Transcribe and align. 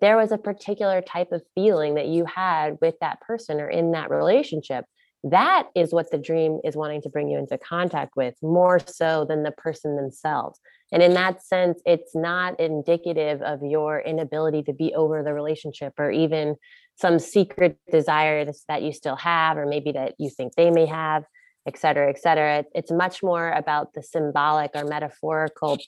there 0.00 0.16
was 0.16 0.32
a 0.32 0.38
particular 0.38 1.02
type 1.02 1.32
of 1.32 1.42
feeling 1.54 1.94
that 1.94 2.08
you 2.08 2.24
had 2.24 2.78
with 2.80 2.94
that 3.00 3.20
person 3.20 3.60
or 3.60 3.68
in 3.68 3.92
that 3.92 4.10
relationship, 4.10 4.84
that 5.24 5.68
is 5.74 5.92
what 5.92 6.10
the 6.10 6.18
dream 6.18 6.60
is 6.64 6.76
wanting 6.76 7.02
to 7.02 7.08
bring 7.08 7.28
you 7.28 7.38
into 7.38 7.58
contact 7.58 8.16
with 8.16 8.34
more 8.42 8.78
so 8.78 9.24
than 9.28 9.42
the 9.42 9.50
person 9.50 9.96
themselves. 9.96 10.60
And 10.92 11.02
in 11.02 11.14
that 11.14 11.42
sense, 11.42 11.80
it's 11.84 12.14
not 12.14 12.60
indicative 12.60 13.42
of 13.42 13.60
your 13.62 14.00
inability 14.00 14.62
to 14.64 14.72
be 14.72 14.94
over 14.94 15.24
the 15.24 15.34
relationship 15.34 15.94
or 15.98 16.10
even 16.12 16.54
some 16.94 17.18
secret 17.18 17.76
desire 17.90 18.50
that 18.68 18.82
you 18.82 18.92
still 18.92 19.16
have, 19.16 19.56
or 19.56 19.66
maybe 19.66 19.92
that 19.92 20.14
you 20.18 20.30
think 20.30 20.54
they 20.54 20.70
may 20.70 20.86
have, 20.86 21.24
et 21.66 21.76
cetera, 21.76 22.08
et 22.08 22.20
cetera. 22.20 22.64
It's 22.74 22.92
much 22.92 23.22
more 23.22 23.50
about 23.50 23.94
the 23.94 24.02
symbolic 24.02 24.70
or 24.74 24.84
metaphorical 24.84 25.78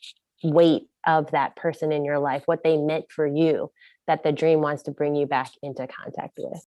weight 0.42 0.88
of 1.06 1.30
that 1.30 1.54
person 1.56 1.92
in 1.92 2.04
your 2.04 2.18
life, 2.18 2.42
what 2.46 2.64
they 2.64 2.76
meant 2.76 3.06
for 3.08 3.26
you, 3.26 3.70
that 4.08 4.24
the 4.24 4.32
dream 4.32 4.60
wants 4.60 4.82
to 4.82 4.90
bring 4.90 5.14
you 5.14 5.26
back 5.26 5.52
into 5.62 5.86
contact 5.86 6.38
with. 6.38 6.66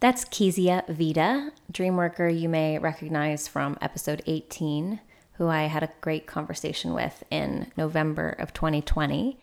That's 0.00 0.24
Kezia 0.24 0.84
Vida, 0.88 1.50
dream 1.70 1.96
worker 1.96 2.28
you 2.28 2.48
may 2.48 2.78
recognize 2.78 3.48
from 3.48 3.76
episode 3.80 4.22
18, 4.26 5.00
who 5.34 5.48
I 5.48 5.64
had 5.64 5.82
a 5.82 5.90
great 6.00 6.26
conversation 6.26 6.94
with 6.94 7.24
in 7.30 7.72
November 7.76 8.30
of 8.30 8.52
2020. 8.52 9.38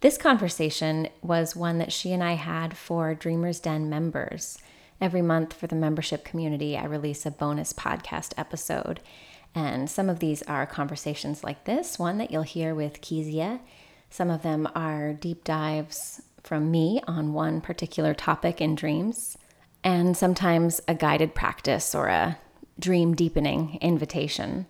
This 0.00 0.18
conversation 0.18 1.08
was 1.22 1.56
one 1.56 1.78
that 1.78 1.92
she 1.92 2.12
and 2.12 2.22
I 2.22 2.32
had 2.32 2.76
for 2.76 3.14
Dreamers 3.14 3.58
Den 3.58 3.88
members. 3.88 4.58
Every 5.00 5.22
month 5.22 5.54
for 5.54 5.66
the 5.66 5.76
membership 5.76 6.24
community, 6.24 6.76
I 6.76 6.84
release 6.84 7.24
a 7.24 7.30
bonus 7.30 7.72
podcast 7.72 8.34
episode. 8.36 9.00
And 9.54 9.88
some 9.88 10.10
of 10.10 10.18
these 10.18 10.42
are 10.42 10.66
conversations 10.66 11.42
like 11.42 11.64
this 11.64 11.98
one 11.98 12.18
that 12.18 12.30
you'll 12.30 12.42
hear 12.42 12.74
with 12.74 13.00
Kezia. 13.00 13.60
Some 14.10 14.30
of 14.30 14.42
them 14.42 14.68
are 14.74 15.12
deep 15.12 15.44
dives 15.44 16.20
from 16.44 16.70
me 16.70 17.00
on 17.08 17.32
one 17.32 17.60
particular 17.60 18.14
topic 18.14 18.60
in 18.60 18.74
dreams, 18.74 19.36
and 19.82 20.16
sometimes 20.16 20.80
a 20.86 20.94
guided 20.94 21.34
practice 21.34 21.94
or 21.94 22.06
a 22.06 22.38
dream 22.78 23.14
deepening 23.14 23.78
invitation. 23.80 24.66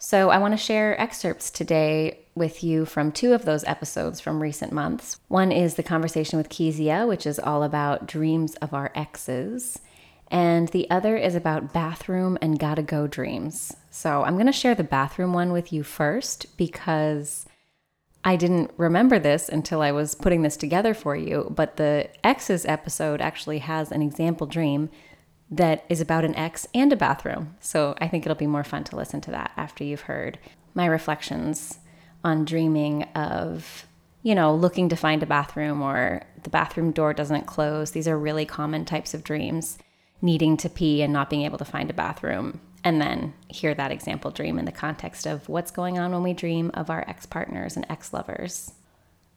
So, 0.00 0.30
I 0.30 0.38
want 0.38 0.52
to 0.52 0.58
share 0.58 1.00
excerpts 1.00 1.50
today 1.50 2.20
with 2.34 2.62
you 2.62 2.84
from 2.84 3.10
two 3.10 3.32
of 3.32 3.44
those 3.44 3.64
episodes 3.64 4.20
from 4.20 4.40
recent 4.40 4.72
months. 4.72 5.18
One 5.26 5.50
is 5.50 5.74
the 5.74 5.82
conversation 5.82 6.36
with 6.36 6.48
Kezia, 6.48 7.04
which 7.06 7.26
is 7.26 7.40
all 7.40 7.64
about 7.64 8.06
dreams 8.06 8.54
of 8.56 8.72
our 8.72 8.92
exes, 8.94 9.80
and 10.30 10.68
the 10.68 10.88
other 10.88 11.16
is 11.16 11.34
about 11.34 11.72
bathroom 11.72 12.38
and 12.40 12.60
gotta 12.60 12.82
go 12.82 13.08
dreams. 13.08 13.74
So, 13.90 14.22
I'm 14.22 14.34
going 14.34 14.46
to 14.46 14.52
share 14.52 14.76
the 14.76 14.84
bathroom 14.84 15.32
one 15.32 15.50
with 15.50 15.72
you 15.72 15.82
first 15.82 16.56
because 16.56 17.44
I 18.28 18.36
didn't 18.36 18.72
remember 18.76 19.18
this 19.18 19.48
until 19.48 19.80
I 19.80 19.90
was 19.90 20.14
putting 20.14 20.42
this 20.42 20.58
together 20.58 20.92
for 20.92 21.16
you, 21.16 21.50
but 21.56 21.78
the 21.78 22.10
exes 22.22 22.66
episode 22.66 23.22
actually 23.22 23.60
has 23.60 23.90
an 23.90 24.02
example 24.02 24.46
dream 24.46 24.90
that 25.50 25.86
is 25.88 26.02
about 26.02 26.26
an 26.26 26.34
ex 26.34 26.66
and 26.74 26.92
a 26.92 26.96
bathroom. 26.96 27.56
So 27.60 27.94
I 28.02 28.06
think 28.06 28.26
it'll 28.26 28.36
be 28.36 28.46
more 28.46 28.64
fun 28.64 28.84
to 28.84 28.96
listen 28.96 29.22
to 29.22 29.30
that 29.30 29.52
after 29.56 29.82
you've 29.82 30.02
heard 30.02 30.38
my 30.74 30.84
reflections 30.84 31.78
on 32.22 32.44
dreaming 32.44 33.04
of, 33.14 33.86
you 34.22 34.34
know, 34.34 34.54
looking 34.54 34.90
to 34.90 34.96
find 34.96 35.22
a 35.22 35.26
bathroom 35.26 35.80
or 35.80 36.22
the 36.42 36.50
bathroom 36.50 36.92
door 36.92 37.14
doesn't 37.14 37.46
close. 37.46 37.92
These 37.92 38.08
are 38.08 38.18
really 38.18 38.44
common 38.44 38.84
types 38.84 39.14
of 39.14 39.24
dreams, 39.24 39.78
needing 40.20 40.58
to 40.58 40.68
pee 40.68 41.00
and 41.00 41.14
not 41.14 41.30
being 41.30 41.46
able 41.46 41.56
to 41.56 41.64
find 41.64 41.88
a 41.88 41.94
bathroom. 41.94 42.60
And 42.84 43.00
then 43.00 43.34
hear 43.48 43.74
that 43.74 43.90
example 43.90 44.30
dream 44.30 44.58
in 44.58 44.64
the 44.64 44.72
context 44.72 45.26
of 45.26 45.48
what's 45.48 45.70
going 45.70 45.98
on 45.98 46.12
when 46.12 46.22
we 46.22 46.32
dream 46.32 46.70
of 46.74 46.90
our 46.90 47.04
ex 47.08 47.26
partners 47.26 47.76
and 47.76 47.84
ex 47.88 48.12
lovers. 48.12 48.72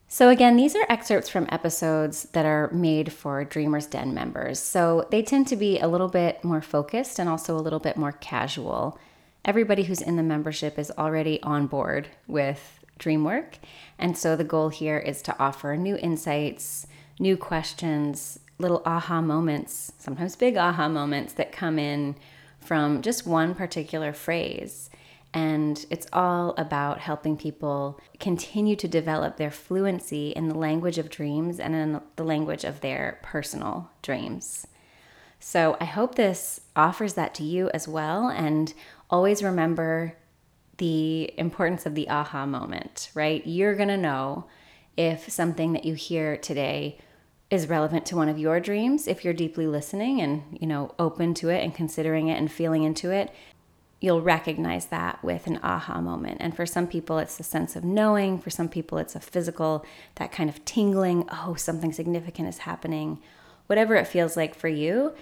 So, 0.08 0.28
again, 0.28 0.58
these 0.58 0.76
are 0.76 0.86
excerpts 0.90 1.30
from 1.30 1.48
episodes 1.50 2.24
that 2.34 2.46
are 2.46 2.70
made 2.74 3.14
for 3.14 3.46
Dreamers 3.46 3.86
Den 3.86 4.14
members. 4.14 4.60
So, 4.60 5.08
they 5.10 5.24
tend 5.24 5.48
to 5.48 5.56
be 5.56 5.80
a 5.80 5.88
little 5.88 6.10
bit 6.10 6.44
more 6.44 6.62
focused 6.62 7.18
and 7.18 7.30
also 7.30 7.58
a 7.58 7.62
little 7.64 7.80
bit 7.80 7.96
more 7.96 8.12
casual. 8.12 9.00
Everybody 9.46 9.84
who's 9.84 10.02
in 10.02 10.18
the 10.18 10.24
membership 10.24 10.78
is 10.78 10.92
already 10.98 11.42
on 11.44 11.66
board 11.66 12.10
with 12.28 12.82
dream 12.98 13.24
work. 13.24 13.58
And 13.98 14.18
so, 14.18 14.36
the 14.36 14.44
goal 14.44 14.68
here 14.68 14.98
is 14.98 15.22
to 15.22 15.40
offer 15.40 15.78
new 15.78 15.96
insights, 15.96 16.88
new 17.18 17.38
questions, 17.38 18.38
little 18.60 18.84
aha 18.86 19.22
moments, 19.22 19.94
sometimes 19.98 20.36
big 20.36 20.58
aha 20.58 20.90
moments 20.90 21.32
that 21.34 21.54
come 21.54 21.80
in 21.80 22.16
from 22.62 23.02
just 23.02 23.28
one 23.28 23.56
particular 23.56 24.14
phrase. 24.14 24.90
And 25.34 25.86
it's 25.90 26.08
all 26.12 26.54
about 26.58 27.00
helping 27.00 27.38
people 27.38 28.00
continue 28.20 28.76
to 28.76 28.88
develop 28.88 29.38
their 29.38 29.52
fluency 29.52 30.32
in 30.32 30.50
the 30.50 30.58
language 30.58 30.98
of 30.98 31.10
dreams 31.10 31.60
and 31.60 31.74
in 31.74 32.02
the 32.18 32.24
language 32.24 32.64
of 32.64 32.82
their 32.82 33.20
personal 33.24 33.90
dreams. 34.02 34.68
So 35.40 35.78
I 35.80 35.86
hope 35.86 36.16
this 36.16 36.62
offers 36.76 37.14
that 37.16 37.34
to 37.36 37.44
you 37.44 37.70
as 37.74 37.88
well. 37.88 38.28
And 38.28 38.74
always 39.10 39.42
remember 39.42 40.18
the 40.78 41.34
importance 41.38 41.86
of 41.86 41.96
the 41.96 42.10
aha 42.10 42.46
moment, 42.46 43.10
right? 43.14 43.46
You're 43.46 43.76
going 43.76 43.90
to 43.90 43.98
know 43.98 44.46
if 44.98 45.30
something 45.30 45.74
that 45.74 45.86
you 45.86 45.94
hear 45.94 46.38
today 46.38 47.00
is 47.52 47.70
relevant 47.70 48.06
to 48.08 48.16
one 48.16 48.30
of 48.30 48.40
your 48.40 48.60
dreams 48.60 49.08
if 49.08 49.24
you're 49.24 49.34
deeply 49.34 49.68
listening 49.68 50.20
and 50.22 50.42
you 50.60 50.66
know 50.66 50.96
open 50.98 51.34
to 51.36 51.50
it 51.50 51.64
and 51.64 51.76
considering 51.76 52.30
it 52.30 52.38
and 52.40 52.52
feeling 52.52 52.84
into 52.84 53.12
it 53.12 53.32
you'll 54.02 54.22
recognize 54.22 54.88
that 54.88 55.24
with 55.24 55.46
an 55.46 55.60
aha 55.62 56.02
moment. 56.02 56.38
And 56.42 56.56
for 56.56 56.66
some 56.66 56.88
people, 56.88 57.20
it's 57.20 57.38
the 57.38 57.44
sense 57.44 57.76
of 57.76 57.84
knowing. 57.84 58.40
For 58.40 58.50
some 58.50 58.68
people, 58.68 58.98
it's 58.98 59.16
a 59.16 59.20
physical, 59.20 59.86
that 60.16 60.32
kind 60.32 60.50
of 60.50 60.66
tingling, 60.66 61.30
oh, 61.32 61.54
something 61.54 61.94
significant 61.94 62.50
is 62.50 62.60
happening. 62.60 63.22
Whatever 63.68 63.96
it 63.96 64.08
feels 64.08 64.36
like 64.36 64.56
for 64.56 64.68
you, 64.68 65.14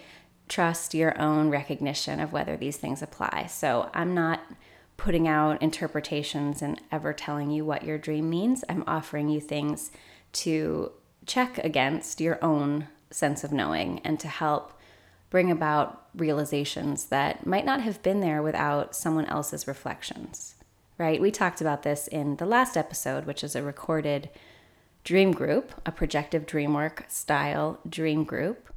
trust 0.48 0.94
your 0.94 1.20
own 1.22 1.50
recognition 1.50 2.22
of 2.22 2.32
whether 2.32 2.56
these 2.56 2.78
things 2.78 3.02
apply. 3.02 3.48
So 3.48 3.90
I'm 3.94 4.16
not 4.16 4.42
putting 4.96 5.28
out 5.28 5.62
interpretations 5.62 6.62
and 6.62 6.82
ever 6.90 7.12
telling 7.12 7.52
you 7.52 7.66
what 7.66 7.84
your 7.84 7.98
dream 7.98 8.30
means. 8.30 8.64
I'm 8.70 8.86
offering 8.88 9.28
you 9.28 9.42
things 9.42 9.92
to 10.32 10.92
check 11.26 11.58
against 11.60 12.22
your 12.22 12.44
own 12.44 12.88
sense 13.12 13.44
of 13.44 13.52
knowing 13.52 14.00
and 14.04 14.20
to 14.20 14.28
help 14.28 14.74
bring 15.30 15.52
about 15.52 16.08
realizations 16.16 17.06
that 17.06 17.46
might 17.46 17.66
not 17.66 17.82
have 17.82 18.02
been 18.02 18.20
there 18.20 18.42
without 18.42 18.96
someone 18.96 19.26
else's 19.26 19.68
reflections, 19.68 20.56
right? 20.98 21.22
We 21.22 21.32
talked 21.32 21.62
about 21.62 21.84
this 21.84 22.08
in 22.08 22.38
the 22.38 22.46
last 22.46 22.76
episode, 22.76 23.26
which 23.26 23.44
is 23.44 23.56
a 23.56 23.64
recorded 23.64 24.30
dream 25.04 25.32
group, 25.32 25.72
a 25.86 25.92
projective 25.92 26.46
dreamwork 26.46 27.10
style 27.10 27.80
dream 27.88 28.24
group, 28.24 28.74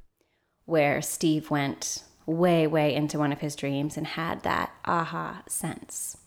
where 0.66 1.02
Steve 1.02 1.50
went 1.50 2.04
way, 2.26 2.66
way 2.66 2.94
into 2.94 3.18
one 3.18 3.32
of 3.32 3.40
his 3.40 3.56
dreams 3.56 3.96
and 3.96 4.06
had 4.06 4.42
that 4.42 4.72
aha 4.84 5.42
sense. 5.48 6.18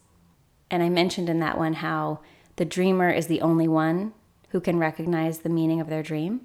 And 0.69 0.83
I 0.83 0.89
mentioned 0.89 1.29
in 1.29 1.39
that 1.39 1.57
one 1.57 1.73
how 1.73 2.19
the 2.57 2.65
dreamer 2.65 3.09
is 3.09 3.27
the 3.27 3.41
only 3.41 3.67
one 3.67 4.13
who 4.55 4.61
can 4.61 4.79
recognize 4.79 5.39
the 5.39 5.49
meaning 5.49 5.81
of 5.81 5.89
their 5.89 6.01
dream. 6.01 6.39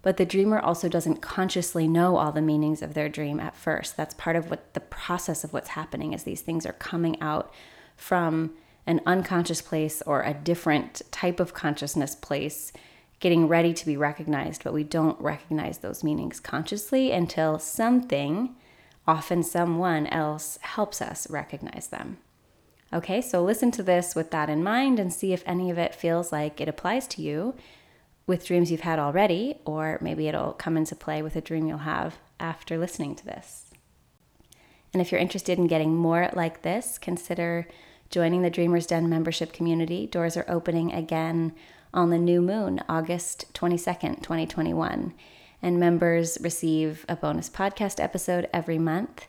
But 0.00 0.16
the 0.16 0.24
dreamer 0.24 0.58
also 0.58 0.88
doesn't 0.88 1.20
consciously 1.20 1.86
know 1.86 2.16
all 2.16 2.32
the 2.32 2.40
meanings 2.40 2.80
of 2.80 2.94
their 2.94 3.10
dream 3.10 3.38
at 3.38 3.54
first. 3.54 3.94
That's 3.94 4.14
part 4.14 4.36
of 4.36 4.48
what 4.48 4.72
the 4.72 4.80
process 4.80 5.44
of 5.44 5.52
what's 5.52 5.68
happening 5.68 6.14
is 6.14 6.22
these 6.22 6.40
things 6.40 6.64
are 6.64 6.72
coming 6.72 7.20
out 7.20 7.52
from 7.94 8.54
an 8.86 9.02
unconscious 9.04 9.60
place 9.60 10.00
or 10.06 10.22
a 10.22 10.32
different 10.32 11.02
type 11.10 11.40
of 11.40 11.52
consciousness 11.52 12.14
place 12.14 12.72
getting 13.18 13.48
ready 13.48 13.74
to 13.74 13.84
be 13.84 13.98
recognized, 13.98 14.64
but 14.64 14.72
we 14.72 14.82
don't 14.82 15.20
recognize 15.20 15.76
those 15.76 16.02
meanings 16.02 16.40
consciously 16.40 17.12
until 17.12 17.58
something, 17.58 18.56
often 19.06 19.42
someone 19.42 20.06
else, 20.06 20.58
helps 20.62 21.02
us 21.02 21.28
recognize 21.28 21.88
them. 21.88 22.16
Okay, 22.92 23.20
so 23.20 23.42
listen 23.42 23.70
to 23.72 23.82
this 23.82 24.14
with 24.14 24.32
that 24.32 24.50
in 24.50 24.64
mind 24.64 24.98
and 24.98 25.12
see 25.12 25.32
if 25.32 25.44
any 25.46 25.70
of 25.70 25.78
it 25.78 25.94
feels 25.94 26.32
like 26.32 26.60
it 26.60 26.68
applies 26.68 27.06
to 27.08 27.22
you 27.22 27.54
with 28.26 28.46
dreams 28.46 28.70
you've 28.70 28.80
had 28.80 28.98
already, 28.98 29.58
or 29.64 29.98
maybe 30.00 30.26
it'll 30.26 30.52
come 30.52 30.76
into 30.76 30.96
play 30.96 31.22
with 31.22 31.36
a 31.36 31.40
dream 31.40 31.66
you'll 31.66 31.78
have 31.78 32.18
after 32.38 32.76
listening 32.76 33.14
to 33.14 33.24
this. 33.24 33.70
And 34.92 35.00
if 35.00 35.12
you're 35.12 35.20
interested 35.20 35.58
in 35.58 35.68
getting 35.68 35.94
more 35.94 36.30
like 36.32 36.62
this, 36.62 36.98
consider 36.98 37.68
joining 38.08 38.42
the 38.42 38.50
Dreamers 38.50 38.86
Den 38.86 39.08
membership 39.08 39.52
community. 39.52 40.06
Doors 40.06 40.36
are 40.36 40.44
opening 40.48 40.92
again 40.92 41.52
on 41.94 42.10
the 42.10 42.18
new 42.18 42.42
moon, 42.42 42.82
August 42.88 43.52
22nd, 43.54 44.22
2021. 44.22 45.14
And 45.62 45.78
members 45.78 46.38
receive 46.40 47.04
a 47.08 47.14
bonus 47.14 47.48
podcast 47.48 48.02
episode 48.02 48.48
every 48.52 48.78
month, 48.78 49.28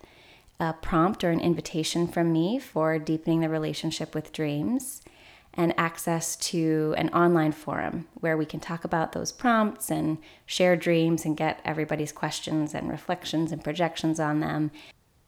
a 0.62 0.74
prompt 0.74 1.24
or 1.24 1.32
an 1.32 1.40
invitation 1.40 2.08
from 2.08 2.32
me 2.32 2.60
for 2.60 3.00
deepening 3.00 3.42
the 3.42 3.50
relationship 3.50 4.14
with 4.14 4.32
dreams 4.32 5.02
and 5.56 5.74
access 5.78 6.36
to 6.36 6.94
an 6.98 7.10
online 7.10 7.52
forum 7.52 8.08
where 8.14 8.38
we 8.38 8.46
can 8.46 8.60
talk 8.60 8.84
about 8.84 9.12
those 9.12 9.32
prompts 9.32 9.90
and 9.90 10.20
share 10.46 10.78
dreams 10.78 11.26
and 11.26 11.36
get 11.36 11.60
everybody's 11.66 12.12
questions 12.12 12.76
and 12.76 12.90
reflections 12.90 13.52
and 13.52 13.64
projections 13.64 14.20
on 14.20 14.40
them. 14.40 14.70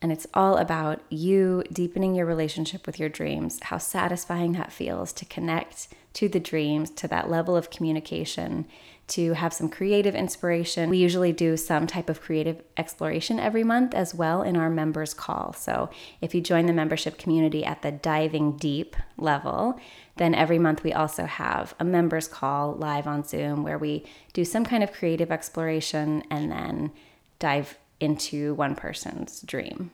And 0.03 0.11
it's 0.11 0.27
all 0.35 0.57
about 0.57 1.01
you 1.09 1.63
deepening 1.73 2.13
your 2.13 2.27
relationship 2.27 2.85
with 2.85 2.99
your 2.99 3.09
dreams, 3.09 3.59
how 3.63 3.79
satisfying 3.79 4.51
that 4.51 4.71
feels 4.71 5.13
to 5.13 5.25
connect 5.25 5.87
to 6.13 6.29
the 6.29 6.39
dreams, 6.39 6.91
to 6.91 7.07
that 7.07 7.29
level 7.29 7.57
of 7.57 7.71
communication, 7.71 8.67
to 9.05 9.33
have 9.33 9.53
some 9.53 9.69
creative 9.69 10.15
inspiration. 10.15 10.89
We 10.89 10.97
usually 10.97 11.33
do 11.33 11.57
some 11.57 11.87
type 11.87 12.09
of 12.09 12.21
creative 12.21 12.63
exploration 12.77 13.39
every 13.39 13.63
month 13.63 13.93
as 13.93 14.15
well 14.15 14.41
in 14.41 14.55
our 14.55 14.69
members 14.69 15.13
call. 15.13 15.53
So 15.53 15.89
if 16.21 16.33
you 16.33 16.41
join 16.41 16.67
the 16.67 16.73
membership 16.73 17.17
community 17.17 17.65
at 17.65 17.81
the 17.81 17.91
diving 17.91 18.57
deep 18.57 18.95
level, 19.17 19.77
then 20.15 20.33
every 20.33 20.59
month 20.59 20.83
we 20.83 20.93
also 20.93 21.25
have 21.25 21.75
a 21.79 21.83
members 21.83 22.27
call 22.27 22.75
live 22.75 23.05
on 23.05 23.23
Zoom 23.23 23.63
where 23.63 23.77
we 23.77 24.05
do 24.31 24.45
some 24.45 24.65
kind 24.65 24.83
of 24.83 24.93
creative 24.93 25.31
exploration 25.31 26.23
and 26.29 26.51
then 26.51 26.91
dive 27.39 27.77
into 27.99 28.53
one 28.53 28.75
person's 28.75 29.41
dream. 29.41 29.91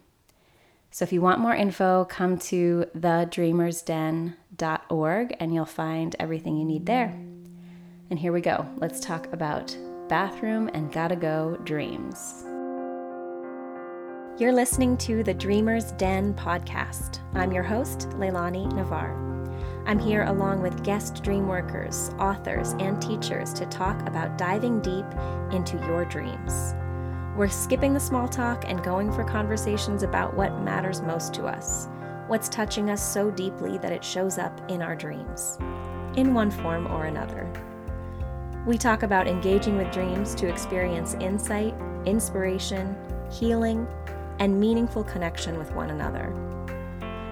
So 0.92 1.04
if 1.04 1.14
you 1.14 1.22
want 1.22 1.40
more 1.40 1.56
info, 1.56 2.06
come 2.06 2.38
to 2.40 2.88
thedreamersden.org 2.98 5.38
and 5.40 5.54
you'll 5.54 5.66
find 5.66 6.16
everything 6.20 6.58
you 6.58 6.66
need 6.66 6.88
there. 6.88 7.16
And 8.10 8.18
here 8.18 8.34
we 8.34 8.42
go. 8.42 8.68
Let's 8.78 9.00
talk 9.00 9.32
about 9.34 9.78
bathroom 10.08 10.68
and 10.74 10.92
gotta 10.92 11.16
go 11.16 11.58
dreams. 11.64 12.44
You're 14.40 14.52
listening 14.52 14.98
to 14.98 15.22
the 15.22 15.34
Dreamer's 15.34 15.92
Den 15.92 16.34
podcast. 16.34 17.20
I'm 17.36 17.52
your 17.52 17.62
host, 17.62 18.10
Leilani 18.12 18.72
Navar. 18.72 19.28
I'm 19.86 20.00
here 20.00 20.24
along 20.24 20.64
with 20.64 20.84
guest 20.84 21.24
dream 21.24 21.48
workers, 21.48 22.10
authors, 22.18 22.74
and 22.80 23.00
teachers 23.00 23.54
to 23.54 23.68
talk 23.68 24.02
about 24.08 24.40
diving 24.40 24.82
deep 24.82 25.06
into 25.52 25.78
your 25.86 26.04
dreams. 26.06 26.74
We're 27.38 27.48
skipping 27.48 27.94
the 27.94 28.00
small 28.00 28.28
talk 28.28 28.64
and 28.68 28.84
going 28.84 29.12
for 29.12 29.24
conversations 29.24 30.02
about 30.02 30.34
what 30.36 30.62
matters 30.62 31.02
most 31.02 31.32
to 31.36 31.46
us, 31.46 31.88
what's 32.26 32.50
touching 32.50 32.90
us 32.90 33.08
so 33.08 33.30
deeply 33.30 33.78
that 33.78 33.92
it 33.92 34.04
shows 34.04 34.40
up 34.40 34.60
in 34.72 34.82
our 34.82 34.96
dreams, 34.96 35.60
in 36.16 36.34
one 36.34 36.50
form 36.50 36.88
or 36.88 37.06
another. 37.06 37.52
We 38.70 38.78
talk 38.78 39.02
about 39.02 39.28
engaging 39.28 39.78
with 39.78 39.92
dreams 39.92 40.36
to 40.36 40.48
experience 40.48 41.16
insight, 41.16 41.74
inspiration, 42.06 42.96
healing, 43.32 43.88
and 44.38 44.60
meaningful 44.60 45.04
connection 45.06 45.58
with 45.58 45.74
one 45.74 45.90
another. 45.90 46.30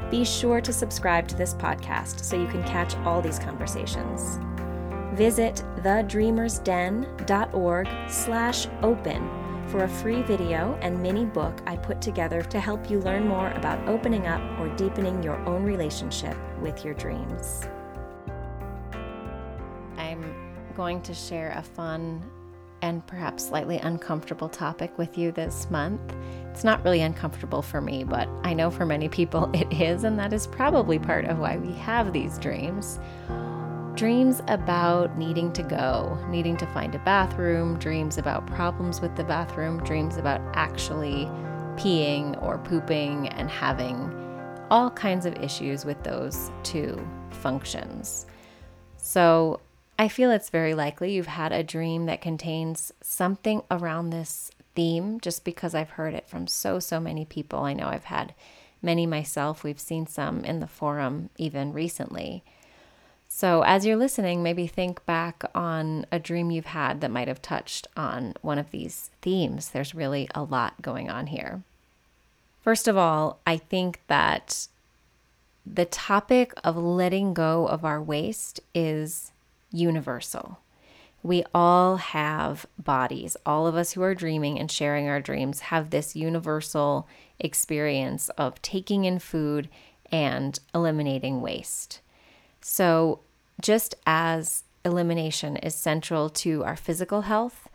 Be 0.10 0.26
sure 0.26 0.62
to 0.62 0.74
subscribe 0.74 1.28
to 1.28 1.36
this 1.36 1.54
podcast 1.54 2.26
so 2.26 2.42
you 2.42 2.48
can 2.48 2.64
catch 2.64 2.96
all 3.06 3.22
these 3.22 3.38
conversations. 3.38 4.40
Visit 5.14 5.64
thedreamersden.org 5.82 7.88
slash 8.10 8.68
open 8.82 9.30
for 9.68 9.84
a 9.84 9.88
free 9.88 10.24
video 10.24 10.76
and 10.82 11.00
mini 11.00 11.26
book 11.26 11.62
I 11.68 11.78
put 11.78 12.02
together 12.02 12.42
to 12.42 12.60
help 12.60 12.90
you 12.90 13.00
learn 13.00 13.28
more 13.28 13.52
about 13.52 13.88
opening 13.88 14.26
up 14.26 14.42
or 14.60 14.76
deepening 14.76 15.22
your 15.22 15.38
own 15.46 15.64
relationship 15.64 16.36
with 16.64 16.84
your 16.84 16.96
dreams. 16.96 17.68
I'm 20.00 20.47
going 20.78 21.02
to 21.02 21.14
share 21.14 21.52
a 21.58 21.64
fun 21.64 22.24
and 22.84 23.06
perhaps 23.08 23.48
slightly 23.48 23.80
uncomfortable 23.80 24.48
topic 24.48 24.96
with 24.96 25.18
you 25.18 25.32
this 25.32 25.68
month. 25.72 26.16
It's 26.52 26.64
not 26.64 26.84
really 26.84 27.02
uncomfortable 27.02 27.64
for 27.64 27.82
me, 27.82 28.04
but 28.04 28.30
I 28.44 28.54
know 28.54 28.70
for 28.70 28.86
many 28.86 29.10
people 29.10 29.50
it 29.56 29.74
is, 29.74 30.04
and 30.04 30.20
that 30.20 30.34
is 30.34 30.46
probably 30.46 31.00
part 31.00 31.26
of 31.26 31.40
why 31.40 31.58
we 31.58 31.74
have 31.74 32.14
these 32.14 32.38
dreams 32.38 33.00
dreams 33.96 34.44
about 34.48 35.18
needing 35.18 35.52
to 35.52 35.64
go, 35.64 36.16
needing 36.30 36.56
to 36.56 36.68
find 36.68 36.94
a 36.94 37.00
bathroom, 37.00 37.80
dreams 37.80 38.20
about 38.20 38.46
problems 38.46 39.02
with 39.02 39.16
the 39.16 39.24
bathroom, 39.24 39.84
dreams 39.84 40.18
about 40.18 40.40
actually 40.54 41.26
peeing 41.78 42.40
or 42.44 42.60
pooping 42.60 43.28
and 43.30 43.50
having 43.50 44.14
all 44.70 44.92
kinds 44.92 45.26
of 45.26 45.34
issues 45.38 45.84
with 45.84 46.02
those 46.04 46.52
two 46.62 46.96
functions. 47.32 48.28
So, 48.98 49.62
I 50.00 50.08
feel 50.08 50.32
it's 50.32 50.50
very 50.50 50.76
likely 50.76 51.14
you've 51.14 51.28
had 51.28 51.52
a 51.52 51.64
dream 51.64 52.06
that 52.06 52.22
contains 52.22 52.92
something 53.02 53.64
around 53.72 54.10
this 54.10 54.52
theme 54.76 55.20
just 55.20 55.44
because 55.44 55.74
I've 55.74 55.92
heard 55.92 56.14
it 56.14 56.30
from 56.30 56.46
so, 56.46 56.80
so 56.80 57.00
many 57.00 57.26
people. 57.26 57.60
I 57.60 57.74
know 57.74 57.88
I've 57.88 58.06
had 58.06 58.36
many 58.82 59.08
myself. 59.08 59.64
We've 59.64 59.80
seen 59.80 60.06
some 60.06 60.46
in 60.46 60.60
the 60.60 60.68
forum 60.68 61.32
even 61.38 61.74
recently. 61.74 62.44
So, 63.28 63.64
as 63.64 63.86
you're 63.86 63.98
listening, 63.98 64.42
maybe 64.42 64.68
think 64.68 65.06
back 65.06 65.44
on 65.54 66.06
a 66.12 66.20
dream 66.20 66.50
you've 66.50 66.68
had 66.68 67.02
that 67.02 67.12
might 67.12 67.28
have 67.28 67.42
touched 67.42 67.88
on 67.98 68.36
one 68.42 68.58
of 68.58 68.72
these 68.72 69.10
themes. 69.22 69.70
There's 69.70 69.94
really 69.94 70.30
a 70.34 70.44
lot 70.44 70.82
going 70.82 71.10
on 71.10 71.28
here. 71.28 71.64
First 72.62 72.88
of 72.88 72.98
all, 72.98 73.40
I 73.46 73.58
think 73.58 74.00
that 74.08 74.68
the 75.66 75.86
topic 75.86 76.54
of 76.64 76.78
letting 76.78 77.34
go 77.34 77.68
of 77.68 77.84
our 77.84 78.02
waste 78.02 78.62
is 78.74 79.32
universal. 79.72 80.60
We 81.24 81.44
all 81.54 81.98
have 81.98 82.66
bodies. 82.78 83.36
All 83.46 83.68
of 83.68 83.76
us 83.76 83.94
who 83.94 84.02
are 84.02 84.16
dreaming 84.16 84.60
and 84.60 84.72
sharing 84.72 85.08
our 85.08 85.20
dreams 85.20 85.62
have 85.62 85.90
this 85.90 86.16
universal 86.16 87.08
experience 87.40 88.30
of 88.38 88.62
taking 88.62 89.06
in 89.06 89.20
food 89.20 89.68
and 90.12 90.60
eliminating 90.74 91.42
waste. 91.42 92.02
So, 92.62 93.20
just 93.62 93.96
as 94.06 94.64
elimination 94.86 95.58
is 95.58 95.76
central 95.76 96.30
to 96.30 96.64
our 96.64 96.76
physical 96.76 97.22
health, 97.24 97.68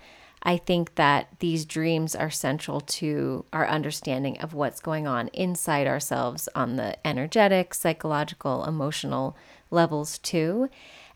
I 0.43 0.57
think 0.57 0.97
that 0.97 1.29
these 1.39 1.65
dreams 1.65 2.17
are 2.17 2.31
central 2.31 2.81
to 2.81 3.45
our 3.53 3.67
understanding 3.67 4.39
of 4.41 4.55
what's 4.55 4.81
going 4.81 5.07
on 5.07 5.29
inside 5.29 5.87
ourselves 5.87 6.49
on 6.55 6.77
the 6.77 6.97
energetic, 7.07 7.75
psychological, 7.75 8.65
emotional 8.65 9.37
levels, 9.71 10.19
too. 10.19 10.69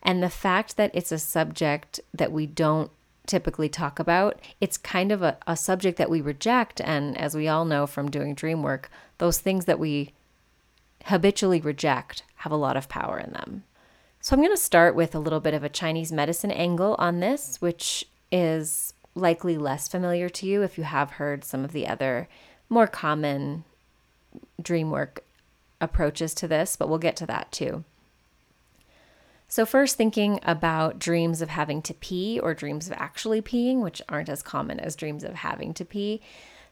And 0.07 0.23
the 0.23 0.31
fact 0.31 0.77
that 0.77 0.93
it's 0.95 1.11
a 1.11 1.19
subject 1.19 1.99
that 2.15 2.31
we 2.31 2.47
don't 2.47 2.93
typically 3.27 3.69
talk 3.69 3.99
about, 3.99 4.41
it's 4.61 4.79
kind 4.79 5.11
of 5.11 5.21
a, 5.21 5.37
a 5.49 5.57
subject 5.57 5.99
that 5.99 6.09
we 6.09 6.21
reject. 6.21 6.81
And 6.81 7.19
as 7.19 7.35
we 7.35 7.49
all 7.49 7.65
know 7.65 7.89
from 7.89 8.09
doing 8.09 8.35
dream 8.35 8.63
work, 8.63 8.89
those 9.19 9.41
things 9.41 9.65
that 9.65 9.81
we 9.81 10.13
habitually 11.07 11.61
reject 11.61 12.23
have 12.37 12.53
a 12.53 12.57
lot 12.57 12.77
of 12.77 12.89
power 12.89 13.19
in 13.19 13.33
them. 13.33 13.65
So 14.21 14.35
I'm 14.35 14.41
going 14.41 14.55
to 14.55 14.63
start 14.63 14.95
with 14.95 15.13
a 15.15 15.21
little 15.21 15.41
bit 15.41 15.55
of 15.55 15.65
a 15.65 15.69
Chinese 15.69 16.13
medicine 16.13 16.53
angle 16.53 16.95
on 17.01 17.19
this, 17.19 17.61
which 17.61 18.05
is 18.31 18.93
likely 19.17 19.59
less 19.59 19.89
familiar 19.89 20.29
to 20.29 20.47
you 20.47 20.63
if 20.63 20.79
you 20.79 20.85
have 20.85 21.13
heard 21.13 21.45
some 21.45 21.65
of 21.65 21.73
the 21.73 21.87
other 21.87 22.29
more 22.69 22.87
common 22.87 23.65
dream 24.63 24.91
work 24.91 25.25
approaches 25.81 26.33
to 26.35 26.47
this, 26.47 26.77
but 26.77 26.89
we'll 26.89 26.99
get 26.99 27.17
to 27.17 27.27
that 27.27 27.51
too. 27.51 27.85
So, 29.49 29.65
first, 29.65 29.97
thinking 29.97 30.41
about 30.43 30.99
dreams 30.99 31.41
of 31.41 31.49
having 31.49 31.81
to 31.83 31.95
pee 31.95 32.41
or 32.41 32.53
dreams 32.53 32.89
of 32.89 32.95
actually 32.97 33.41
peeing, 33.41 33.81
which 33.81 34.03
aren't 34.09 34.29
as 34.29 34.43
common 34.43 34.81
as 34.81 34.97
dreams 34.97 35.23
of 35.23 35.35
having 35.35 35.73
to 35.75 35.85
pee, 35.85 36.21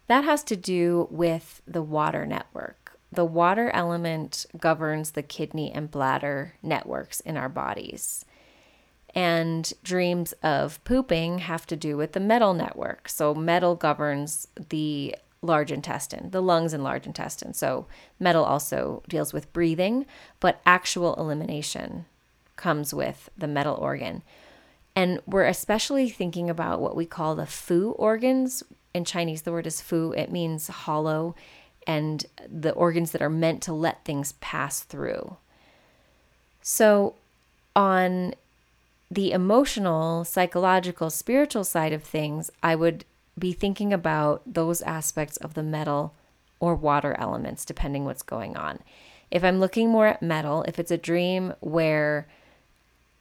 that 0.09 0.25
has 0.25 0.43
to 0.45 0.57
do 0.57 1.09
with 1.11 1.63
the 1.67 1.83
water 1.83 2.27
network 2.27 2.85
the 3.15 3.25
water 3.25 3.71
element 3.71 4.47
governs 4.59 5.13
the 5.13 5.23
kidney 5.23 5.73
and 5.73 5.91
bladder 5.91 6.55
networks 6.63 7.21
in 7.21 7.37
our 7.37 7.49
bodies. 7.49 8.25
And 9.15 9.73
dreams 9.85 10.33
of 10.43 10.83
pooping 10.85 11.39
have 11.39 11.67
to 11.69 11.77
do 11.77 11.97
with 11.97 12.13
the 12.13 12.21
metal 12.21 12.53
network. 12.53 13.09
So, 13.09 13.35
metal 13.35 13.77
governs 13.77 14.49
the 14.71 15.15
large 15.41 15.71
intestine, 15.71 16.31
the 16.31 16.43
lungs 16.43 16.73
and 16.73 16.83
large 16.83 17.07
intestine. 17.07 17.55
So, 17.55 17.87
metal 18.19 18.45
also 18.45 19.05
deals 19.09 19.33
with 19.33 19.53
breathing, 19.53 20.07
but 20.41 20.61
actual 20.67 21.15
elimination 21.15 22.07
comes 22.57 22.95
with 22.95 23.29
the 23.37 23.49
metal 23.49 23.75
organ. 23.75 24.23
And 24.97 25.21
we're 25.27 25.47
especially 25.47 26.09
thinking 26.09 26.49
about 26.49 26.81
what 26.81 26.97
we 26.97 27.07
call 27.07 27.35
the 27.35 27.47
fu 27.47 27.91
organs. 27.93 28.63
In 28.93 29.05
Chinese, 29.05 29.43
the 29.43 29.53
word 29.53 29.67
is 29.67 29.81
fu, 29.81 30.13
it 30.13 30.31
means 30.31 30.69
hollow 30.69 31.35
and 31.87 32.25
the 32.49 32.73
organs 32.73 33.11
that 33.13 33.23
are 33.23 33.31
meant 33.31 33.63
to 33.63 33.73
let 33.73 34.05
things 34.05 34.33
pass 34.41 34.81
through. 34.81 35.37
So, 36.63 37.15
on 37.77 38.35
the 39.11 39.33
emotional, 39.33 40.25
psychological, 40.25 41.11
spiritual 41.11 41.65
side 41.65 41.93
of 41.93 42.03
things, 42.03 42.51
I 42.63 42.75
would 42.75 43.05
be 43.39 43.53
thinking 43.53 43.93
about 43.93 44.43
those 44.47 44.81
aspects 44.83 45.37
of 45.39 45.55
the 45.55 45.63
metal 45.63 46.15
or 46.61 46.75
water 46.75 47.15
elements, 47.19 47.65
depending 47.65 48.05
what's 48.05 48.23
going 48.23 48.57
on. 48.57 48.79
If 49.31 49.45
I'm 49.45 49.61
looking 49.61 49.91
more 49.91 50.07
at 50.07 50.23
metal, 50.23 50.65
if 50.67 50.79
it's 50.79 50.91
a 50.91 50.97
dream 50.97 51.53
where 51.61 52.27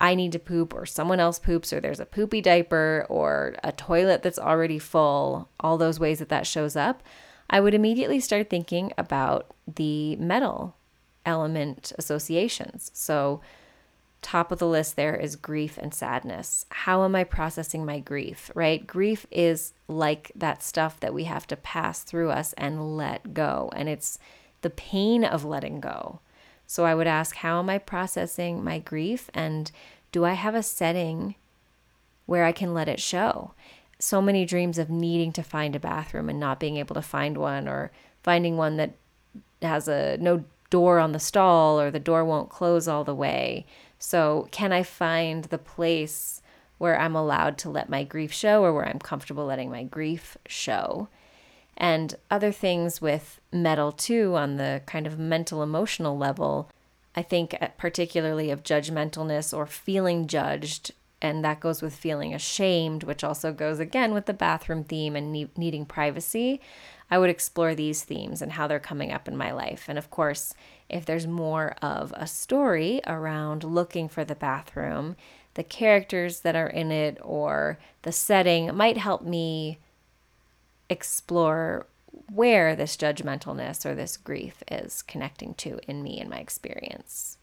I 0.03 0.15
need 0.15 0.33
to 0.33 0.39
poop 0.39 0.73
or 0.73 0.85
someone 0.85 1.21
else 1.21 1.39
poops 1.39 1.71
or 1.71 1.79
there's 1.79 2.01
a 2.01 2.05
poopy 2.05 2.41
diaper 2.41 3.05
or 3.07 3.55
a 3.63 3.71
toilet 3.71 4.21
that's 4.21 4.37
already 4.37 4.77
full, 4.77 5.47
all 5.61 5.77
those 5.77 5.97
ways 5.97 6.19
that 6.19 6.27
that 6.27 6.45
shows 6.45 6.75
up, 6.75 7.01
I 7.49 7.61
would 7.61 7.73
immediately 7.73 8.19
start 8.19 8.49
thinking 8.49 8.91
about 8.97 9.55
the 9.65 10.17
metal 10.17 10.75
element 11.25 11.93
associations. 11.97 12.91
So, 12.93 13.39
top 14.21 14.51
of 14.51 14.59
the 14.59 14.67
list 14.67 14.97
there 14.97 15.15
is 15.15 15.37
grief 15.37 15.77
and 15.77 15.93
sadness. 15.93 16.65
How 16.69 17.05
am 17.05 17.15
I 17.15 17.23
processing 17.23 17.85
my 17.85 18.01
grief, 18.01 18.51
right? 18.53 18.85
Grief 18.85 19.25
is 19.31 19.71
like 19.87 20.33
that 20.35 20.61
stuff 20.61 20.99
that 20.99 21.13
we 21.13 21.23
have 21.23 21.47
to 21.47 21.55
pass 21.55 22.03
through 22.03 22.31
us 22.31 22.51
and 22.53 22.97
let 22.97 23.33
go. 23.33 23.71
And 23.73 23.87
it's 23.87 24.19
the 24.63 24.69
pain 24.69 25.23
of 25.23 25.45
letting 25.45 25.79
go. 25.79 26.19
So 26.67 26.85
I 26.85 26.95
would 26.95 27.07
ask, 27.07 27.37
how 27.37 27.59
am 27.59 27.69
I 27.69 27.77
processing 27.77 28.63
my 28.63 28.79
grief? 28.79 29.29
And 29.33 29.71
do 30.11 30.25
I 30.25 30.33
have 30.33 30.55
a 30.55 30.63
setting 30.63 31.35
where 32.25 32.45
I 32.45 32.51
can 32.51 32.73
let 32.73 32.89
it 32.89 32.99
show. 32.99 33.53
So 33.99 34.21
many 34.21 34.45
dreams 34.45 34.77
of 34.77 34.89
needing 34.89 35.31
to 35.33 35.43
find 35.43 35.75
a 35.75 35.79
bathroom 35.79 36.29
and 36.29 36.39
not 36.39 36.59
being 36.59 36.77
able 36.77 36.95
to 36.95 37.01
find 37.01 37.37
one, 37.37 37.67
or 37.67 37.91
finding 38.21 38.57
one 38.57 38.77
that 38.77 38.93
has 39.61 39.87
a 39.87 40.17
no 40.17 40.43
door 40.69 40.99
on 40.99 41.11
the 41.11 41.19
stall 41.19 41.79
or 41.79 41.91
the 41.91 41.99
door 41.99 42.25
won't 42.25 42.49
close 42.49 42.87
all 42.87 43.03
the 43.03 43.15
way. 43.15 43.65
So, 43.99 44.47
can 44.51 44.71
I 44.73 44.83
find 44.83 45.45
the 45.45 45.57
place 45.57 46.41
where 46.77 46.99
I'm 46.99 47.15
allowed 47.15 47.57
to 47.59 47.69
let 47.69 47.89
my 47.89 48.03
grief 48.03 48.33
show 48.33 48.63
or 48.63 48.73
where 48.73 48.87
I'm 48.87 48.99
comfortable 48.99 49.45
letting 49.45 49.71
my 49.71 49.83
grief 49.83 50.37
show? 50.47 51.07
And 51.77 52.15
other 52.29 52.51
things 52.51 53.01
with 53.01 53.41
metal, 53.51 53.91
too, 53.91 54.35
on 54.35 54.57
the 54.57 54.81
kind 54.85 55.07
of 55.07 55.19
mental 55.19 55.63
emotional 55.63 56.17
level. 56.17 56.69
I 57.15 57.21
think, 57.21 57.55
uh, 57.61 57.67
particularly 57.77 58.49
of 58.49 58.63
judgmentalness 58.63 59.55
or 59.55 59.65
feeling 59.65 60.27
judged. 60.27 60.91
And 61.21 61.43
that 61.45 61.59
goes 61.59 61.81
with 61.81 61.95
feeling 61.95 62.33
ashamed, 62.33 63.03
which 63.03 63.23
also 63.23 63.53
goes 63.53 63.79
again 63.79 64.13
with 64.13 64.25
the 64.25 64.33
bathroom 64.33 64.83
theme 64.83 65.15
and 65.15 65.31
ne- 65.31 65.51
needing 65.55 65.85
privacy. 65.85 66.59
I 67.09 67.17
would 67.17 67.29
explore 67.29 67.75
these 67.75 68.03
themes 68.03 68.41
and 68.41 68.53
how 68.53 68.67
they're 68.67 68.79
coming 68.79 69.11
up 69.11 69.27
in 69.27 69.37
my 69.37 69.51
life. 69.51 69.85
And 69.87 69.97
of 69.97 70.09
course, 70.09 70.53
if 70.89 71.05
there's 71.05 71.27
more 71.27 71.75
of 71.81 72.13
a 72.17 72.27
story 72.27 73.01
around 73.07 73.63
looking 73.63 74.09
for 74.09 74.25
the 74.25 74.35
bathroom, 74.35 75.15
the 75.53 75.63
characters 75.63 76.41
that 76.41 76.55
are 76.55 76.67
in 76.67 76.91
it 76.91 77.19
or 77.21 77.77
the 78.01 78.11
setting 78.11 78.75
might 78.75 78.97
help 78.97 79.21
me 79.21 79.77
explore 80.89 81.87
where 82.31 82.75
this 82.75 82.95
judgmentalness 82.95 83.85
or 83.85 83.95
this 83.95 84.17
grief 84.17 84.63
is 84.69 85.01
connecting 85.01 85.53
to 85.55 85.79
in 85.87 86.03
me 86.03 86.19
and 86.19 86.29
my 86.29 86.37
experience. 86.37 87.37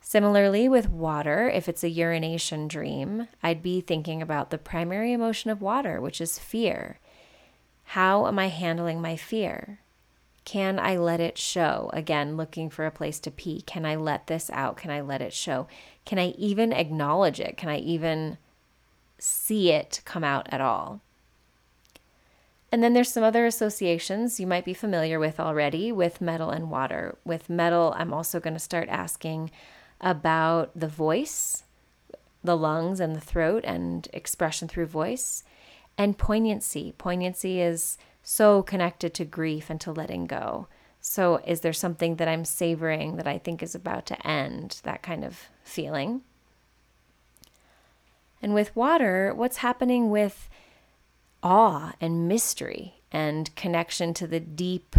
Similarly, 0.00 0.68
with 0.68 0.88
water, 0.88 1.48
if 1.48 1.68
it's 1.68 1.82
a 1.82 1.88
urination 1.88 2.68
dream, 2.68 3.26
I'd 3.42 3.62
be 3.62 3.80
thinking 3.80 4.22
about 4.22 4.50
the 4.50 4.58
primary 4.58 5.12
emotion 5.12 5.50
of 5.50 5.60
water, 5.60 6.00
which 6.00 6.20
is 6.20 6.38
fear. 6.38 7.00
How 7.90 8.26
am 8.26 8.38
I 8.38 8.46
handling 8.46 9.00
my 9.00 9.16
fear? 9.16 9.80
Can 10.44 10.78
I 10.78 10.96
let 10.96 11.18
it 11.18 11.36
show? 11.36 11.90
Again, 11.92 12.36
looking 12.36 12.70
for 12.70 12.86
a 12.86 12.90
place 12.92 13.18
to 13.18 13.32
pee. 13.32 13.62
Can 13.62 13.84
I 13.84 13.96
let 13.96 14.28
this 14.28 14.48
out? 14.50 14.76
Can 14.76 14.92
I 14.92 15.00
let 15.00 15.20
it 15.20 15.32
show? 15.32 15.66
Can 16.04 16.20
I 16.20 16.28
even 16.38 16.72
acknowledge 16.72 17.40
it? 17.40 17.56
Can 17.56 17.68
I 17.68 17.78
even 17.78 18.38
see 19.18 19.72
it 19.72 20.02
come 20.04 20.22
out 20.22 20.46
at 20.52 20.60
all? 20.60 21.00
And 22.76 22.84
then 22.84 22.92
there's 22.92 23.10
some 23.10 23.24
other 23.24 23.46
associations 23.46 24.38
you 24.38 24.46
might 24.46 24.66
be 24.66 24.74
familiar 24.74 25.18
with 25.18 25.40
already 25.40 25.90
with 25.92 26.20
metal 26.20 26.50
and 26.50 26.70
water. 26.70 27.16
With 27.24 27.48
metal, 27.48 27.94
I'm 27.96 28.12
also 28.12 28.38
going 28.38 28.52
to 28.52 28.60
start 28.60 28.90
asking 28.90 29.50
about 29.98 30.78
the 30.78 30.86
voice, 30.86 31.62
the 32.44 32.54
lungs 32.54 33.00
and 33.00 33.16
the 33.16 33.20
throat, 33.22 33.64
and 33.66 34.06
expression 34.12 34.68
through 34.68 34.88
voice, 34.88 35.42
and 35.96 36.18
poignancy. 36.18 36.92
Poignancy 36.98 37.62
is 37.62 37.96
so 38.22 38.62
connected 38.62 39.14
to 39.14 39.24
grief 39.24 39.70
and 39.70 39.80
to 39.80 39.90
letting 39.90 40.26
go. 40.26 40.68
So, 41.00 41.40
is 41.46 41.62
there 41.62 41.72
something 41.72 42.16
that 42.16 42.28
I'm 42.28 42.44
savoring 42.44 43.16
that 43.16 43.26
I 43.26 43.38
think 43.38 43.62
is 43.62 43.74
about 43.74 44.04
to 44.04 44.26
end? 44.26 44.82
That 44.82 45.00
kind 45.00 45.24
of 45.24 45.48
feeling. 45.64 46.20
And 48.42 48.52
with 48.52 48.76
water, 48.76 49.32
what's 49.34 49.56
happening 49.56 50.10
with 50.10 50.50
awe 51.46 51.92
and 52.00 52.26
mystery 52.26 52.94
and 53.12 53.54
connection 53.54 54.12
to 54.12 54.26
the 54.26 54.40
deep 54.40 54.96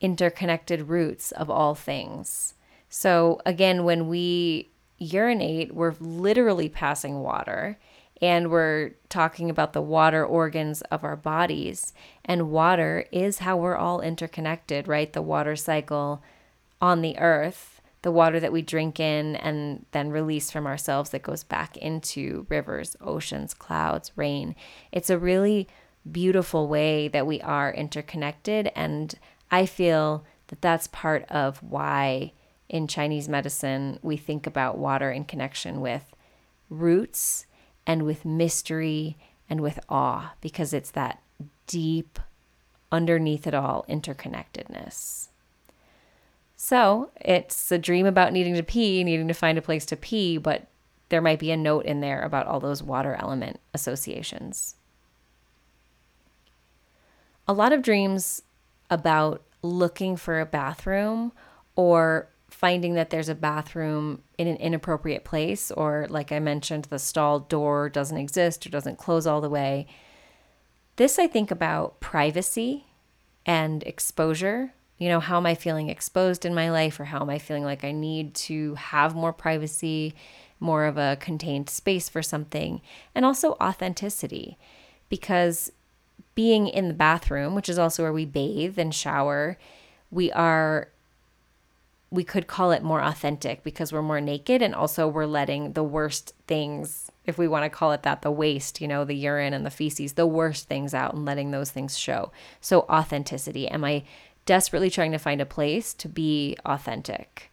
interconnected 0.00 0.88
roots 0.88 1.32
of 1.32 1.50
all 1.50 1.74
things. 1.74 2.54
So, 2.88 3.42
again, 3.44 3.84
when 3.84 4.08
we 4.08 4.70
urinate, 4.96 5.74
we're 5.74 5.96
literally 6.00 6.70
passing 6.70 7.20
water 7.20 7.78
and 8.22 8.50
we're 8.50 8.92
talking 9.10 9.50
about 9.50 9.74
the 9.74 9.82
water 9.82 10.24
organs 10.24 10.80
of 10.82 11.04
our 11.04 11.16
bodies. 11.16 11.92
And 12.24 12.50
water 12.50 13.04
is 13.12 13.40
how 13.40 13.58
we're 13.58 13.76
all 13.76 14.00
interconnected, 14.00 14.88
right? 14.88 15.12
The 15.12 15.20
water 15.20 15.56
cycle 15.56 16.22
on 16.80 17.02
the 17.02 17.18
earth, 17.18 17.73
the 18.04 18.12
water 18.12 18.38
that 18.38 18.52
we 18.52 18.60
drink 18.60 19.00
in 19.00 19.34
and 19.36 19.86
then 19.92 20.10
release 20.10 20.50
from 20.50 20.66
ourselves 20.66 21.08
that 21.10 21.22
goes 21.22 21.42
back 21.42 21.74
into 21.78 22.46
rivers, 22.50 22.96
oceans, 23.00 23.54
clouds, 23.54 24.12
rain. 24.14 24.54
It's 24.92 25.08
a 25.08 25.18
really 25.18 25.66
beautiful 26.12 26.68
way 26.68 27.08
that 27.08 27.26
we 27.26 27.40
are 27.40 27.72
interconnected. 27.72 28.70
And 28.76 29.14
I 29.50 29.64
feel 29.64 30.22
that 30.48 30.60
that's 30.60 30.86
part 30.88 31.24
of 31.30 31.62
why 31.62 32.32
in 32.68 32.86
Chinese 32.88 33.26
medicine 33.26 33.98
we 34.02 34.18
think 34.18 34.46
about 34.46 34.76
water 34.76 35.10
in 35.10 35.24
connection 35.24 35.80
with 35.80 36.14
roots 36.68 37.46
and 37.86 38.02
with 38.02 38.26
mystery 38.26 39.16
and 39.48 39.62
with 39.62 39.80
awe 39.88 40.34
because 40.42 40.74
it's 40.74 40.90
that 40.90 41.22
deep, 41.66 42.18
underneath 42.92 43.46
it 43.46 43.54
all 43.54 43.86
interconnectedness. 43.88 45.28
So 46.64 47.10
it's 47.20 47.70
a 47.70 47.76
dream 47.76 48.06
about 48.06 48.32
needing 48.32 48.54
to 48.54 48.62
pee, 48.62 49.04
needing 49.04 49.28
to 49.28 49.34
find 49.34 49.58
a 49.58 49.60
place 49.60 49.84
to 49.84 49.98
pee, 49.98 50.38
but 50.38 50.66
there 51.10 51.20
might 51.20 51.38
be 51.38 51.50
a 51.50 51.58
note 51.58 51.84
in 51.84 52.00
there 52.00 52.22
about 52.22 52.46
all 52.46 52.58
those 52.58 52.82
water 52.82 53.14
element 53.20 53.60
associations. 53.74 54.74
A 57.46 57.52
lot 57.52 57.74
of 57.74 57.82
dreams 57.82 58.40
about 58.88 59.42
looking 59.60 60.16
for 60.16 60.40
a 60.40 60.46
bathroom 60.46 61.32
or 61.76 62.28
finding 62.48 62.94
that 62.94 63.10
there's 63.10 63.28
a 63.28 63.34
bathroom 63.34 64.22
in 64.38 64.46
an 64.46 64.56
inappropriate 64.56 65.22
place, 65.22 65.70
or 65.70 66.06
like 66.08 66.32
I 66.32 66.38
mentioned, 66.38 66.86
the 66.86 66.98
stall 66.98 67.40
door 67.40 67.90
doesn't 67.90 68.16
exist 68.16 68.64
or 68.64 68.70
doesn't 68.70 68.96
close 68.96 69.26
all 69.26 69.42
the 69.42 69.50
way. 69.50 69.86
This, 70.96 71.18
I 71.18 71.26
think 71.26 71.50
about 71.50 72.00
privacy 72.00 72.86
and 73.44 73.82
exposure. 73.82 74.72
You 75.04 75.10
know, 75.10 75.20
how 75.20 75.36
am 75.36 75.44
I 75.44 75.54
feeling 75.54 75.90
exposed 75.90 76.46
in 76.46 76.54
my 76.54 76.70
life, 76.70 76.98
or 76.98 77.04
how 77.04 77.20
am 77.20 77.28
I 77.28 77.38
feeling 77.38 77.62
like 77.62 77.84
I 77.84 77.92
need 77.92 78.32
to 78.48 78.74
have 78.76 79.14
more 79.14 79.34
privacy, 79.34 80.14
more 80.60 80.86
of 80.86 80.96
a 80.96 81.18
contained 81.20 81.68
space 81.68 82.08
for 82.08 82.22
something, 82.22 82.80
and 83.14 83.22
also 83.22 83.52
authenticity. 83.60 84.56
Because 85.10 85.70
being 86.34 86.68
in 86.68 86.88
the 86.88 86.94
bathroom, 86.94 87.54
which 87.54 87.68
is 87.68 87.78
also 87.78 88.02
where 88.02 88.14
we 88.14 88.24
bathe 88.24 88.78
and 88.78 88.94
shower, 88.94 89.58
we 90.10 90.32
are 90.32 90.88
we 92.10 92.24
could 92.24 92.46
call 92.46 92.70
it 92.70 92.82
more 92.82 93.02
authentic 93.02 93.62
because 93.62 93.92
we're 93.92 94.00
more 94.00 94.22
naked 94.22 94.62
and 94.62 94.74
also 94.74 95.06
we're 95.06 95.26
letting 95.26 95.72
the 95.72 95.82
worst 95.82 96.32
things 96.46 97.10
if 97.26 97.36
we 97.36 97.48
want 97.48 97.64
to 97.64 97.68
call 97.68 97.90
it 97.90 98.04
that 98.04 98.22
the 98.22 98.30
waste 98.30 98.80
you 98.80 98.86
know 98.86 99.04
the 99.04 99.16
urine 99.16 99.52
and 99.52 99.66
the 99.66 99.70
feces 99.70 100.12
the 100.12 100.26
worst 100.26 100.68
things 100.68 100.94
out 100.94 101.12
and 101.12 101.24
letting 101.24 101.50
those 101.50 101.72
things 101.72 101.98
show 101.98 102.30
so 102.60 102.82
authenticity 102.82 103.66
am 103.66 103.84
i 103.84 104.04
desperately 104.46 104.90
trying 104.90 105.12
to 105.12 105.18
find 105.18 105.40
a 105.40 105.46
place 105.46 105.94
to 105.94 106.08
be 106.08 106.56
authentic 106.64 107.50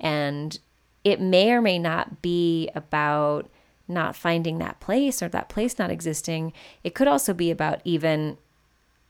and 0.00 0.58
it 1.04 1.20
may 1.20 1.50
or 1.50 1.60
may 1.60 1.78
not 1.78 2.22
be 2.22 2.68
about 2.74 3.48
not 3.86 4.14
finding 4.14 4.58
that 4.58 4.78
place 4.80 5.22
or 5.22 5.28
that 5.28 5.48
place 5.48 5.78
not 5.78 5.90
existing 5.90 6.52
it 6.84 6.94
could 6.94 7.08
also 7.08 7.32
be 7.32 7.50
about 7.50 7.80
even 7.84 8.36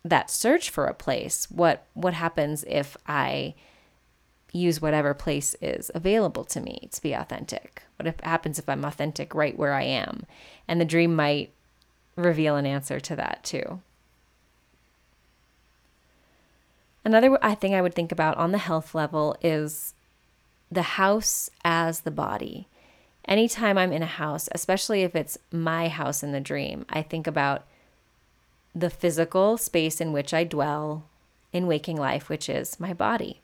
that 0.05 0.31
search 0.31 0.71
for 0.71 0.87
a 0.87 0.95
place 0.95 1.51
what 1.51 1.85
what 1.95 2.15
happens 2.15 2.65
if 2.69 2.97
i 3.07 3.55
use 4.53 4.81
whatever 4.81 5.15
place 5.15 5.55
is 5.61 5.91
available 5.95 6.45
to 6.45 6.61
me 6.61 6.89
to 6.93 7.03
be 7.03 7.13
authentic. 7.13 7.83
What 7.97 8.07
if, 8.07 8.21
happens 8.21 8.59
if 8.59 8.69
I'm 8.69 8.85
authentic 8.85 9.35
right 9.35 9.57
where 9.57 9.75
I 9.75 9.83
am? 9.83 10.25
And 10.67 10.81
the 10.81 10.85
dream 10.85 11.15
might 11.15 11.53
reveal 12.17 12.57
an 12.57 12.67
answer 12.67 13.01
to 13.01 13.17
that 13.17 13.45
too. 13.45 13.81
Another 17.09 17.38
thing 17.55 17.75
I 17.75 17.81
would 17.81 17.95
think 17.95 18.12
about 18.12 18.37
on 18.37 18.53
the 18.53 18.59
health 18.59 18.95
level 18.95 19.35
is 19.41 19.95
the 20.71 20.83
house 20.83 21.49
as 21.65 22.00
the 22.00 22.11
body. 22.11 22.69
Anytime 23.25 23.79
I'm 23.79 23.93
in 23.93 24.03
a 24.03 24.17
house, 24.23 24.47
especially 24.53 25.05
if 25.05 25.17
it's 25.17 25.38
my 25.50 25.88
house 25.88 26.23
in 26.23 26.33
the 26.33 26.41
dream, 26.41 26.85
I 26.91 27.00
think 27.00 27.27
about 27.27 27.65
the 28.75 28.91
physical 28.91 29.57
space 29.57 30.03
in 30.03 30.12
which 30.12 30.35
I 30.35 30.45
dwell 30.45 31.05
in 31.50 31.67
waking 31.67 31.97
life, 31.97 32.29
which 32.29 32.47
is 32.47 32.79
my 32.79 32.93
body. 32.93 33.41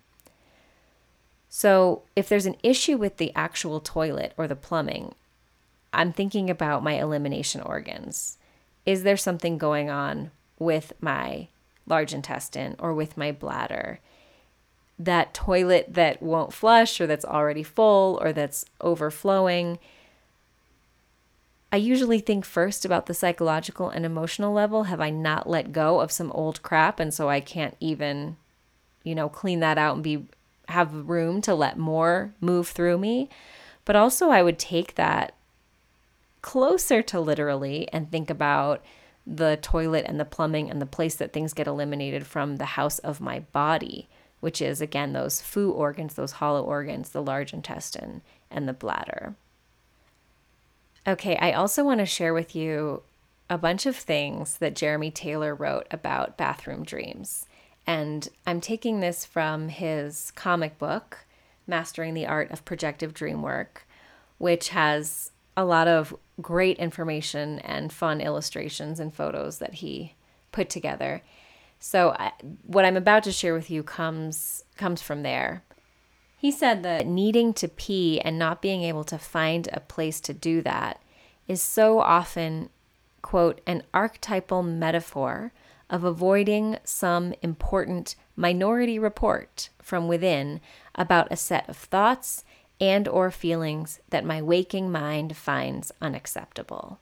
So, 1.49 2.03
if 2.15 2.29
there's 2.29 2.45
an 2.45 2.59
issue 2.63 2.99
with 2.99 3.17
the 3.17 3.33
actual 3.35 3.81
toilet 3.81 4.35
or 4.37 4.47
the 4.47 4.55
plumbing, 4.55 5.15
I'm 5.91 6.13
thinking 6.13 6.51
about 6.51 6.85
my 6.85 7.01
elimination 7.01 7.63
organs. 7.63 8.37
Is 8.85 9.05
there 9.05 9.17
something 9.17 9.57
going 9.57 9.89
on 9.89 10.33
with 10.59 10.93
my 11.01 11.49
large 11.87 12.13
intestine 12.13 12.77
or 12.79 12.95
with 12.95 13.17
my 13.17 13.33
bladder? 13.33 14.01
That 14.99 15.35
toilet 15.35 15.95
that 15.95 16.23
won't 16.23 16.53
flush 16.53 17.01
or 17.01 17.07
that's 17.07 17.25
already 17.25 17.63
full 17.63 18.19
or 18.23 18.33
that's 18.33 18.65
overflowing. 18.81 19.79
I 21.73 21.77
usually 21.77 22.21
think 22.21 22.45
first 22.45 22.85
about 22.85 23.07
the 23.07 23.15
psychological 23.15 23.89
and 23.89 24.07
emotional 24.07 24.53
level. 24.53 24.85
Have 24.85 25.01
I 25.01 25.11
not 25.11 25.49
let 25.49 25.73
go 25.73 26.01
of 26.01 26.13
some 26.13 26.31
old 26.33 26.63
crap 26.63 27.01
and 27.01 27.13
so 27.13 27.29
I 27.29 27.41
can't 27.41 27.77
even, 27.81 28.37
you 29.03 29.15
know, 29.15 29.29
clean 29.29 29.61
that 29.61 29.79
out 29.79 29.95
and 29.95 30.05
be 30.05 30.27
have 30.69 31.09
room 31.09 31.41
to 31.43 31.55
let 31.55 31.79
more 31.79 32.33
move 32.41 32.69
through 32.69 32.99
me. 32.99 33.29
But 33.85 33.97
also, 33.97 34.31
I 34.31 34.43
would 34.43 34.59
take 34.59 34.95
that 34.95 35.35
closer 36.43 37.03
to 37.03 37.21
literally 37.21 37.89
and 37.93 38.11
think 38.11 38.31
about 38.31 38.83
the 39.27 39.59
toilet 39.63 40.05
and 40.07 40.21
the 40.21 40.25
plumbing 40.25 40.71
and 40.71 40.81
the 40.81 40.87
place 40.87 41.15
that 41.17 41.33
things 41.33 41.53
get 41.53 41.67
eliminated 41.67 42.27
from 42.27 42.57
the 42.57 42.65
house 42.65 42.99
of 43.01 43.21
my 43.21 43.41
body, 43.53 44.09
which 44.41 44.61
is 44.61 44.81
again 44.81 45.13
those 45.13 45.41
fu 45.41 45.71
organs, 45.71 46.15
those 46.15 46.33
hollow 46.33 46.63
organs, 46.63 47.11
the 47.11 47.23
large 47.23 47.53
intestine 47.53 48.21
and 48.51 48.69
the 48.69 48.73
bladder. 48.73 49.35
Okay, 51.07 51.37
I 51.37 51.53
also 51.53 51.85
want 51.85 52.01
to 52.01 52.07
share 52.07 52.33
with 52.33 52.55
you 52.55 53.03
a 53.51 53.59
bunch 53.59 53.85
of 53.85 53.97
things 53.97 54.57
that 54.59 54.77
Jeremy 54.77 55.11
Taylor 55.11 55.55
wrote 55.55 55.87
about 55.91 56.39
bathroom 56.39 56.83
dreams. 56.83 57.47
And 57.87 58.29
I'm 58.47 58.61
taking 58.61 59.01
this 59.01 59.27
from 59.27 59.69
his 59.69 60.31
comic 60.31 60.79
book, 60.79 61.27
Mastering 61.67 62.15
the 62.15 62.27
Art 62.27 62.51
of 62.51 62.65
Projective 62.65 63.13
Dream 63.13 63.43
Work, 63.43 63.87
which 64.39 64.71
has 64.71 65.31
a 65.57 65.65
lot 65.65 65.89
of 65.89 66.15
great 66.41 66.79
information 66.79 67.59
and 67.61 67.93
fun 67.93 68.21
illustrations 68.21 69.01
and 69.01 69.15
photos 69.15 69.59
that 69.59 69.75
he 69.75 70.15
put 70.53 70.69
together. 70.69 71.23
So 71.79 72.15
I, 72.19 72.33
what 72.65 72.85
I'm 72.85 72.97
about 72.97 73.25
to 73.25 73.33
share 73.33 73.55
with 73.55 73.71
you 73.71 73.83
comes 73.83 74.65
comes 74.77 75.03
from 75.03 75.23
there. 75.23 75.63
He 76.37 76.51
said 76.51 76.83
that 76.83 77.07
needing 77.07 77.55
to 77.55 77.69
pee 77.69 78.21
and 78.21 78.39
not 78.39 78.63
being 78.63 78.83
able 78.83 79.05
to 79.05 79.19
find 79.19 79.69
a 79.73 79.81
place 79.81 80.21
to 80.23 80.35
do 80.35 80.61
that 80.63 81.01
is 81.49 81.63
so 81.63 82.01
often 82.01 82.71
quote 83.23 83.61
an 83.67 83.83
archetypal 83.95 84.63
metaphor 84.63 85.53
of 85.89 86.05
avoiding 86.05 86.79
some 86.85 87.35
important 87.43 88.17
minority 88.37 88.99
report 88.99 89.69
from 89.81 90.09
within 90.09 90.61
about 90.95 91.31
a 91.31 91.37
set 91.37 91.69
of 91.69 91.77
thoughts 91.77 92.45
and 92.81 93.07
or 93.09 93.31
feelings 93.31 94.01
that 94.11 94.25
my 94.25 94.43
waking 94.43 94.91
mind 94.91 95.37
finds 95.37 95.93
unacceptable. 96.01 96.99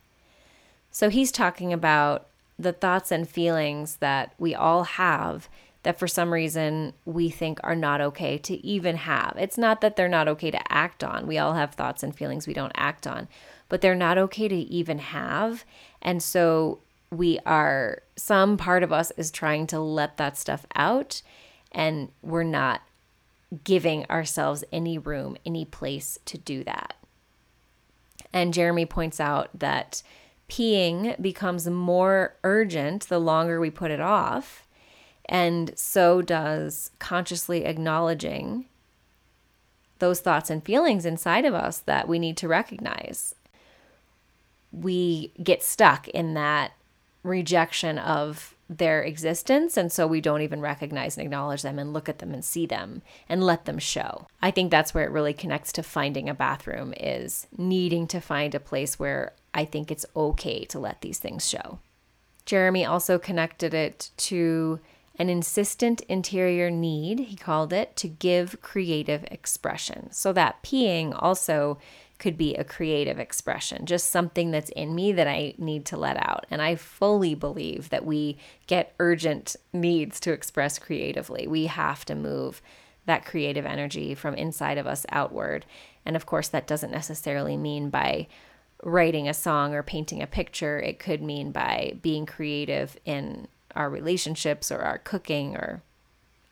So 0.91 1.09
he's 1.09 1.33
talking 1.33 1.73
about 1.73 2.27
the 2.59 2.73
thoughts 2.73 3.11
and 3.11 3.29
feelings 3.29 3.97
that 3.97 4.35
we 4.39 4.55
all 4.55 4.85
have 4.85 5.49
that 5.83 5.99
for 5.99 6.07
some 6.07 6.33
reason 6.33 6.93
we 7.05 7.29
think 7.29 7.59
are 7.65 7.75
not 7.75 8.01
okay 8.01 8.39
to 8.39 8.65
even 8.65 8.97
have. 8.97 9.35
It's 9.37 9.59
not 9.59 9.81
that 9.81 9.97
they're 9.97 10.09
not 10.09 10.29
okay 10.29 10.51
to 10.51 10.73
act 10.73 11.03
on. 11.03 11.27
We 11.27 11.39
all 11.39 11.55
have 11.55 11.75
thoughts 11.75 12.03
and 12.03 12.15
feelings 12.15 12.47
we 12.47 12.55
don't 12.55 12.73
act 12.77 13.07
on, 13.07 13.27
but 13.69 13.81
they're 13.81 13.95
not 13.95 14.19
okay 14.19 14.47
to 14.49 14.55
even 14.55 14.99
have. 14.99 15.65
And 16.01 16.23
so 16.23 16.79
we 17.11 17.39
are, 17.45 18.03
some 18.17 18.57
part 18.57 18.83
of 18.83 18.93
us 18.93 19.11
is 19.17 19.31
trying 19.31 19.67
to 19.69 19.81
let 19.81 20.19
that 20.19 20.39
stuff 20.39 20.67
out, 20.77 21.23
and 21.73 22.11
we're 22.23 22.45
not 22.45 22.83
giving 23.65 24.05
ourselves 24.07 24.65
any 24.73 24.99
room, 24.99 25.37
any 25.45 25.65
place 25.65 26.19
to 26.27 26.39
do 26.39 26.65
that. 26.65 26.95
And 28.33 28.55
Jeremy 28.55 28.87
points 28.87 29.21
out 29.21 29.51
that 29.59 30.03
peeing 30.49 31.21
becomes 31.21 31.67
more 31.67 32.35
urgent 32.45 33.09
the 33.09 33.19
longer 33.19 33.61
we 33.61 33.71
put 33.71 33.91
it 33.91 34.01
off. 34.01 34.67
And 35.27 35.77
so 35.79 36.23
does 36.23 36.91
consciously 36.99 37.65
acknowledging 37.65 38.67
those 39.99 40.21
thoughts 40.21 40.51
and 40.51 40.65
feelings 40.65 41.07
inside 41.07 41.45
of 41.45 41.55
us 41.55 41.79
that 41.79 42.09
we 42.09 42.19
need 42.19 42.37
to 42.39 42.49
recognize. 42.49 43.35
We 44.73 45.33
get 45.43 45.63
stuck 45.63 46.09
in 46.09 46.35
that 46.35 46.73
rejection 47.23 47.99
of 47.99 48.55
their 48.79 49.03
existence. 49.03 49.77
And 49.77 49.91
so 49.91 50.07
we 50.07 50.21
don't 50.21 50.43
even 50.43 50.61
recognize 50.61 51.17
and 51.17 51.25
acknowledge 51.25 51.63
them 51.63 51.79
and 51.79 51.93
look 51.93 52.09
at 52.09 52.19
them 52.19 52.33
and 52.33 52.45
see 52.45 52.67
them 52.67 53.03
and 53.29 53.45
let 53.45 53.65
them 53.65 53.79
show. 53.79 54.27
I 54.41 54.51
think 54.51 54.71
that's 54.71 54.95
where 54.95 55.05
it 55.05 55.11
really 55.11 55.35
connects 55.35 55.73
to 55.73 55.83
finding 55.83 56.29
a 56.29 56.35
bathroom 56.35 56.95
is 56.97 57.47
needing 57.57 58.07
to 58.09 58.21
find 58.21 58.55
a 58.55 58.61
place 58.61 58.99
where 58.99 59.33
I 59.55 59.65
think 59.65 59.91
it's 59.91 60.07
okay 60.17 60.65
to 60.67 60.79
let 60.79 61.01
these 61.01 61.19
things 61.19 61.49
show. 61.49 61.79
Jeremy 62.45 62.85
also 62.85 63.19
connected 63.19 63.75
it 63.75 64.11
to 64.17 64.81
an 65.19 65.29
insistent 65.29 66.01
interior 66.03 66.71
need, 66.71 67.21
he 67.21 67.37
called 67.37 67.73
it, 67.73 67.95
to 67.97 68.09
give 68.09 68.61
creative 68.63 69.25
expression. 69.31 70.11
So 70.11 70.33
that 70.33 70.63
peeing 70.63 71.15
also 71.15 71.79
could 72.23 72.39
be 72.39 72.55
a 72.55 72.63
creative 72.63 73.19
expression, 73.19 73.85
just 73.85 74.09
something 74.09 74.53
that's 74.53 74.71
in 74.71 74.95
me 74.95 75.11
that 75.11 75.27
I 75.27 75.55
need 75.59 75.85
to 75.87 75.97
let 75.97 76.17
out. 76.17 76.47
And 76.53 76.63
I 76.63 76.77
fully 76.77 77.35
believe 77.35 77.89
that 77.89 78.07
we 78.07 78.39
get 78.69 78.95
urgent 79.01 79.57
needs 79.73 80.21
to 80.21 80.33
express 80.33 80.79
creatively. 80.79 81.49
We 81.49 81.67
have 81.67 82.05
to 82.05 82.15
move 82.15 82.63
that 83.07 83.25
creative 83.25 83.67
energy 83.67 84.15
from 84.15 84.37
inside 84.37 84.79
of 84.79 84.87
us 84.87 85.05
outward. 85.09 85.67
And 86.07 86.15
of 86.15 86.25
course, 86.25 86.47
that 86.47 86.69
doesn't 86.69 86.93
necessarily 86.93 87.57
mean 87.57 87.91
by 87.91 88.29
writing 88.85 89.29
a 89.29 89.35
song 89.35 89.75
or 89.75 89.83
painting 89.83 90.23
a 90.23 90.27
picture, 90.29 90.79
it 90.79 91.01
could 91.01 91.23
mean 91.23 91.51
by 91.51 91.97
being 92.03 92.25
creative 92.25 92.97
in 93.05 93.49
our 93.75 93.91
relationships 93.91 94.71
or 94.71 94.79
our 94.79 94.99
cooking 94.99 95.57
or 95.57 95.83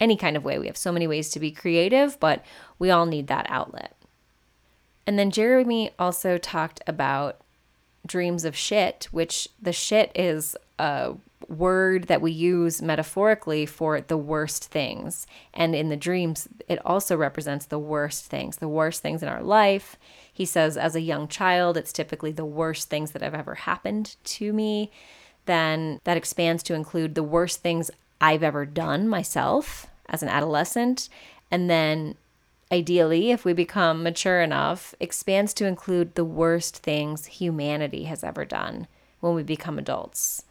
any 0.01 0.17
kind 0.17 0.37
of 0.37 0.43
way. 0.43 0.59
We 0.59 0.67
have 0.67 0.77
so 0.77 0.91
many 0.91 1.07
ways 1.07 1.31
to 1.31 1.39
be 1.39 1.53
creative, 1.53 2.19
but 2.19 2.45
we 2.81 2.91
all 2.91 3.07
need 3.07 3.29
that 3.29 3.47
outlet. 3.49 3.95
And 5.11 5.19
then 5.19 5.33
Jeremy 5.33 5.91
also 5.99 6.39
talked 6.39 6.81
about 6.87 7.41
dreams 8.07 8.45
of 8.45 8.57
shit, 8.57 9.09
which 9.11 9.49
the 9.61 9.73
shit 9.73 10.13
is 10.15 10.55
a 10.79 11.15
word 11.49 12.05
that 12.05 12.23
we 12.23 12.31
use 12.31 12.81
metaphorically 12.81 13.67
for 13.67 14.01
the 14.01 14.17
worst 14.17 14.71
things. 14.71 15.27
And 15.53 15.75
in 15.75 15.89
the 15.89 15.97
dreams, 15.97 16.47
it 16.69 16.79
also 16.87 17.17
represents 17.17 17.67
the 17.67 17.77
worst 17.77 18.27
things, 18.27 18.59
the 18.59 18.69
worst 18.69 19.03
things 19.03 19.21
in 19.21 19.29
our 19.29 19.43
life. 19.43 19.97
He 20.33 20.45
says, 20.45 20.77
as 20.77 20.95
a 20.95 21.01
young 21.01 21.27
child, 21.27 21.77
it's 21.77 21.93
typically 21.93 22.31
the 22.31 22.45
worst 22.45 22.89
things 22.89 23.11
that 23.11 23.23
have 23.23 23.35
ever 23.35 23.57
happened 23.57 24.15
to 24.23 24.53
me. 24.53 24.93
Then 25.47 25.99
that 26.05 26.19
expands 26.19 26.63
to 26.63 26.75
include 26.75 27.17
the 27.17 27.25
worst 27.25 27.63
things 27.63 27.91
I've 28.21 28.45
ever 28.45 28.65
done 28.65 29.09
myself 29.09 29.89
as 30.09 30.23
an 30.23 30.29
adolescent. 30.29 31.09
And 31.51 31.69
then 31.69 32.15
ideally, 32.73 33.31
if 33.31 33.45
we 33.45 33.53
become 33.53 34.03
mature 34.03 34.41
enough, 34.41 34.95
expands 35.01 35.53
to 35.55 35.67
include 35.67 36.15
the 36.15 36.25
worst 36.25 36.77
things 36.79 37.27
humanity 37.27 38.05
has 38.05 38.23
ever 38.23 38.45
done 38.45 38.87
when 39.21 39.35
we 39.35 39.43
become 39.43 39.79
adults. 39.79 40.45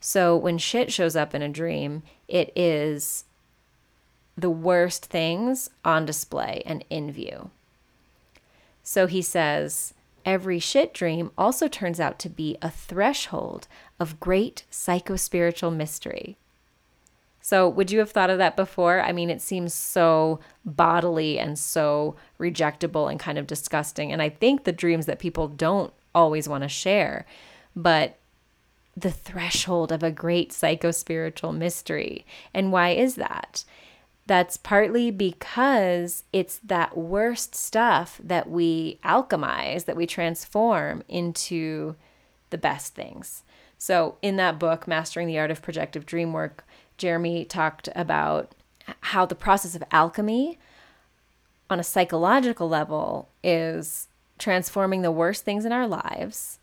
So 0.00 0.36
when 0.36 0.58
shit 0.58 0.92
shows 0.92 1.16
up 1.16 1.34
in 1.34 1.42
a 1.42 1.48
dream, 1.48 2.02
it 2.28 2.52
is 2.56 3.24
the 4.36 4.50
worst 4.50 5.06
things 5.06 5.70
on 5.84 6.06
display 6.06 6.62
and 6.64 6.84
in 6.88 7.10
view. 7.10 7.50
So 8.84 9.06
he 9.06 9.20
says, 9.20 9.94
every 10.24 10.60
shit 10.60 10.94
dream 10.94 11.32
also 11.36 11.66
turns 11.66 11.98
out 11.98 12.18
to 12.20 12.28
be 12.28 12.56
a 12.62 12.70
threshold 12.70 13.66
of 13.98 14.20
great 14.20 14.64
psychospiritual 14.70 15.74
mystery. 15.74 16.36
So, 17.48 17.66
would 17.66 17.90
you 17.90 18.00
have 18.00 18.10
thought 18.10 18.28
of 18.28 18.36
that 18.36 18.56
before? 18.56 19.00
I 19.00 19.10
mean, 19.12 19.30
it 19.30 19.40
seems 19.40 19.72
so 19.72 20.38
bodily 20.66 21.38
and 21.38 21.58
so 21.58 22.14
rejectable 22.38 23.10
and 23.10 23.18
kind 23.18 23.38
of 23.38 23.46
disgusting. 23.46 24.12
And 24.12 24.20
I 24.20 24.28
think 24.28 24.64
the 24.64 24.70
dreams 24.70 25.06
that 25.06 25.18
people 25.18 25.48
don't 25.48 25.90
always 26.14 26.46
want 26.46 26.64
to 26.64 26.68
share, 26.68 27.24
but 27.74 28.18
the 28.94 29.10
threshold 29.10 29.92
of 29.92 30.02
a 30.02 30.10
great 30.10 30.50
psychospiritual 30.50 31.56
mystery. 31.56 32.26
And 32.52 32.70
why 32.70 32.90
is 32.90 33.14
that? 33.14 33.64
That's 34.26 34.58
partly 34.58 35.10
because 35.10 36.24
it's 36.34 36.58
that 36.58 36.98
worst 36.98 37.54
stuff 37.54 38.20
that 38.22 38.50
we 38.50 38.98
alchemize, 39.02 39.86
that 39.86 39.96
we 39.96 40.06
transform 40.06 41.02
into 41.08 41.96
the 42.50 42.58
best 42.58 42.94
things. 42.94 43.42
So, 43.78 44.16
in 44.20 44.36
that 44.36 44.58
book, 44.58 44.86
Mastering 44.86 45.28
the 45.28 45.38
Art 45.38 45.50
of 45.50 45.62
Projective 45.62 46.04
Dream 46.04 46.34
Work, 46.34 46.66
Jeremy 46.98 47.44
talked 47.44 47.88
about 47.94 48.52
how 49.00 49.24
the 49.24 49.34
process 49.34 49.74
of 49.74 49.82
alchemy 49.90 50.58
on 51.70 51.80
a 51.80 51.84
psychological 51.84 52.68
level 52.68 53.28
is 53.42 54.08
transforming 54.38 55.02
the 55.02 55.10
worst 55.10 55.44
things 55.44 55.64
in 55.64 55.72
our 55.72 55.86
lives 55.86 56.58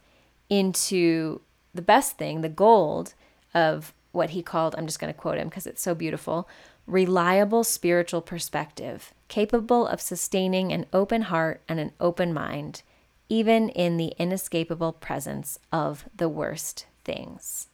into 0.49 1.41
the 1.73 1.81
best 1.81 2.17
thing, 2.17 2.41
the 2.41 2.49
gold 2.49 3.13
of 3.53 3.93
what 4.11 4.31
he 4.31 4.41
called, 4.41 4.75
I'm 4.77 4.85
just 4.85 4.99
going 4.99 5.13
to 5.13 5.19
quote 5.19 5.37
him 5.37 5.49
because 5.49 5.67
it's 5.67 5.81
so 5.81 5.93
beautiful 5.93 6.47
reliable 6.87 7.63
spiritual 7.63 8.21
perspective, 8.21 9.13
capable 9.27 9.87
of 9.87 9.99
sustaining 9.99 10.71
an 10.71 10.85
open 10.93 11.23
heart 11.23 11.61
and 11.67 11.79
an 11.79 11.91
open 11.99 12.33
mind, 12.33 12.83
even 13.27 13.69
in 13.69 13.97
the 13.97 14.13
inescapable 14.19 14.93
presence 14.93 15.57
of 15.71 16.05
the 16.15 16.29
worst 16.29 16.85
things. 17.03 17.67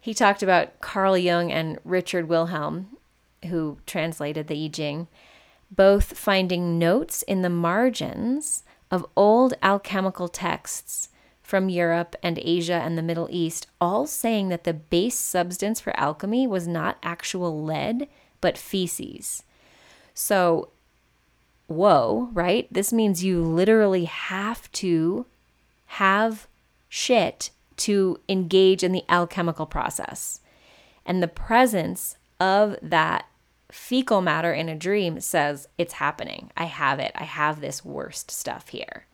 He 0.00 0.14
talked 0.14 0.42
about 0.42 0.80
Carl 0.80 1.16
Jung 1.18 1.52
and 1.52 1.78
Richard 1.84 2.28
Wilhelm, 2.28 2.96
who 3.46 3.78
translated 3.86 4.46
the 4.46 4.64
I 4.64 4.68
Ching, 4.68 5.08
both 5.70 6.16
finding 6.18 6.78
notes 6.78 7.22
in 7.22 7.42
the 7.42 7.50
margins 7.50 8.64
of 8.90 9.06
old 9.16 9.54
alchemical 9.62 10.28
texts 10.28 11.10
from 11.42 11.68
Europe 11.68 12.16
and 12.22 12.38
Asia 12.42 12.74
and 12.74 12.96
the 12.96 13.02
Middle 13.02 13.28
East, 13.30 13.66
all 13.80 14.06
saying 14.06 14.48
that 14.48 14.64
the 14.64 14.72
base 14.72 15.18
substance 15.18 15.80
for 15.80 15.98
alchemy 15.98 16.46
was 16.46 16.66
not 16.66 16.98
actual 17.02 17.62
lead, 17.62 18.08
but 18.40 18.56
feces. 18.56 19.42
So 20.14 20.70
whoa, 21.66 22.30
right? 22.32 22.66
This 22.70 22.92
means 22.92 23.24
you 23.24 23.42
literally 23.42 24.04
have 24.04 24.70
to 24.72 25.26
have 25.86 26.46
shit 26.88 27.50
to 27.80 28.20
engage 28.28 28.82
in 28.82 28.92
the 28.92 29.04
alchemical 29.08 29.66
process. 29.66 30.40
And 31.04 31.22
the 31.22 31.28
presence 31.28 32.16
of 32.38 32.76
that 32.82 33.26
fecal 33.70 34.20
matter 34.20 34.52
in 34.52 34.68
a 34.68 34.76
dream 34.76 35.20
says, 35.20 35.68
It's 35.78 35.94
happening. 35.94 36.50
I 36.56 36.64
have 36.64 36.98
it. 36.98 37.12
I 37.14 37.24
have 37.24 37.60
this 37.60 37.84
worst 37.84 38.30
stuff 38.30 38.68
here. 38.68 39.06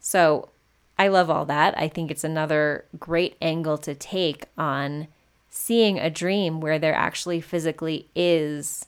So 0.00 0.50
I 0.98 1.08
love 1.08 1.28
all 1.28 1.44
that. 1.46 1.76
I 1.78 1.88
think 1.88 2.10
it's 2.10 2.24
another 2.24 2.86
great 2.98 3.36
angle 3.42 3.78
to 3.78 3.94
take 3.94 4.46
on 4.56 5.08
seeing 5.50 5.98
a 5.98 6.10
dream 6.10 6.60
where 6.60 6.78
there 6.78 6.94
actually 6.94 7.40
physically 7.40 8.08
is 8.14 8.86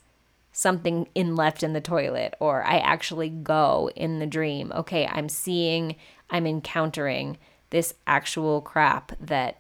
something 0.52 1.06
in 1.14 1.36
left 1.36 1.62
in 1.62 1.72
the 1.72 1.80
toilet 1.80 2.34
or 2.40 2.64
I 2.64 2.78
actually 2.78 3.28
go 3.28 3.90
in 3.94 4.18
the 4.18 4.26
dream. 4.26 4.72
Okay, 4.74 5.06
I'm 5.06 5.28
seeing, 5.28 5.96
I'm 6.30 6.46
encountering 6.46 7.38
this 7.70 7.94
actual 8.06 8.60
crap 8.60 9.12
that 9.20 9.58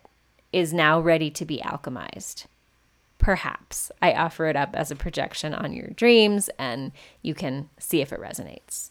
is 0.52 0.72
now 0.72 0.98
ready 1.00 1.30
to 1.30 1.44
be 1.44 1.58
alchemized. 1.58 2.46
Perhaps 3.18 3.90
I 4.00 4.12
offer 4.12 4.46
it 4.46 4.56
up 4.56 4.74
as 4.74 4.90
a 4.90 4.96
projection 4.96 5.52
on 5.52 5.72
your 5.72 5.88
dreams 5.88 6.48
and 6.58 6.92
you 7.22 7.34
can 7.34 7.68
see 7.78 8.00
if 8.00 8.12
it 8.12 8.20
resonates. 8.20 8.90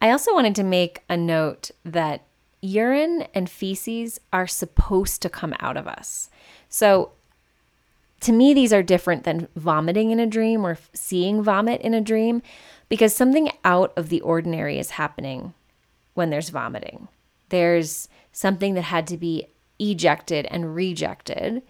I 0.00 0.10
also 0.10 0.34
wanted 0.34 0.54
to 0.56 0.64
make 0.64 1.02
a 1.08 1.16
note 1.16 1.70
that 1.84 2.22
urine 2.60 3.26
and 3.34 3.48
feces 3.48 4.20
are 4.32 4.46
supposed 4.46 5.22
to 5.22 5.28
come 5.28 5.54
out 5.60 5.76
of 5.76 5.86
us. 5.86 6.30
So, 6.68 7.12
to 8.20 8.32
me, 8.32 8.54
these 8.54 8.72
are 8.72 8.82
different 8.82 9.24
than 9.24 9.48
vomiting 9.54 10.10
in 10.10 10.18
a 10.18 10.26
dream 10.26 10.64
or 10.64 10.78
seeing 10.94 11.42
vomit 11.42 11.82
in 11.82 11.92
a 11.92 12.00
dream 12.00 12.42
because 12.88 13.14
something 13.14 13.50
out 13.64 13.92
of 13.96 14.08
the 14.08 14.22
ordinary 14.22 14.78
is 14.78 14.90
happening 14.90 15.52
when 16.14 16.30
there's 16.30 16.48
vomiting. 16.48 17.08
There's 17.54 18.08
something 18.32 18.74
that 18.74 18.82
had 18.82 19.06
to 19.06 19.16
be 19.16 19.46
ejected 19.78 20.44
and 20.46 20.74
rejected, 20.74 21.62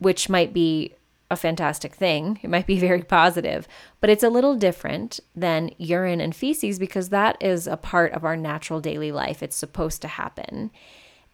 which 0.00 0.28
might 0.28 0.52
be 0.52 0.96
a 1.30 1.36
fantastic 1.36 1.94
thing. 1.94 2.40
It 2.42 2.50
might 2.50 2.66
be 2.66 2.80
very 2.88 3.04
positive, 3.04 3.68
but 4.00 4.10
it's 4.10 4.24
a 4.24 4.28
little 4.28 4.56
different 4.56 5.20
than 5.36 5.70
urine 5.78 6.20
and 6.20 6.34
feces 6.34 6.80
because 6.80 7.10
that 7.10 7.36
is 7.40 7.68
a 7.68 7.76
part 7.76 8.14
of 8.14 8.24
our 8.24 8.36
natural 8.36 8.80
daily 8.80 9.12
life. 9.12 9.44
It's 9.44 9.54
supposed 9.54 10.02
to 10.02 10.08
happen. 10.08 10.72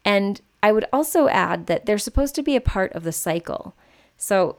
And 0.05 0.43
I 0.63 0.71
would 0.71 0.85
also 0.93 1.29
add 1.29 1.65
that 1.69 1.87
they're 1.87 1.97
supposed 1.97 2.35
to 2.35 2.43
be 2.43 2.57
a 2.57 2.61
part 2.61 2.93
of 2.93 3.05
the 3.05 3.11
cycle. 3.13 3.75
So 4.19 4.59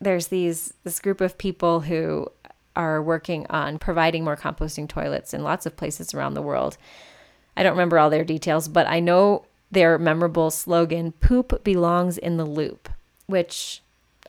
there's 0.00 0.28
these 0.28 0.72
this 0.84 1.00
group 1.00 1.20
of 1.20 1.36
people 1.36 1.80
who 1.80 2.28
are 2.76 3.02
working 3.02 3.44
on 3.50 3.80
providing 3.80 4.22
more 4.22 4.36
composting 4.36 4.88
toilets 4.88 5.34
in 5.34 5.42
lots 5.42 5.66
of 5.66 5.76
places 5.76 6.14
around 6.14 6.34
the 6.34 6.42
world. 6.42 6.78
I 7.56 7.62
don't 7.62 7.72
remember 7.72 7.98
all 7.98 8.10
their 8.10 8.24
details, 8.24 8.68
but 8.68 8.86
I 8.86 9.00
know 9.00 9.44
their 9.70 9.98
memorable 9.98 10.50
slogan 10.50 11.12
poop 11.12 11.64
belongs 11.64 12.18
in 12.18 12.36
the 12.36 12.44
loop, 12.44 12.88
which 13.26 13.82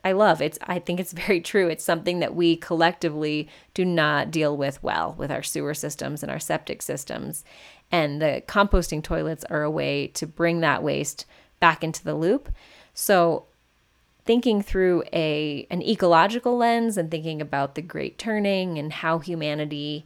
I 0.03 0.12
love. 0.12 0.41
It's 0.41 0.59
I 0.63 0.79
think 0.79 0.99
it's 0.99 1.13
very 1.27 1.41
true. 1.41 1.67
It's 1.67 1.83
something 1.83 2.19
that 2.19 2.36
we 2.36 2.55
collectively 2.55 3.47
do 3.73 3.86
not 3.86 4.31
deal 4.31 4.55
with 4.55 4.81
well 4.83 5.15
with 5.17 5.31
our 5.31 5.43
sewer 5.43 5.73
systems 5.73 6.23
and 6.23 6.31
our 6.31 6.39
septic 6.39 6.81
systems. 6.81 7.43
And 7.91 8.21
the 8.21 8.43
composting 8.47 9.03
toilets 9.03 9.45
are 9.49 9.63
a 9.63 9.71
way 9.71 10.07
to 10.07 10.25
bring 10.25 10.62
that 10.62 10.83
waste 10.83 11.25
back 11.59 11.83
into 11.83 12.03
the 12.03 12.15
loop. 12.15 12.49
So 12.93 13.45
thinking 14.25 14.62
through 14.62 15.03
a 15.12 15.67
an 15.69 15.81
ecological 15.81 16.57
lens 16.57 16.97
and 16.97 17.12
thinking 17.12 17.41
about 17.41 17.75
the 17.75 17.81
great 17.81 18.17
turning 18.17 18.77
and 18.77 18.91
how 18.91 19.19
humanity 19.19 20.05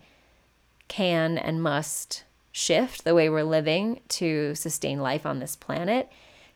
can 0.88 1.38
and 1.38 1.62
must 1.62 2.24
shift 2.58 3.04
the 3.04 3.16
way 3.16 3.30
we're 3.30 3.44
living 3.44 4.00
to 4.08 4.56
sustain 4.56 5.00
life 5.00 5.26
on 5.26 5.40
this 5.40 5.56
planet 5.56 6.10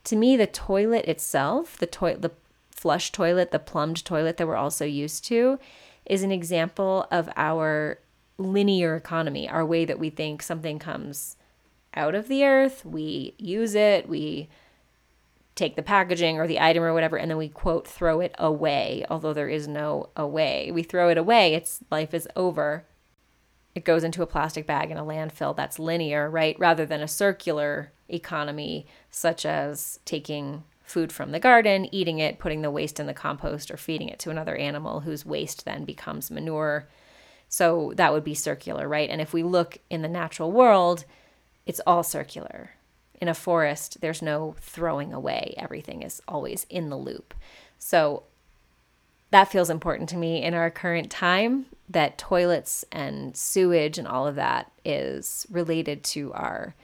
to 0.04 0.16
me 0.16 0.36
the 0.36 0.48
toilet 0.48 1.06
itself 1.06 1.78
the 1.78 1.86
toilet 1.86 2.22
the 2.22 2.32
flush 2.82 3.12
toilet, 3.12 3.52
the 3.52 3.60
plumbed 3.60 4.04
toilet 4.04 4.38
that 4.38 4.48
we're 4.48 4.56
also 4.56 4.84
used 4.86 5.24
to, 5.24 5.60
is 6.08 6.24
an 6.24 6.32
example 6.32 7.06
of 7.12 7.30
our 7.38 8.00
linear 8.40 8.96
economy, 8.96 9.48
our 9.48 9.64
way 9.64 9.86
that 9.86 10.00
we 10.00 10.10
think 10.10 10.42
something 10.42 10.80
comes 10.80 11.38
out 11.94 12.16
of 12.16 12.28
the 12.28 12.44
earth, 12.44 12.84
we 12.84 13.36
use 13.38 13.76
it, 13.76 14.10
we 14.10 14.50
take 15.54 15.76
the 15.76 15.84
packaging 15.84 16.40
or 16.40 16.48
the 16.48 16.60
item 16.60 16.82
or 16.82 16.92
whatever, 16.92 17.18
and 17.18 17.30
then 17.30 17.38
we 17.38 17.50
quote 17.50 17.88
throw 17.88 18.20
it 18.20 18.34
away, 18.40 19.06
although 19.12 19.34
there 19.34 19.48
is 19.48 19.68
no 19.68 20.10
away. 20.16 20.72
We 20.72 20.82
throw 20.82 21.10
it 21.10 21.20
away, 21.20 21.54
its 21.54 21.82
life 21.92 22.16
is 22.16 22.28
over. 22.36 22.86
It 23.74 23.86
goes 23.86 24.04
into 24.04 24.22
a 24.22 24.28
plastic 24.28 24.68
bag 24.68 24.92
in 24.92 24.98
a 24.98 25.06
landfill 25.06 25.56
that's 25.56 25.80
linear, 25.80 26.30
right? 26.30 26.60
Rather 26.60 26.86
than 26.86 27.02
a 27.02 27.08
circular 27.08 27.92
economy, 28.10 28.86
such 29.10 29.46
as 29.46 30.00
taking 30.04 30.64
food 30.84 31.12
from 31.12 31.32
the 31.32 31.40
garden, 31.40 31.88
eating 31.94 32.20
it, 32.20 32.38
putting 32.38 32.62
the 32.62 32.72
waste 32.72 33.00
in 33.00 33.08
the 33.08 33.14
compost, 33.14 33.72
or 33.72 33.78
feeding 33.78 34.10
it 34.10 34.20
to 34.20 34.30
another 34.30 34.56
animal 34.56 35.02
whose 35.02 35.26
waste 35.26 35.64
then 35.64 35.86
becomes 35.86 36.30
manure. 36.30 36.90
So 37.48 37.94
that 37.96 38.12
would 38.12 38.26
be 38.26 38.34
circular, 38.34 38.88
right? 38.88 39.10
And 39.10 39.22
if 39.22 39.34
we 39.34 39.44
look 39.44 39.78
in 39.90 40.02
the 40.02 40.10
natural 40.10 40.52
world, 40.52 41.06
it's 41.66 41.82
all 41.88 42.04
circular. 42.04 42.72
In 43.22 43.28
a 43.28 43.34
forest, 43.34 44.02
there's 44.02 44.22
no 44.22 44.56
throwing 44.60 45.14
away, 45.14 45.54
everything 45.58 46.02
is 46.02 46.22
always 46.28 46.66
in 46.70 46.90
the 46.90 46.98
loop. 46.98 47.34
So 47.78 48.24
that 49.32 49.52
feels 49.52 49.70
important 49.70 50.10
to 50.10 50.17
me 50.17 50.44
in 50.44 50.54
our 50.54 50.70
current 50.70 51.10
time 51.10 51.65
that 51.89 52.17
toilets 52.17 52.86
and 52.91 53.36
sewage 53.36 53.98
and 53.98 54.08
all 54.08 54.28
of 54.28 54.36
that 54.36 54.72
is 54.86 55.46
related 55.50 56.04
to 56.04 56.32
our 56.34 56.76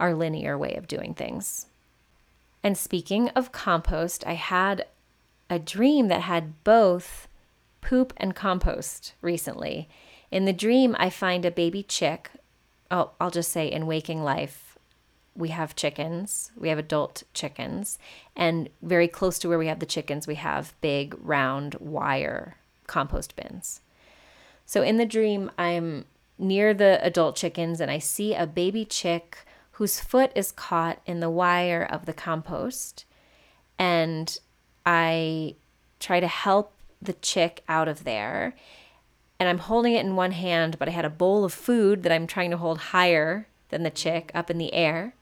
our 0.00 0.14
linear 0.14 0.56
way 0.56 0.74
of 0.74 0.86
doing 0.86 1.12
things. 1.12 1.66
And 2.62 2.78
speaking 2.78 3.30
of 3.30 3.50
compost, 3.50 4.24
I 4.26 4.34
had 4.34 4.86
a 5.50 5.58
dream 5.58 6.08
that 6.08 6.22
had 6.22 6.62
both 6.62 7.26
poop 7.80 8.12
and 8.16 8.34
compost 8.34 9.14
recently. 9.22 9.88
In 10.30 10.44
the 10.44 10.52
dream, 10.52 10.94
I 10.98 11.10
find 11.10 11.44
a 11.44 11.50
baby 11.50 11.82
chick. 11.82 12.30
Oh, 12.90 13.10
I'll 13.20 13.30
just 13.30 13.50
say 13.50 13.66
in 13.66 13.86
waking 13.86 14.22
life, 14.22 14.67
we 15.38 15.50
have 15.50 15.76
chickens, 15.76 16.50
we 16.58 16.68
have 16.68 16.78
adult 16.78 17.22
chickens, 17.32 17.98
and 18.36 18.68
very 18.82 19.06
close 19.06 19.38
to 19.38 19.48
where 19.48 19.58
we 19.58 19.68
have 19.68 19.78
the 19.78 19.86
chickens, 19.86 20.26
we 20.26 20.34
have 20.34 20.74
big 20.80 21.14
round 21.22 21.76
wire 21.76 22.56
compost 22.88 23.36
bins. 23.36 23.80
So 24.66 24.82
in 24.82 24.96
the 24.96 25.06
dream, 25.06 25.50
I'm 25.56 26.04
near 26.38 26.74
the 26.74 26.98
adult 27.02 27.36
chickens 27.36 27.80
and 27.80 27.90
I 27.90 27.98
see 27.98 28.34
a 28.34 28.46
baby 28.46 28.84
chick 28.84 29.38
whose 29.72 30.00
foot 30.00 30.32
is 30.34 30.50
caught 30.50 31.00
in 31.06 31.20
the 31.20 31.30
wire 31.30 31.82
of 31.82 32.04
the 32.04 32.12
compost. 32.12 33.04
And 33.78 34.36
I 34.84 35.54
try 36.00 36.18
to 36.18 36.26
help 36.26 36.72
the 37.00 37.12
chick 37.12 37.62
out 37.68 37.86
of 37.86 38.02
there. 38.02 38.54
And 39.38 39.48
I'm 39.48 39.58
holding 39.58 39.94
it 39.94 40.04
in 40.04 40.16
one 40.16 40.32
hand, 40.32 40.78
but 40.80 40.88
I 40.88 40.92
had 40.92 41.04
a 41.04 41.10
bowl 41.10 41.44
of 41.44 41.52
food 41.52 42.02
that 42.02 42.10
I'm 42.10 42.26
trying 42.26 42.50
to 42.50 42.56
hold 42.56 42.78
higher 42.78 43.46
than 43.68 43.84
the 43.84 43.90
chick 43.90 44.32
up 44.34 44.50
in 44.50 44.58
the 44.58 44.74
air. 44.74 45.14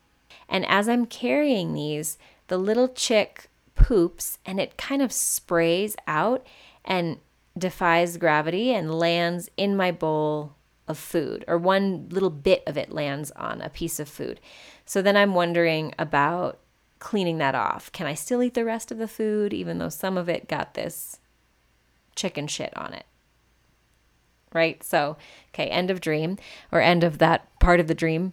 And 0.48 0.64
as 0.66 0.88
I'm 0.88 1.06
carrying 1.06 1.72
these, 1.72 2.18
the 2.48 2.58
little 2.58 2.88
chick 2.88 3.48
poops 3.74 4.38
and 4.46 4.60
it 4.60 4.76
kind 4.76 5.02
of 5.02 5.12
sprays 5.12 5.96
out 6.06 6.46
and 6.84 7.18
defies 7.58 8.16
gravity 8.16 8.72
and 8.72 8.98
lands 8.98 9.50
in 9.56 9.76
my 9.76 9.90
bowl 9.90 10.54
of 10.88 10.98
food, 10.98 11.44
or 11.48 11.58
one 11.58 12.08
little 12.10 12.30
bit 12.30 12.62
of 12.66 12.76
it 12.76 12.92
lands 12.92 13.32
on 13.32 13.60
a 13.60 13.68
piece 13.68 13.98
of 13.98 14.08
food. 14.08 14.40
So 14.84 15.02
then 15.02 15.16
I'm 15.16 15.34
wondering 15.34 15.92
about 15.98 16.60
cleaning 17.00 17.38
that 17.38 17.54
off. 17.54 17.90
Can 17.92 18.06
I 18.06 18.14
still 18.14 18.42
eat 18.42 18.54
the 18.54 18.64
rest 18.64 18.92
of 18.92 18.98
the 18.98 19.08
food, 19.08 19.52
even 19.52 19.78
though 19.78 19.88
some 19.88 20.16
of 20.16 20.28
it 20.28 20.48
got 20.48 20.74
this 20.74 21.18
chicken 22.14 22.46
shit 22.46 22.74
on 22.76 22.92
it? 22.92 23.04
Right? 24.52 24.82
So, 24.84 25.16
okay, 25.50 25.66
end 25.66 25.90
of 25.90 26.00
dream, 26.00 26.38
or 26.70 26.80
end 26.80 27.02
of 27.02 27.18
that 27.18 27.58
part 27.58 27.80
of 27.80 27.88
the 27.88 27.94
dream. 27.94 28.32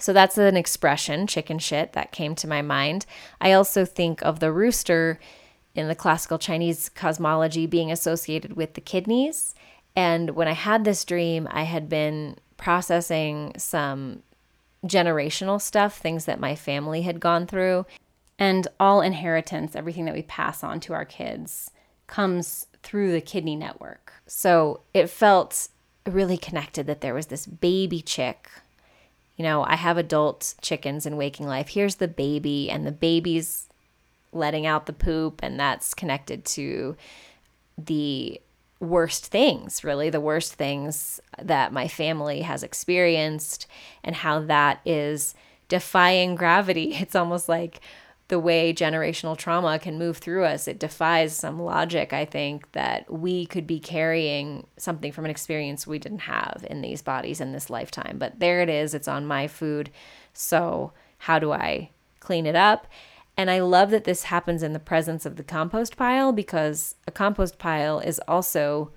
So 0.00 0.12
that's 0.12 0.38
an 0.38 0.56
expression, 0.56 1.26
chicken 1.26 1.58
shit, 1.58 1.92
that 1.92 2.12
came 2.12 2.34
to 2.36 2.48
my 2.48 2.62
mind. 2.62 3.06
I 3.40 3.52
also 3.52 3.84
think 3.84 4.22
of 4.22 4.40
the 4.40 4.52
rooster 4.52 5.18
in 5.74 5.88
the 5.88 5.94
classical 5.94 6.38
Chinese 6.38 6.88
cosmology 6.88 7.66
being 7.66 7.92
associated 7.92 8.54
with 8.54 8.74
the 8.74 8.80
kidneys 8.80 9.54
and 9.98 10.36
when 10.36 10.46
I 10.46 10.52
had 10.52 10.84
this 10.84 11.04
dream, 11.04 11.48
I 11.50 11.64
had 11.64 11.88
been 11.88 12.36
processing 12.56 13.52
some 13.56 14.22
generational 14.86 15.60
stuff, 15.60 15.98
things 15.98 16.24
that 16.26 16.38
my 16.38 16.54
family 16.54 17.02
had 17.02 17.18
gone 17.18 17.48
through. 17.48 17.84
And 18.38 18.68
all 18.78 19.00
inheritance, 19.00 19.74
everything 19.74 20.04
that 20.04 20.14
we 20.14 20.22
pass 20.22 20.62
on 20.62 20.78
to 20.80 20.92
our 20.92 21.04
kids, 21.04 21.72
comes 22.06 22.68
through 22.84 23.10
the 23.10 23.20
kidney 23.20 23.56
network. 23.56 24.12
So 24.28 24.82
it 24.94 25.10
felt 25.10 25.68
really 26.06 26.38
connected 26.38 26.86
that 26.86 27.00
there 27.00 27.12
was 27.12 27.26
this 27.26 27.46
baby 27.46 28.00
chick. 28.00 28.48
You 29.38 29.44
know, 29.44 29.64
I 29.64 29.76
have 29.76 29.96
adult 29.96 30.54
chickens 30.60 31.06
in 31.06 31.16
waking 31.16 31.46
life. 31.46 31.68
Here's 31.68 31.94
the 31.94 32.08
baby, 32.08 32.68
and 32.70 32.86
the 32.86 32.92
baby's 32.92 33.68
letting 34.32 34.66
out 34.66 34.86
the 34.86 34.92
poop, 34.92 35.40
and 35.42 35.58
that's 35.58 35.94
connected 35.94 36.44
to 36.44 36.96
the 37.78 38.40
worst 38.80 39.26
things, 39.26 39.82
really, 39.84 40.10
the 40.10 40.20
worst 40.20 40.54
things 40.54 41.20
that 41.40 41.72
my 41.72 41.86
family 41.88 42.42
has 42.42 42.62
experienced, 42.64 43.66
and 44.02 44.16
how 44.16 44.40
that 44.40 44.80
is 44.84 45.34
defying 45.68 46.34
gravity. 46.34 46.94
It's 47.00 47.14
almost 47.14 47.48
like 47.48 47.80
the 48.28 48.38
way 48.38 48.74
generational 48.74 49.36
trauma 49.36 49.78
can 49.78 49.98
move 49.98 50.18
through 50.18 50.44
us. 50.44 50.68
It 50.68 50.78
defies 50.78 51.34
some 51.34 51.60
logic, 51.60 52.12
I 52.12 52.26
think, 52.26 52.70
that 52.72 53.10
we 53.10 53.46
could 53.46 53.66
be 53.66 53.80
carrying 53.80 54.66
something 54.76 55.12
from 55.12 55.24
an 55.24 55.30
experience 55.30 55.86
we 55.86 55.98
didn't 55.98 56.20
have 56.20 56.64
in 56.68 56.82
these 56.82 57.00
bodies 57.00 57.40
in 57.40 57.52
this 57.52 57.70
lifetime. 57.70 58.18
But 58.18 58.38
there 58.38 58.60
it 58.60 58.68
is, 58.68 58.92
it's 58.92 59.08
on 59.08 59.26
my 59.26 59.48
food. 59.48 59.90
So, 60.34 60.92
how 61.22 61.38
do 61.38 61.52
I 61.52 61.90
clean 62.20 62.44
it 62.44 62.54
up? 62.54 62.86
And 63.36 63.50
I 63.50 63.60
love 63.60 63.90
that 63.90 64.04
this 64.04 64.24
happens 64.24 64.62
in 64.62 64.72
the 64.74 64.78
presence 64.78 65.24
of 65.24 65.36
the 65.36 65.44
compost 65.44 65.96
pile 65.96 66.32
because 66.32 66.96
a 67.06 67.12
compost 67.12 67.56
pile 67.58 67.98
is 67.98 68.20
also 68.28 68.92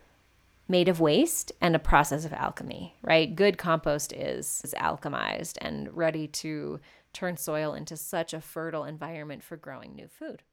made 0.67 0.89
of 0.89 0.99
waste 0.99 1.51
and 1.61 1.75
a 1.75 1.79
process 1.79 2.25
of 2.25 2.33
alchemy, 2.33 2.95
right? 3.03 3.35
Good 3.35 3.57
compost 3.57 4.11
is, 4.13 4.61
is 4.63 4.73
alchemized 4.79 5.57
and 5.61 5.95
ready 5.95 6.27
to 6.27 6.79
turn 7.13 7.37
soil 7.37 7.73
into 7.73 7.97
such 7.97 8.33
a 8.33 8.41
fertile 8.41 8.83
environment 8.83 9.43
for 9.43 9.57
growing 9.57 9.95
new 9.95 10.07
food. 10.07 10.43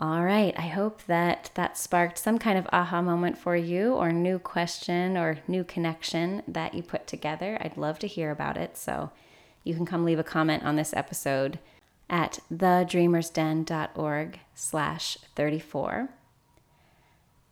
All 0.00 0.24
right, 0.24 0.52
I 0.58 0.66
hope 0.68 1.04
that 1.04 1.50
that 1.54 1.78
sparked 1.78 2.18
some 2.18 2.38
kind 2.38 2.58
of 2.58 2.66
aha 2.72 3.00
moment 3.00 3.38
for 3.38 3.54
you, 3.54 3.94
or 3.94 4.10
new 4.10 4.40
question, 4.40 5.16
or 5.16 5.38
new 5.46 5.62
connection 5.62 6.42
that 6.48 6.74
you 6.74 6.82
put 6.82 7.06
together. 7.06 7.58
I'd 7.60 7.76
love 7.76 8.00
to 8.00 8.08
hear 8.08 8.32
about 8.32 8.56
it. 8.56 8.76
So 8.76 9.12
you 9.62 9.74
can 9.74 9.86
come 9.86 10.04
leave 10.04 10.18
a 10.18 10.24
comment 10.24 10.64
on 10.64 10.74
this 10.74 10.92
episode 10.94 11.60
at 12.10 12.40
thedreamersden.org 12.52 14.40
slash 14.54 15.18
34. 15.36 16.08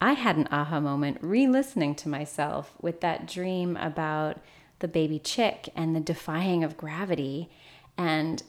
I 0.01 0.13
had 0.15 0.37
an 0.37 0.49
aha 0.51 0.81
moment 0.81 1.19
re 1.21 1.47
listening 1.47 1.95
to 1.95 2.09
myself 2.09 2.75
with 2.81 3.01
that 3.03 3.29
dream 3.29 3.77
about 3.77 4.41
the 4.83 4.89
baby 4.89 5.19
chick 5.19 5.71
and 5.75 5.97
the 5.97 6.01
defying 6.01 6.63
of 6.63 6.77
gravity. 6.77 7.49
And 7.97 8.43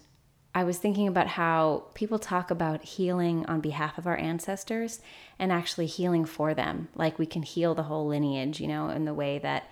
I 0.53 0.63
was 0.63 0.77
thinking 0.77 1.07
about 1.07 1.27
how 1.27 1.85
people 1.93 2.19
talk 2.19 2.51
about 2.51 2.83
healing 2.83 3.45
on 3.45 3.61
behalf 3.61 3.97
of 3.97 4.05
our 4.05 4.17
ancestors 4.17 4.99
and 5.39 5.51
actually 5.51 5.85
healing 5.85 6.25
for 6.25 6.53
them. 6.53 6.89
Like 6.95 7.17
we 7.17 7.25
can 7.25 7.43
heal 7.43 7.73
the 7.73 7.83
whole 7.83 8.07
lineage, 8.07 8.59
you 8.59 8.67
know, 8.67 8.89
in 8.89 9.05
the 9.05 9.13
way 9.13 9.39
that 9.39 9.69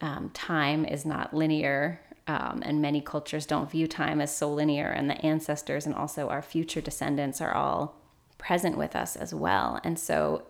um, 0.00 0.30
time 0.34 0.84
is 0.84 1.06
not 1.06 1.34
linear. 1.34 2.00
Um, 2.26 2.62
and 2.64 2.80
many 2.80 3.00
cultures 3.00 3.46
don't 3.46 3.70
view 3.70 3.88
time 3.88 4.20
as 4.20 4.36
so 4.36 4.52
linear. 4.52 4.88
And 4.88 5.10
the 5.10 5.24
ancestors 5.24 5.86
and 5.86 5.94
also 5.94 6.28
our 6.28 6.42
future 6.42 6.80
descendants 6.80 7.40
are 7.40 7.52
all 7.52 7.96
present 8.38 8.78
with 8.78 8.94
us 8.94 9.16
as 9.16 9.34
well. 9.34 9.80
And 9.82 9.98
so 9.98 10.44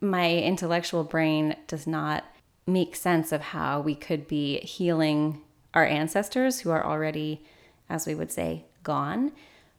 my 0.00 0.36
intellectual 0.36 1.02
brain 1.02 1.56
does 1.66 1.86
not 1.86 2.24
make 2.68 2.94
sense 2.94 3.32
of 3.32 3.40
how 3.40 3.80
we 3.80 3.94
could 3.94 4.28
be 4.28 4.60
healing 4.60 5.40
our 5.74 5.84
ancestors 5.84 6.60
who 6.60 6.70
are 6.70 6.84
already, 6.84 7.44
as 7.88 8.06
we 8.06 8.14
would 8.14 8.30
say, 8.30 8.64
gone. 8.82 9.32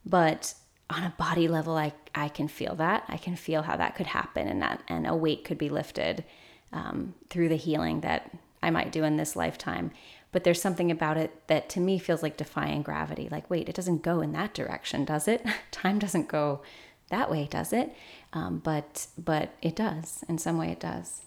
But 0.06 0.56
on 0.90 1.04
a 1.04 1.14
body 1.18 1.48
level, 1.48 1.78
I, 1.78 1.94
I 2.16 2.30
can 2.30 2.48
feel 2.48 2.76
that. 2.76 3.04
I 3.08 3.18
can 3.18 3.36
feel 3.36 3.62
how 3.62 3.78
that 3.78 3.96
could 3.96 4.08
happen 4.08 4.48
and 4.48 4.62
that 4.62 4.82
and 4.88 5.06
a 5.06 5.16
weight 5.16 5.44
could 5.44 5.58
be 5.58 5.70
lifted 5.70 6.26
um, 6.74 7.14
through 7.30 7.50
the 7.50 7.56
healing 7.56 8.02
that 8.02 8.32
I 8.62 8.72
might 8.72 8.92
do 8.92 9.04
in 9.04 9.18
this 9.18 9.36
lifetime. 9.36 9.92
But 10.32 10.44
there's 10.44 10.62
something 10.62 10.92
about 10.92 11.18
it 11.18 11.48
that 11.48 11.70
to 11.70 11.80
me 11.80 11.98
feels 11.98 12.22
like 12.22 12.38
defying 12.38 12.82
gravity. 12.82 13.28
Like, 13.30 13.50
wait, 13.50 13.70
it 13.70 13.76
doesn't 13.76 14.04
go 14.04 14.22
in 14.22 14.32
that 14.34 14.54
direction, 14.54 15.06
does 15.06 15.28
it? 15.28 15.46
Time 15.72 16.00
doesn't 16.00 16.28
go 16.28 16.62
that 17.10 17.32
way, 17.32 17.48
does 17.50 17.74
it? 17.74 17.96
Um, 18.34 18.60
but 18.60 19.08
but 19.18 19.54
it 19.62 19.76
does. 19.76 20.24
In 20.30 20.38
some 20.38 20.58
way, 20.58 20.72
it 20.72 20.80
does. 20.80 21.22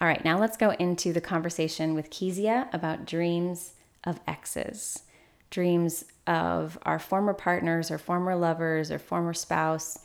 All 0.00 0.08
right, 0.08 0.24
now 0.24 0.38
let's 0.38 0.56
go 0.56 0.70
into 0.70 1.12
the 1.12 1.20
conversation 1.20 1.94
with 1.94 2.10
Kezia 2.10 2.68
about 2.72 3.06
dreams 3.06 3.74
of 4.04 4.18
exes, 4.26 5.02
dreams 5.50 6.04
of 6.26 6.78
our 6.82 6.98
former 6.98 7.34
partners 7.34 7.90
or 7.90 7.98
former 7.98 8.34
lovers 8.34 8.90
or 8.90 8.98
former 8.98 9.34
spouse. 9.34 9.98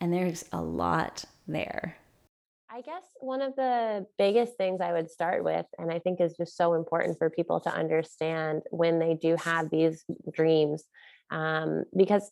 And 0.00 0.12
there's 0.12 0.44
a 0.52 0.60
lot 0.60 1.24
there. 1.46 1.96
I 2.72 2.82
guess 2.82 3.02
one 3.18 3.42
of 3.42 3.56
the 3.56 4.06
biggest 4.16 4.56
things 4.56 4.80
I 4.80 4.92
would 4.92 5.10
start 5.10 5.42
with, 5.42 5.66
and 5.78 5.90
I 5.90 5.98
think 5.98 6.20
is 6.20 6.36
just 6.36 6.56
so 6.56 6.74
important 6.74 7.18
for 7.18 7.28
people 7.28 7.60
to 7.60 7.70
understand 7.74 8.62
when 8.70 8.98
they 8.98 9.14
do 9.14 9.36
have 9.36 9.70
these 9.70 10.04
dreams, 10.32 10.84
um, 11.30 11.84
because 11.96 12.30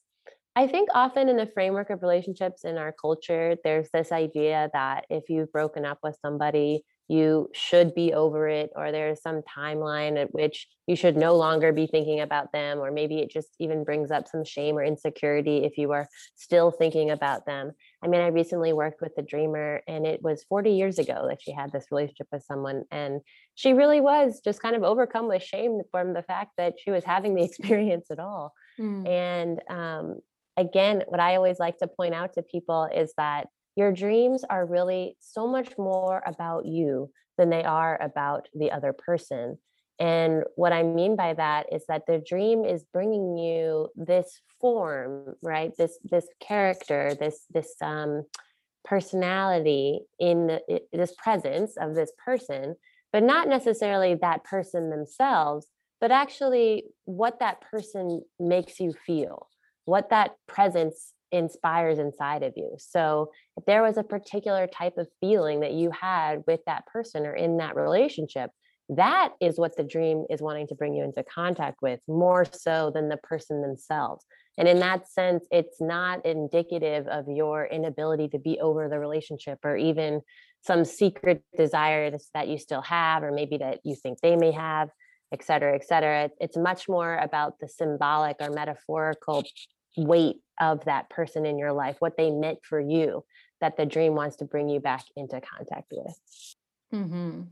I 0.59 0.67
think 0.67 0.89
often 0.93 1.29
in 1.29 1.37
the 1.37 1.47
framework 1.47 1.89
of 1.89 2.03
relationships 2.03 2.65
in 2.65 2.79
our 2.79 2.91
culture, 2.91 3.55
there's 3.63 3.89
this 3.93 4.11
idea 4.11 4.69
that 4.73 5.05
if 5.09 5.31
you've 5.31 5.53
broken 5.53 5.85
up 5.85 6.01
with 6.03 6.19
somebody, 6.21 6.83
you 7.07 7.49
should 7.55 7.95
be 7.95 8.13
over 8.13 8.49
it, 8.49 8.71
or 8.75 8.91
there's 8.91 9.23
some 9.23 9.43
timeline 9.43 10.21
at 10.21 10.35
which 10.35 10.67
you 10.89 10.97
should 10.97 11.17
no 11.17 11.37
longer 11.37 11.73
be 11.73 11.87
thinking 11.87 12.23
about 12.23 12.51
them, 12.51 12.81
or 12.81 12.91
maybe 12.91 13.21
it 13.21 13.31
just 13.31 13.51
even 13.61 13.85
brings 13.85 14.11
up 14.11 14.27
some 14.27 14.45
shame 14.45 14.77
or 14.77 14.83
insecurity 14.83 15.59
if 15.59 15.79
you 15.79 15.93
are 15.93 16.09
still 16.35 16.73
thinking 16.73 17.13
about 17.13 17.47
them. 17.47 17.71
I 18.03 18.09
mean, 18.09 18.21
I 18.21 18.27
recently 18.27 18.73
worked 18.73 19.01
with 19.01 19.13
a 19.17 19.23
dreamer, 19.23 19.83
and 19.87 20.05
it 20.05 20.23
was 20.23 20.45
40 20.49 20.73
years 20.73 20.99
ago 20.99 21.27
that 21.29 21.41
she 21.41 21.53
had 21.53 21.71
this 21.71 21.87
relationship 21.93 22.27
with 22.33 22.43
someone, 22.43 22.83
and 22.91 23.21
she 23.55 23.75
really 23.75 24.01
was 24.01 24.41
just 24.45 24.61
kind 24.61 24.75
of 24.75 24.83
overcome 24.83 25.29
with 25.29 25.45
shame 25.45 25.83
from 25.93 26.15
the 26.15 26.25
fact 26.25 26.55
that 26.59 26.75
she 26.83 26.91
was 26.91 27.05
having 27.05 27.37
the 27.37 27.45
experience 27.49 28.11
at 28.11 28.19
all. 28.19 28.53
Mm. 28.79 29.09
And 29.09 29.63
um, 29.71 30.21
again, 30.59 31.05
what 31.07 31.21
I 31.21 31.37
always 31.37 31.59
like 31.59 31.79
to 31.79 31.87
point 31.87 32.15
out 32.15 32.35
to 32.35 32.43
people 32.43 32.89
is 32.95 33.13
that 33.17 33.47
your 33.77 33.93
dreams 33.93 34.45
are 34.51 34.67
really 34.67 35.17
so 35.21 35.47
much 35.47 35.79
more 35.79 36.23
about 36.27 36.67
you 36.67 37.11
than 37.39 37.49
they 37.49 37.63
are 37.63 38.01
about 38.03 38.49
the 38.53 38.73
other 38.73 38.93
person. 38.93 39.57
And 40.01 40.43
what 40.57 40.73
I 40.73 40.83
mean 40.83 41.17
by 41.17 41.35
that 41.35 41.73
is 41.73 41.85
that 41.87 42.03
the 42.07 42.19
dream 42.19 42.65
is 42.65 42.85
bringing 42.93 43.37
you 43.37 43.89
this 43.97 44.41
form, 44.61 45.35
right? 45.43 45.73
This 45.77 45.99
this 46.05 46.27
character, 46.41 47.17
this 47.19 47.47
this 47.51 47.75
um, 47.81 48.25
personality 48.85 50.01
in 50.19 50.47
the, 50.49 50.81
this 50.93 51.15
presence 51.17 51.77
of 51.77 51.95
this 51.95 52.13
person, 52.25 52.75
but 53.13 53.23
not 53.23 53.49
necessarily 53.49 54.15
that 54.17 54.45
person 54.45 54.91
themselves, 54.91 55.67
but 56.01 56.11
actually 56.11 56.85
what 57.05 57.41
that 57.41 57.61
person 57.61 58.23
makes 58.39 58.79
you 58.81 58.93
feel 58.93 59.49
what 59.89 60.11
that 60.11 60.33
presence 60.47 61.15
inspires 61.33 61.99
inside 61.99 62.43
of 62.43 62.53
you. 62.57 62.77
So, 62.79 63.31
if 63.57 63.65
there 63.65 63.83
was 63.83 63.97
a 63.97 64.03
particular 64.03 64.67
type 64.67 64.99
of 64.99 65.09
feeling 65.21 65.61
that 65.61 65.73
you 65.73 65.91
had 65.91 66.45
with 66.47 66.61
that 66.67 66.87
person 66.87 67.27
or 67.27 67.35
in 67.35 67.57
that 67.57 67.75
relationship, 67.75 68.51
that 68.91 69.31
is 69.41 69.59
what 69.59 69.77
the 69.77 69.83
dream 69.83 70.27
is 70.29 70.43
wanting 70.43 70.67
to 70.69 70.75
bring 70.75 70.95
you 70.95 71.05
into 71.05 71.23
contact 71.23 71.79
with 71.81 72.01
more 72.07 72.45
so 72.45 72.91
than 72.95 73.09
the 73.09 73.17
person 73.19 73.63
themselves. 73.63 74.25
And 74.59 74.69
in 74.69 74.79
that 74.81 75.09
sense, 75.09 75.47
it's 75.51 75.81
not 75.81 76.27
indicative 76.27 77.07
of 77.07 77.27
your 77.29 77.67
inability 77.67 78.29
to 78.29 78.39
be 78.39 78.59
over 78.61 78.89
the 78.89 78.99
relationship 78.99 79.59
or 79.65 79.77
even 79.77 80.21
some 80.67 80.85
secret 80.85 81.43
desire 81.57 82.11
that 82.35 82.49
you 82.49 82.59
still 82.59 82.83
have, 82.83 83.23
or 83.23 83.33
maybe 83.33 83.59
that 83.59 83.81
you 83.85 83.95
think 83.95 84.21
they 84.21 84.37
may 84.37 84.53
have, 84.53 84.89
et 85.33 85.45
cetera, 85.45 85.75
et 85.75 85.87
cetera. 85.87 86.31
It's 86.41 86.57
much 86.57 86.89
more 86.89 87.17
about 87.17 87.59
the 87.61 87.69
symbolic 87.69 88.37
or 88.41 88.51
metaphorical 88.51 89.45
weight 89.99 90.37
of 90.61 90.85
that 90.85 91.11
person 91.11 91.45
in 91.45 91.59
your 91.59 91.73
life, 91.73 91.97
what 91.99 92.17
they 92.17 92.31
meant 92.31 92.61
for 92.63 92.81
you, 92.81 93.25
that 93.61 93.77
the 93.77 93.87
dream 93.87 94.15
wants 94.15 94.37
to 94.37 94.45
bring 94.45 94.69
you 94.69 94.81
back 94.81 95.05
into 95.17 95.41
contact 95.41 95.93
with. 95.93 96.19
Mm-hmm. 96.93 97.43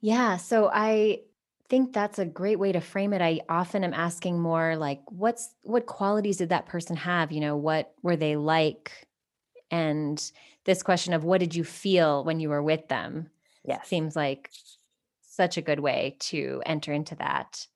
Yeah. 0.00 0.36
So 0.36 0.70
I 0.72 1.20
think 1.68 1.92
that's 1.92 2.18
a 2.18 2.26
great 2.26 2.58
way 2.58 2.72
to 2.72 2.80
frame 2.80 3.12
it. 3.12 3.22
I 3.22 3.40
often 3.48 3.84
am 3.84 3.94
asking 3.94 4.40
more 4.40 4.76
like, 4.76 5.00
what's 5.06 5.54
what 5.62 5.86
qualities 5.86 6.38
did 6.38 6.50
that 6.50 6.66
person 6.66 6.96
have? 6.96 7.32
You 7.32 7.40
know, 7.40 7.56
what 7.56 7.94
were 8.02 8.16
they 8.16 8.36
like? 8.36 9.06
And 9.70 10.22
this 10.64 10.82
question 10.82 11.14
of 11.14 11.24
what 11.24 11.40
did 11.40 11.54
you 11.54 11.64
feel 11.64 12.24
when 12.24 12.40
you 12.40 12.50
were 12.50 12.62
with 12.62 12.88
them? 12.88 13.30
Yeah. 13.64 13.80
Seems 13.82 14.16
like 14.16 14.50
such 15.22 15.56
a 15.56 15.62
good 15.62 15.80
way 15.80 16.16
to 16.20 16.62
enter 16.66 16.92
into 16.92 17.14
that. 17.16 17.66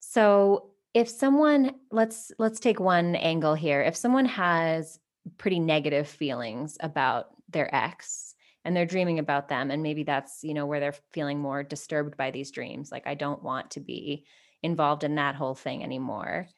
So 0.00 0.71
if 0.94 1.08
someone 1.08 1.74
let's 1.90 2.32
let's 2.38 2.60
take 2.60 2.80
one 2.80 3.14
angle 3.16 3.54
here. 3.54 3.82
If 3.82 3.96
someone 3.96 4.26
has 4.26 4.98
pretty 5.38 5.60
negative 5.60 6.08
feelings 6.08 6.76
about 6.80 7.28
their 7.48 7.72
ex 7.74 8.34
and 8.64 8.76
they're 8.76 8.86
dreaming 8.86 9.18
about 9.18 9.48
them 9.48 9.70
and 9.70 9.82
maybe 9.82 10.02
that's 10.02 10.42
you 10.42 10.54
know 10.54 10.66
where 10.66 10.80
they're 10.80 10.94
feeling 11.12 11.38
more 11.38 11.62
disturbed 11.62 12.16
by 12.16 12.30
these 12.30 12.50
dreams 12.50 12.90
like 12.90 13.06
i 13.06 13.14
don't 13.14 13.42
want 13.42 13.70
to 13.70 13.80
be 13.80 14.24
involved 14.62 15.04
in 15.04 15.16
that 15.16 15.34
whole 15.34 15.54
thing 15.54 15.82
anymore. 15.82 16.48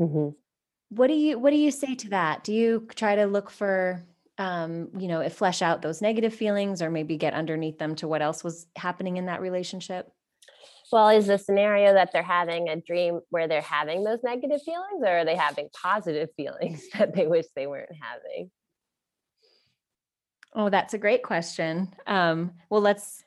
Mm-hmm. 0.00 0.28
what 0.90 1.08
do 1.08 1.14
you 1.14 1.40
what 1.40 1.50
do 1.50 1.56
you 1.56 1.72
say 1.72 1.96
to 1.96 2.10
that? 2.10 2.44
Do 2.44 2.52
you 2.52 2.86
try 2.94 3.16
to 3.16 3.26
look 3.26 3.50
for 3.50 4.04
um 4.38 4.90
you 4.96 5.08
know 5.08 5.28
flesh 5.28 5.60
out 5.60 5.82
those 5.82 6.00
negative 6.00 6.32
feelings 6.32 6.80
or 6.80 6.88
maybe 6.88 7.16
get 7.16 7.34
underneath 7.34 7.78
them 7.78 7.96
to 7.96 8.06
what 8.06 8.22
else 8.22 8.44
was 8.44 8.66
happening 8.76 9.16
in 9.16 9.26
that 9.26 9.40
relationship 9.40 10.12
well, 10.92 11.08
is 11.08 11.26
the 11.26 11.38
scenario 11.38 11.94
that 11.94 12.12
they're 12.12 12.22
having 12.22 12.68
a 12.68 12.76
dream 12.76 13.20
where 13.30 13.48
they're 13.48 13.60
having 13.60 14.04
those 14.04 14.20
negative 14.22 14.62
feelings, 14.62 15.02
or 15.02 15.18
are 15.18 15.24
they 15.24 15.36
having 15.36 15.68
positive 15.72 16.30
feelings 16.36 16.84
that 16.98 17.14
they 17.14 17.26
wish 17.26 17.46
they 17.54 17.66
weren't 17.66 17.90
having? 18.00 18.50
Oh, 20.54 20.70
that's 20.70 20.94
a 20.94 20.98
great 20.98 21.22
question. 21.22 21.94
Um, 22.06 22.52
well, 22.70 22.80
let's 22.80 23.22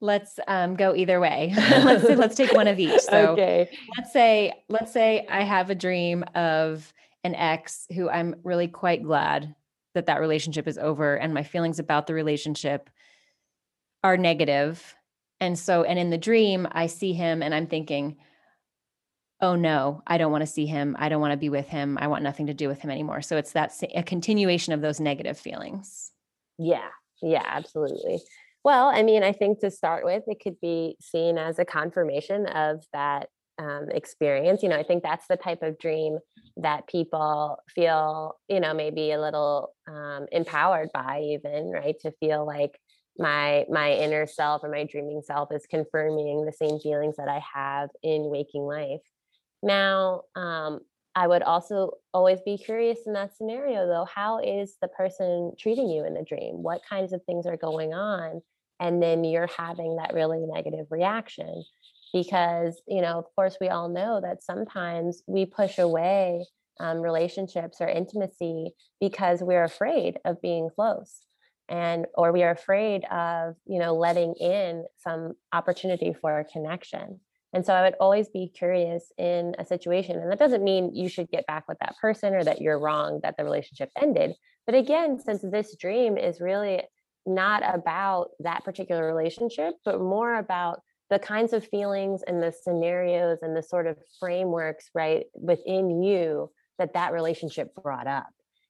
let's 0.00 0.38
um, 0.46 0.76
go 0.76 0.94
either 0.94 1.18
way. 1.20 1.52
let's 1.56 2.04
let's 2.04 2.36
take 2.36 2.52
one 2.52 2.68
of 2.68 2.78
each. 2.78 3.00
So 3.00 3.28
okay. 3.28 3.68
let's 3.96 4.12
say 4.12 4.52
let's 4.68 4.92
say 4.92 5.26
I 5.28 5.42
have 5.42 5.70
a 5.70 5.74
dream 5.74 6.24
of 6.34 6.92
an 7.24 7.34
ex 7.34 7.86
who 7.94 8.08
I'm 8.08 8.36
really 8.44 8.68
quite 8.68 9.02
glad 9.02 9.54
that 9.94 10.06
that 10.06 10.20
relationship 10.20 10.68
is 10.68 10.78
over 10.78 11.16
and 11.16 11.34
my 11.34 11.42
feelings 11.42 11.78
about 11.78 12.06
the 12.06 12.14
relationship 12.14 12.90
are 14.04 14.16
negative. 14.16 14.94
And 15.40 15.58
so 15.58 15.84
and 15.84 15.98
in 15.98 16.10
the 16.10 16.18
dream 16.18 16.66
I 16.72 16.86
see 16.86 17.12
him 17.12 17.42
and 17.42 17.54
I'm 17.54 17.66
thinking 17.66 18.16
oh 19.40 19.54
no, 19.54 20.02
I 20.06 20.18
don't 20.18 20.32
want 20.32 20.42
to 20.42 20.46
see 20.46 20.66
him. 20.66 20.96
I 20.98 21.08
don't 21.08 21.20
want 21.20 21.32
to 21.32 21.36
be 21.36 21.48
with 21.48 21.68
him. 21.68 21.96
I 22.00 22.08
want 22.08 22.24
nothing 22.24 22.46
to 22.48 22.54
do 22.54 22.68
with 22.68 22.80
him 22.80 22.90
anymore. 22.90 23.22
So 23.22 23.36
it's 23.36 23.52
that 23.52 23.72
a 23.94 24.02
continuation 24.02 24.72
of 24.72 24.80
those 24.80 24.98
negative 25.00 25.38
feelings. 25.38 26.10
Yeah. 26.58 26.88
Yeah, 27.22 27.44
absolutely. 27.46 28.20
Well, 28.64 28.88
I 28.88 29.02
mean, 29.02 29.22
I 29.22 29.32
think 29.32 29.60
to 29.60 29.70
start 29.70 30.04
with, 30.04 30.24
it 30.26 30.40
could 30.42 30.60
be 30.60 30.96
seen 31.00 31.38
as 31.38 31.58
a 31.58 31.64
confirmation 31.64 32.46
of 32.46 32.84
that 32.92 33.28
um, 33.58 33.86
experience. 33.90 34.62
You 34.62 34.68
know, 34.68 34.78
I 34.78 34.82
think 34.82 35.02
that's 35.02 35.26
the 35.28 35.36
type 35.36 35.62
of 35.62 35.78
dream 35.78 36.18
that 36.58 36.86
people 36.86 37.58
feel, 37.74 38.36
you 38.48 38.60
know, 38.60 38.74
maybe 38.74 39.12
a 39.12 39.20
little 39.20 39.74
um, 39.88 40.26
empowered 40.32 40.90
by, 40.92 41.22
even 41.24 41.70
right, 41.70 41.96
to 42.00 42.12
feel 42.20 42.46
like 42.46 42.78
my 43.18 43.64
my 43.68 43.92
inner 43.92 44.26
self 44.26 44.62
or 44.62 44.70
my 44.70 44.84
dreaming 44.84 45.22
self 45.24 45.52
is 45.52 45.66
confirming 45.68 46.44
the 46.44 46.52
same 46.52 46.78
feelings 46.78 47.16
that 47.16 47.28
I 47.28 47.40
have 47.54 47.90
in 48.02 48.30
waking 48.30 48.62
life. 48.62 49.00
Now, 49.62 50.22
um, 50.36 50.80
I 51.14 51.26
would 51.26 51.42
also 51.42 51.92
always 52.14 52.40
be 52.42 52.56
curious 52.56 53.00
in 53.06 53.12
that 53.14 53.36
scenario, 53.36 53.86
though, 53.88 54.06
how 54.12 54.38
is 54.38 54.76
the 54.80 54.88
person 54.88 55.52
treating 55.58 55.88
you 55.90 56.04
in 56.04 56.14
the 56.14 56.22
dream? 56.22 56.62
What 56.62 56.82
kinds 56.88 57.12
of 57.12 57.24
things 57.24 57.44
are 57.46 57.56
going 57.56 57.92
on? 57.92 58.40
And 58.78 59.02
then 59.02 59.24
you're 59.24 59.48
having 59.56 59.96
that 59.96 60.14
really 60.14 60.38
negative 60.46 60.86
reaction. 60.90 61.64
Because, 62.12 62.80
you 62.86 63.02
know, 63.02 63.18
of 63.18 63.24
course, 63.34 63.56
we 63.60 63.68
all 63.68 63.88
know 63.88 64.20
that 64.20 64.42
sometimes 64.42 65.22
we 65.26 65.44
push 65.44 65.78
away 65.78 66.46
um, 66.80 67.00
relationships 67.00 67.78
or 67.80 67.88
intimacy 67.88 68.70
because 69.00 69.42
we're 69.42 69.64
afraid 69.64 70.18
of 70.24 70.40
being 70.40 70.70
close 70.74 71.26
and 71.68 72.06
or 72.14 72.32
we 72.32 72.42
are 72.42 72.50
afraid 72.50 73.04
of 73.06 73.54
you 73.66 73.78
know 73.78 73.94
letting 73.94 74.34
in 74.34 74.84
some 74.96 75.34
opportunity 75.52 76.12
for 76.12 76.38
a 76.38 76.44
connection 76.44 77.20
and 77.52 77.64
so 77.64 77.72
I 77.72 77.82
would 77.82 77.94
always 77.98 78.28
be 78.28 78.48
curious 78.48 79.10
in 79.16 79.54
a 79.58 79.64
situation. 79.64 80.18
And 80.18 80.30
that 80.30 80.38
doesn't 80.38 80.62
mean 80.62 80.94
you 80.94 81.08
should 81.08 81.30
get 81.30 81.46
back 81.46 81.66
with 81.66 81.78
that 81.80 81.96
person 82.00 82.34
or 82.34 82.44
that 82.44 82.60
you're 82.60 82.78
wrong 82.78 83.20
that 83.22 83.36
the 83.36 83.44
relationship 83.44 83.90
ended. 84.00 84.34
But 84.66 84.74
again, 84.74 85.18
since 85.18 85.40
this 85.42 85.74
dream 85.76 86.18
is 86.18 86.40
really 86.40 86.82
not 87.24 87.62
about 87.64 88.30
that 88.40 88.64
particular 88.64 89.06
relationship, 89.06 89.74
but 89.84 90.00
more 90.00 90.34
about 90.34 90.82
the 91.10 91.18
kinds 91.18 91.54
of 91.54 91.66
feelings 91.66 92.22
and 92.26 92.42
the 92.42 92.52
scenarios 92.52 93.38
and 93.40 93.56
the 93.56 93.62
sort 93.62 93.86
of 93.86 93.96
frameworks, 94.20 94.90
right, 94.94 95.24
within 95.32 96.02
you 96.02 96.50
that 96.78 96.92
that 96.92 97.14
relationship 97.14 97.74
brought 97.82 98.06
up. 98.06 98.28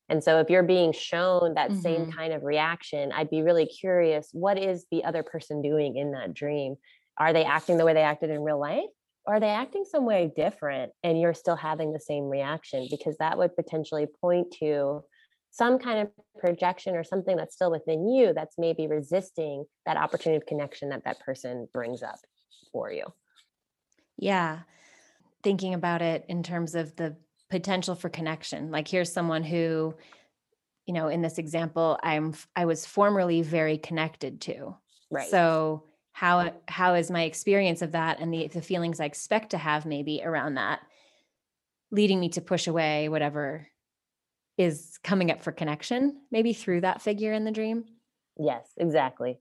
And 0.08 0.24
so 0.24 0.40
if 0.40 0.48
you're 0.48 0.62
being 0.62 0.92
shown 0.92 1.54
that 1.54 1.70
mm-hmm. 1.70 1.80
same 1.80 2.12
kind 2.12 2.32
of 2.32 2.42
reaction, 2.42 3.12
I'd 3.12 3.30
be 3.30 3.42
really 3.42 3.66
curious 3.66 4.30
what 4.32 4.58
is 4.58 4.86
the 4.90 5.04
other 5.04 5.22
person 5.22 5.60
doing 5.60 5.96
in 5.96 6.12
that 6.12 6.32
dream? 6.32 6.76
are 7.18 7.32
they 7.32 7.44
acting 7.44 7.76
the 7.76 7.84
way 7.84 7.92
they 7.92 8.02
acted 8.02 8.30
in 8.30 8.42
real 8.42 8.58
life? 8.58 8.84
Or 9.26 9.34
are 9.34 9.40
they 9.40 9.50
acting 9.50 9.84
some 9.84 10.06
way 10.06 10.32
different 10.34 10.92
and 11.02 11.20
you're 11.20 11.34
still 11.34 11.56
having 11.56 11.92
the 11.92 12.00
same 12.00 12.24
reaction? 12.24 12.86
Because 12.90 13.16
that 13.18 13.36
would 13.36 13.54
potentially 13.56 14.06
point 14.20 14.54
to 14.60 15.02
some 15.50 15.78
kind 15.78 16.00
of 16.00 16.10
projection 16.38 16.94
or 16.94 17.04
something 17.04 17.36
that's 17.36 17.54
still 17.54 17.70
within 17.70 18.08
you 18.08 18.32
that's 18.32 18.56
maybe 18.58 18.86
resisting 18.86 19.64
that 19.86 19.96
opportunity 19.96 20.36
of 20.36 20.46
connection 20.46 20.90
that 20.90 21.04
that 21.04 21.20
person 21.20 21.68
brings 21.72 22.02
up 22.02 22.18
for 22.72 22.90
you. 22.90 23.04
Yeah. 24.16 24.60
Thinking 25.42 25.74
about 25.74 26.00
it 26.00 26.24
in 26.28 26.42
terms 26.42 26.74
of 26.74 26.96
the 26.96 27.16
potential 27.50 27.94
for 27.94 28.08
connection. 28.08 28.70
Like 28.70 28.88
here's 28.88 29.12
someone 29.12 29.42
who, 29.42 29.94
you 30.86 30.94
know, 30.94 31.08
in 31.08 31.22
this 31.22 31.38
example, 31.38 31.98
I'm 32.02 32.34
I 32.54 32.64
was 32.64 32.86
formerly 32.86 33.42
very 33.42 33.78
connected 33.78 34.40
to. 34.42 34.76
Right. 35.10 35.30
So 35.30 35.84
how 36.18 36.52
how 36.66 36.94
is 36.94 37.12
my 37.12 37.22
experience 37.22 37.80
of 37.80 37.92
that 37.92 38.18
and 38.18 38.34
the 38.34 38.48
the 38.48 38.60
feelings 38.60 38.98
I 38.98 39.04
expect 39.04 39.50
to 39.50 39.58
have 39.58 39.86
maybe 39.86 40.20
around 40.24 40.54
that 40.54 40.80
leading 41.92 42.18
me 42.18 42.28
to 42.30 42.40
push 42.40 42.66
away 42.66 43.08
whatever 43.08 43.68
is 44.56 44.98
coming 45.04 45.30
up 45.30 45.42
for 45.42 45.52
connection 45.52 46.20
maybe 46.32 46.52
through 46.52 46.80
that 46.80 47.02
figure 47.02 47.32
in 47.32 47.44
the 47.44 47.52
dream 47.52 47.84
yes 48.36 48.66
exactly 48.76 49.38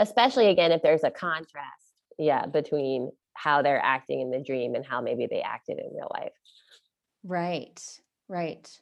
especially 0.00 0.48
again 0.48 0.72
if 0.72 0.82
there's 0.82 1.04
a 1.04 1.10
contrast 1.12 1.94
yeah 2.18 2.46
between 2.46 3.12
how 3.34 3.62
they're 3.62 3.80
acting 3.80 4.20
in 4.20 4.32
the 4.32 4.42
dream 4.42 4.74
and 4.74 4.84
how 4.84 5.00
maybe 5.00 5.28
they 5.30 5.40
acted 5.40 5.78
in 5.78 5.94
real 5.94 6.10
life 6.12 6.32
right 7.24 7.80
right 8.28 8.80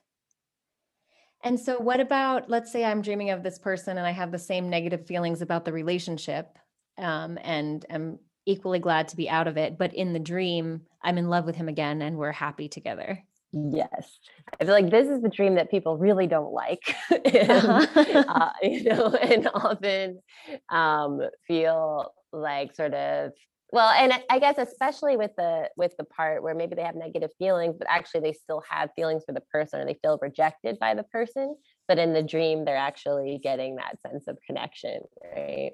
and 1.45 1.59
so 1.59 1.79
what 1.79 2.01
about 2.01 2.49
let's 2.51 2.71
say 2.73 2.85
i'm 2.85 3.03
dreaming 3.03 3.31
of 3.31 3.43
this 3.43 3.59
person 3.59 3.99
and 3.99 4.07
i 4.07 4.11
have 4.11 4.33
the 4.33 4.39
same 4.39 4.69
negative 4.69 5.07
feelings 5.07 5.43
about 5.43 5.65
the 5.65 5.73
relationship 5.73 6.59
um, 6.99 7.39
and 7.43 7.85
am 7.91 8.19
equally 8.47 8.79
glad 8.79 9.09
to 9.09 9.17
be 9.17 9.29
out 9.29 9.49
of 9.49 9.57
it. 9.57 9.77
But 9.77 9.93
in 9.93 10.13
the 10.13 10.19
dream, 10.19 10.83
I'm 11.03 11.19
in 11.19 11.29
love 11.29 11.45
with 11.45 11.57
him 11.57 11.69
again 11.69 12.01
and 12.01 12.17
we're 12.17 12.33
happy 12.33 12.69
together. 12.69 13.23
Yes. 13.53 14.19
I 14.61 14.65
feel 14.65 14.75
like 14.75 14.91
this 14.91 15.09
is 15.09 15.21
the 15.23 15.29
dream 15.29 15.55
that 15.57 15.71
people 15.71 15.97
really 15.99 16.27
don't 16.27 16.53
like, 16.53 16.95
and, 17.11 17.51
uh-huh. 17.51 18.25
uh, 18.29 18.51
you 18.63 18.85
know, 18.85 19.15
and 19.15 19.49
often 19.55 20.21
um, 20.69 21.21
feel 21.47 22.13
like 22.33 22.75
sort 22.75 22.95
of 22.95 23.33
well 23.73 23.91
and 23.91 24.13
i 24.31 24.39
guess 24.39 24.59
especially 24.59 25.17
with 25.17 25.33
the 25.37 25.69
with 25.77 25.97
the 25.97 26.05
part 26.05 26.43
where 26.43 26.55
maybe 26.55 26.75
they 26.75 26.83
have 26.83 26.95
negative 26.95 27.31
feelings 27.39 27.75
but 27.79 27.89
actually 27.91 28.21
they 28.21 28.33
still 28.33 28.63
have 28.69 28.91
feelings 28.95 29.25
for 29.27 29.33
the 29.33 29.41
person 29.53 29.81
or 29.81 29.87
they 29.87 29.99
feel 30.03 30.19
rejected 30.23 30.79
by 30.79 30.95
the 30.95 31.03
person 31.05 31.57
but 31.89 31.99
in 31.99 32.13
the 32.13 32.23
dream 32.23 32.65
they're 32.65 32.77
actually 32.77 33.39
getting 33.43 33.77
that 33.77 33.97
sense 34.03 34.29
of 34.29 34.39
connection 34.47 35.01
right 35.35 35.73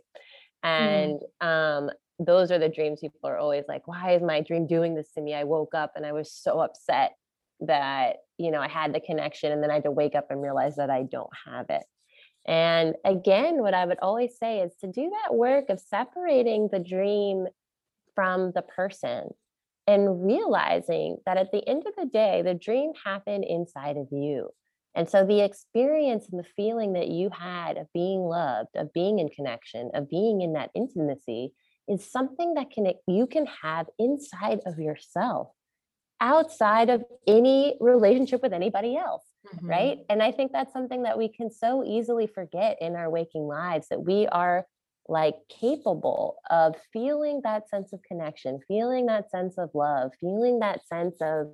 Mm. 0.65 0.69
and 0.69 1.21
mm. 1.43 1.47
um, 1.47 1.91
those 2.19 2.53
are 2.53 2.59
the 2.59 2.69
dreams 2.69 3.01
people 3.01 3.29
are 3.29 3.39
always 3.39 3.65
like 3.69 3.89
why 3.89 4.13
is 4.15 4.23
my 4.23 4.41
dream 4.41 4.67
doing 4.67 4.95
this 4.95 5.11
to 5.13 5.21
me 5.21 5.35
i 5.35 5.45
woke 5.45 5.75
up 5.75 5.93
and 5.97 6.07
i 6.07 6.13
was 6.13 6.33
so 6.33 6.61
upset 6.61 7.13
that 7.61 8.17
you 8.39 8.51
know 8.51 8.61
i 8.61 8.69
had 8.69 8.95
the 8.95 9.01
connection 9.01 9.51
and 9.51 9.63
then 9.63 9.71
i 9.71 9.75
had 9.75 9.85
to 9.85 9.91
wake 9.91 10.15
up 10.15 10.31
and 10.31 10.41
realize 10.43 10.77
that 10.77 10.91
i 10.91 11.03
don't 11.03 11.31
have 11.47 11.67
it 11.71 11.83
and 12.47 12.95
again 13.05 13.61
what 13.61 13.75
i 13.75 13.85
would 13.85 13.99
always 14.03 14.37
say 14.39 14.61
is 14.61 14.73
to 14.81 14.87
do 14.87 15.11
that 15.11 15.35
work 15.35 15.69
of 15.69 15.81
separating 15.81 16.69
the 16.71 16.79
dream 16.79 17.47
from 18.15 18.53
the 18.55 18.63
person 18.63 19.29
and 19.87 20.25
realizing 20.25 21.17
that 21.27 21.37
at 21.37 21.51
the 21.53 21.67
end 21.69 21.85
of 21.87 21.95
the 21.97 22.07
day 22.07 22.43
the 22.43 22.55
dream 22.55 22.93
happened 23.05 23.45
inside 23.45 23.97
of 23.97 24.09
you 24.13 24.49
and 24.95 25.09
so 25.09 25.25
the 25.25 25.41
experience 25.41 26.29
and 26.31 26.39
the 26.39 26.49
feeling 26.57 26.93
that 26.95 27.09
you 27.09 27.31
had 27.31 27.79
of 27.79 27.87
being 27.95 28.21
loved, 28.21 28.77
of 28.77 28.93
being 28.93 29.19
in 29.19 29.31
connection, 29.31 29.91
of 29.95 30.11
being 30.11 30.43
in 30.43 30.53
that 30.53 30.71
intimacy 30.75 31.53
is 31.89 32.11
something 32.11 32.55
that 32.55 32.71
can 32.71 32.93
you 33.07 33.27
can 33.27 33.47
have 33.63 33.87
inside 33.99 34.61
of 34.67 34.79
yourself 34.79 35.49
outside 36.21 36.89
of 36.89 37.03
any 37.27 37.77
relationship 37.81 38.41
with 38.43 38.53
anybody 38.53 38.97
else 38.97 39.25
mm-hmm. 39.53 39.67
right 39.67 39.99
and 40.09 40.23
i 40.23 40.31
think 40.31 40.53
that's 40.53 40.73
something 40.73 41.03
that 41.03 41.19
we 41.19 41.29
can 41.29 41.51
so 41.51 41.83
easily 41.85 42.29
forget 42.29 42.79
in 42.81 42.95
our 42.95 43.11
waking 43.11 43.43
lives 43.43 43.89
that 43.89 44.01
we 44.01 44.29
are 44.29 44.65
like 45.09 45.35
capable 45.49 46.37
of 46.51 46.75
feeling 46.93 47.41
that 47.45 47.69
sense 47.69 47.93
of 47.93 48.01
connection 48.03 48.61
feeling 48.69 49.07
that 49.07 49.31
sense 49.31 49.59
of 49.59 49.69
love 49.75 50.13
feeling 50.21 50.61
that 50.61 50.87
sense 50.87 51.17
of 51.21 51.49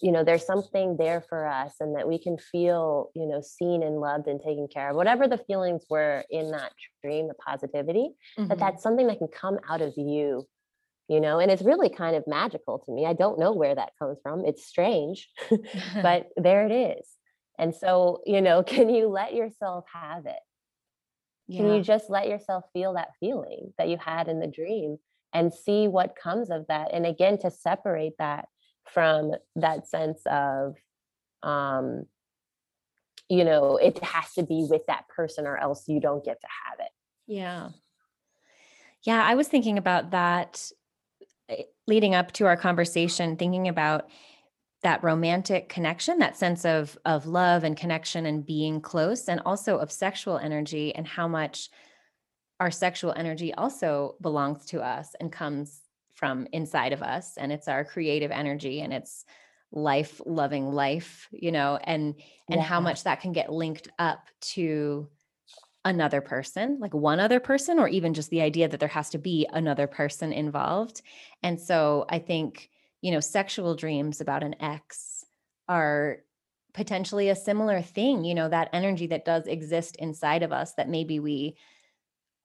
you 0.00 0.12
know 0.12 0.22
there's 0.22 0.44
something 0.44 0.96
there 0.96 1.20
for 1.28 1.46
us 1.46 1.74
and 1.80 1.96
that 1.96 2.08
we 2.08 2.18
can 2.18 2.38
feel 2.38 3.10
you 3.14 3.26
know 3.26 3.40
seen 3.40 3.82
and 3.82 4.00
loved 4.00 4.26
and 4.28 4.40
taken 4.40 4.68
care 4.68 4.90
of 4.90 4.96
whatever 4.96 5.26
the 5.26 5.38
feelings 5.38 5.84
were 5.90 6.24
in 6.30 6.50
that 6.50 6.72
dream 7.02 7.28
the 7.28 7.34
positivity 7.34 8.10
mm-hmm. 8.38 8.48
that 8.48 8.58
that's 8.58 8.82
something 8.82 9.06
that 9.06 9.18
can 9.18 9.28
come 9.28 9.58
out 9.68 9.80
of 9.80 9.92
you 9.96 10.46
you 11.08 11.20
know 11.20 11.38
and 11.38 11.50
it's 11.50 11.62
really 11.62 11.88
kind 11.88 12.14
of 12.14 12.24
magical 12.26 12.78
to 12.78 12.92
me. 12.92 13.06
I 13.06 13.12
don't 13.12 13.38
know 13.38 13.52
where 13.52 13.74
that 13.74 13.92
comes 13.98 14.18
from. 14.22 14.44
It's 14.44 14.66
strange 14.66 15.28
but 16.02 16.28
there 16.36 16.66
it 16.66 16.72
is. 16.72 17.06
And 17.58 17.74
so 17.74 18.22
you 18.26 18.40
know 18.40 18.62
can 18.74 18.88
you 18.88 19.08
let 19.08 19.34
yourself 19.34 19.84
have 19.92 20.26
it 20.26 20.40
yeah. 21.48 21.60
can 21.60 21.74
you 21.74 21.82
just 21.82 22.10
let 22.10 22.28
yourself 22.28 22.64
feel 22.72 22.94
that 22.94 23.10
feeling 23.18 23.72
that 23.78 23.88
you 23.88 23.96
had 23.96 24.28
in 24.28 24.38
the 24.38 24.46
dream 24.46 24.98
and 25.32 25.52
see 25.52 25.88
what 25.88 26.16
comes 26.16 26.50
of 26.50 26.66
that? 26.68 26.92
And 26.92 27.06
again 27.06 27.38
to 27.38 27.50
separate 27.50 28.14
that 28.18 28.48
from 28.92 29.32
that 29.56 29.88
sense 29.88 30.20
of 30.26 30.76
um 31.42 32.04
you 33.28 33.44
know 33.44 33.76
it 33.76 34.02
has 34.02 34.32
to 34.34 34.42
be 34.42 34.66
with 34.68 34.82
that 34.86 35.06
person 35.08 35.46
or 35.46 35.56
else 35.56 35.84
you 35.86 36.00
don't 36.00 36.24
get 36.24 36.40
to 36.40 36.46
have 36.66 36.80
it. 36.80 36.92
Yeah. 37.26 37.70
Yeah 39.04 39.22
i 39.24 39.34
was 39.34 39.48
thinking 39.48 39.78
about 39.78 40.10
that 40.10 40.70
eh, 41.48 41.62
leading 41.86 42.14
up 42.14 42.32
to 42.32 42.46
our 42.46 42.56
conversation 42.56 43.36
thinking 43.36 43.68
about 43.68 44.08
that 44.82 45.02
romantic 45.02 45.68
connection 45.68 46.18
that 46.18 46.36
sense 46.36 46.64
of 46.64 46.96
of 47.04 47.26
love 47.26 47.64
and 47.64 47.76
connection 47.76 48.26
and 48.26 48.46
being 48.46 48.80
close 48.80 49.28
and 49.28 49.40
also 49.44 49.78
of 49.78 49.90
sexual 49.90 50.38
energy 50.38 50.94
and 50.94 51.06
how 51.06 51.26
much 51.26 51.68
our 52.60 52.70
sexual 52.70 53.12
energy 53.16 53.54
also 53.54 54.16
belongs 54.20 54.66
to 54.66 54.80
us 54.80 55.14
and 55.20 55.32
comes 55.32 55.82
from 56.14 56.48
inside 56.52 56.92
of 56.92 57.02
us. 57.02 57.36
And 57.36 57.52
it's 57.52 57.68
our 57.68 57.84
creative 57.84 58.32
energy 58.32 58.80
and 58.80 58.92
it's 58.92 59.24
life 59.70 60.18
loving 60.24 60.72
life 60.72 61.28
you 61.30 61.52
know 61.52 61.78
and 61.84 62.14
and 62.50 62.58
how 62.58 62.80
much 62.80 63.04
that 63.04 63.20
can 63.20 63.32
get 63.32 63.52
linked 63.52 63.86
up 63.98 64.26
to 64.40 65.06
another 65.84 66.22
person 66.22 66.78
like 66.80 66.94
one 66.94 67.20
other 67.20 67.38
person 67.38 67.78
or 67.78 67.86
even 67.86 68.14
just 68.14 68.30
the 68.30 68.40
idea 68.40 68.66
that 68.66 68.80
there 68.80 68.88
has 68.88 69.10
to 69.10 69.18
be 69.18 69.46
another 69.52 69.86
person 69.86 70.32
involved. 70.32 71.02
And 71.42 71.60
so 71.60 72.06
i 72.08 72.18
think 72.18 72.70
you 73.00 73.12
know 73.12 73.20
sexual 73.20 73.74
dreams 73.74 74.20
about 74.20 74.42
an 74.42 74.54
ex 74.60 75.24
are 75.68 76.18
potentially 76.74 77.28
a 77.28 77.36
similar 77.36 77.82
thing 77.82 78.24
you 78.24 78.34
know 78.34 78.48
that 78.48 78.70
energy 78.72 79.06
that 79.06 79.24
does 79.24 79.46
exist 79.46 79.96
inside 79.96 80.42
of 80.42 80.52
us 80.52 80.74
that 80.74 80.88
maybe 80.88 81.18
we 81.18 81.56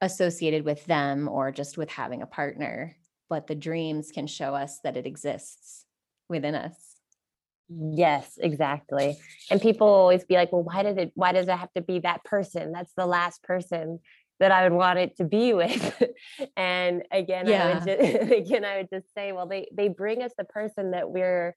associated 0.02 0.66
with 0.66 0.84
them 0.86 1.30
or 1.30 1.52
just 1.52 1.78
with 1.78 1.90
having 1.90 2.22
a 2.22 2.28
partner 2.28 2.96
but 3.30 3.48
the 3.48 3.56
dreams 3.56 4.12
can 4.12 4.28
show 4.28 4.54
us 4.54 4.80
that 4.84 4.98
it 4.98 5.06
exists 5.06 5.86
within 6.30 6.56
us 6.56 6.94
Yes, 7.70 8.38
exactly. 8.38 9.18
And 9.50 9.62
people 9.62 9.88
always 9.88 10.24
be 10.26 10.36
like, 10.36 10.52
well, 10.52 10.64
why 10.64 10.84
did 10.84 10.98
it, 10.98 11.12
why 11.16 11.32
does 11.32 11.48
it 11.48 11.58
have 11.58 11.72
to 11.74 11.82
be 11.82 12.00
that 12.00 12.24
person? 12.24 12.72
That's 12.72 12.94
the 12.96 13.06
last 13.06 13.42
person 13.44 14.00
that 14.40 14.52
I 14.52 14.68
would 14.68 14.76
want 14.76 15.00
it 15.00 15.18
to 15.18 15.24
be 15.24 15.54
with. 15.54 16.04
and 16.58 17.04
again, 17.12 17.48
I 17.52 17.74
would 17.74 17.86
just, 17.86 18.32
again, 18.32 18.66
I 18.66 18.78
would 18.78 18.90
just 18.92 19.14
say, 19.14 19.32
well, 19.32 19.48
they, 19.48 19.68
they 19.74 19.88
bring 19.88 20.22
us 20.24 20.32
the 20.38 20.46
person 20.46 20.92
that 20.92 21.10
we're 21.10 21.56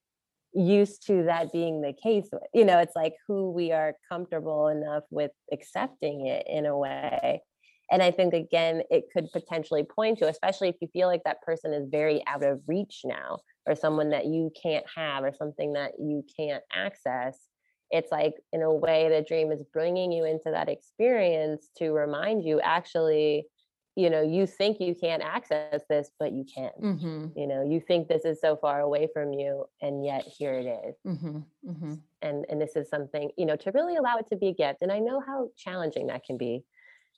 used 0.54 1.06
to 1.06 1.24
that 1.24 1.52
being 1.52 1.80
the 1.80 1.92
case. 1.92 2.28
with. 2.32 2.42
You 2.54 2.64
know, 2.64 2.78
it's 2.78 2.96
like 2.96 3.14
who 3.26 3.50
we 3.50 3.72
are 3.72 3.94
comfortable 4.08 4.68
enough 4.68 5.04
with 5.10 5.32
accepting 5.52 6.26
it 6.26 6.46
in 6.48 6.66
a 6.66 6.76
way. 6.76 7.42
And 7.90 8.02
I 8.02 8.10
think 8.10 8.34
again, 8.34 8.82
it 8.90 9.04
could 9.12 9.30
potentially 9.32 9.84
point 9.84 10.18
to, 10.18 10.28
especially 10.28 10.68
if 10.68 10.76
you 10.80 10.88
feel 10.92 11.06
like 11.06 11.22
that 11.24 11.42
person 11.42 11.72
is 11.72 11.88
very 11.88 12.22
out 12.26 12.42
of 12.42 12.60
reach 12.66 13.02
now, 13.04 13.38
or 13.66 13.76
someone 13.76 14.10
that 14.10 14.26
you 14.26 14.50
can't 14.60 14.84
have, 14.96 15.22
or 15.22 15.32
something 15.32 15.74
that 15.74 15.92
you 15.98 16.24
can't 16.36 16.64
access. 16.72 17.38
It's 17.91 18.11
like, 18.11 18.34
in 18.53 18.62
a 18.62 18.72
way, 18.72 19.09
the 19.09 19.22
dream 19.26 19.53
is 19.53 19.62
bringing 19.72 20.12
you 20.12 20.24
into 20.24 20.51
that 20.51 20.68
experience 20.68 21.68
to 21.78 21.91
remind 21.93 22.45
you 22.45 22.61
actually, 22.61 23.47
you 23.95 24.11
know, 24.11 24.22
you 24.22 24.47
think 24.47 24.80
you 24.80 24.95
can't 24.95 25.22
access 25.22 25.82
this, 25.89 26.11
but 26.18 26.32
you 26.32 26.45
can. 26.53 26.70
mm-hmm, 26.82 27.26
You 27.34 27.47
know, 27.47 27.62
you 27.62 27.80
think 27.80 28.09
this 28.09 28.24
is 28.24 28.41
so 28.41 28.57
far 28.57 28.80
away 28.80 29.09
from 29.12 29.32
you, 29.32 29.64
and 29.80 30.05
yet 30.05 30.24
here 30.39 30.55
it 30.55 30.66
is 30.66 30.97
mm-hmm, 31.07 31.39
mm-hmm. 31.68 31.95
and 32.22 32.45
and 32.49 32.61
this 32.61 32.76
is 32.76 32.89
something 32.89 33.30
you 33.39 33.47
know 33.47 33.57
to 33.57 33.70
really 33.72 33.97
allow 33.97 34.16
it 34.18 34.26
to 34.30 34.37
be 34.37 34.49
a 34.49 34.55
gift 34.55 34.78
and 34.82 34.93
i 34.93 34.99
know 34.99 35.20
how 35.20 35.49
challenging 35.57 36.07
that 36.09 36.24
can 36.24 36.37
be 36.37 36.62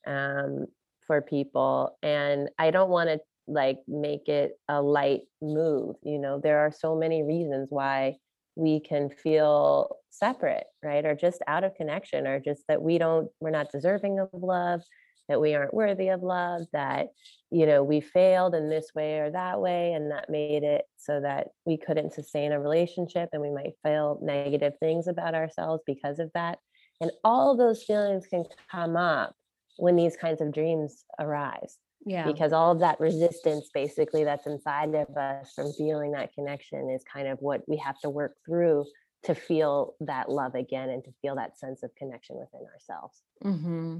um, 0.06 0.66
for 1.06 1.20
people 1.22 1.96
and 2.02 2.48
i 2.58 2.70
don't 2.70 2.90
want 2.90 3.08
to 3.08 3.18
like 3.46 3.78
make 3.88 4.28
it 4.28 4.58
a 4.68 4.80
light 4.80 5.22
move 5.40 5.96
you 6.02 6.18
know 6.18 6.38
there 6.38 6.58
are 6.58 6.70
so 6.70 6.94
many 6.94 7.22
reasons 7.22 7.68
why 7.70 8.14
we 8.58 8.80
can 8.80 9.08
feel 9.08 9.96
separate 10.10 10.64
right 10.82 11.04
or 11.04 11.14
just 11.14 11.40
out 11.46 11.64
of 11.64 11.74
connection 11.76 12.26
or 12.26 12.40
just 12.40 12.62
that 12.68 12.82
we 12.82 12.98
don't 12.98 13.28
we're 13.40 13.50
not 13.50 13.70
deserving 13.70 14.18
of 14.18 14.28
love 14.32 14.82
that 15.28 15.40
we 15.40 15.54
aren't 15.54 15.74
worthy 15.74 16.08
of 16.08 16.22
love 16.22 16.62
that 16.72 17.08
you 17.50 17.66
know 17.66 17.84
we 17.84 18.00
failed 18.00 18.54
in 18.54 18.68
this 18.68 18.90
way 18.94 19.18
or 19.18 19.30
that 19.30 19.60
way 19.60 19.92
and 19.92 20.10
that 20.10 20.28
made 20.28 20.64
it 20.64 20.84
so 20.96 21.20
that 21.20 21.48
we 21.64 21.76
couldn't 21.76 22.12
sustain 22.12 22.52
a 22.52 22.60
relationship 22.60 23.28
and 23.32 23.40
we 23.40 23.50
might 23.50 23.72
feel 23.82 24.18
negative 24.22 24.74
things 24.80 25.06
about 25.06 25.34
ourselves 25.34 25.82
because 25.86 26.18
of 26.18 26.30
that. 26.34 26.58
And 27.00 27.10
all 27.24 27.56
those 27.56 27.84
feelings 27.84 28.26
can 28.26 28.44
come 28.70 28.96
up 28.96 29.34
when 29.76 29.96
these 29.96 30.16
kinds 30.16 30.40
of 30.40 30.52
dreams 30.52 31.04
arise 31.18 31.78
yeah 32.06 32.24
because 32.24 32.52
all 32.52 32.70
of 32.70 32.80
that 32.80 32.98
resistance 33.00 33.70
basically 33.74 34.24
that's 34.24 34.46
inside 34.46 34.94
of 34.94 35.16
us 35.16 35.52
from 35.54 35.72
feeling 35.72 36.12
that 36.12 36.32
connection 36.32 36.90
is 36.90 37.02
kind 37.12 37.28
of 37.28 37.38
what 37.40 37.62
we 37.68 37.76
have 37.76 37.98
to 38.00 38.08
work 38.08 38.36
through 38.46 38.84
to 39.24 39.34
feel 39.34 39.94
that 40.00 40.30
love 40.30 40.54
again 40.54 40.90
and 40.90 41.02
to 41.02 41.10
feel 41.20 41.34
that 41.34 41.58
sense 41.58 41.82
of 41.82 41.94
connection 41.96 42.36
within 42.36 42.66
ourselves 42.72 43.22
Mm-hmm. 43.44 43.98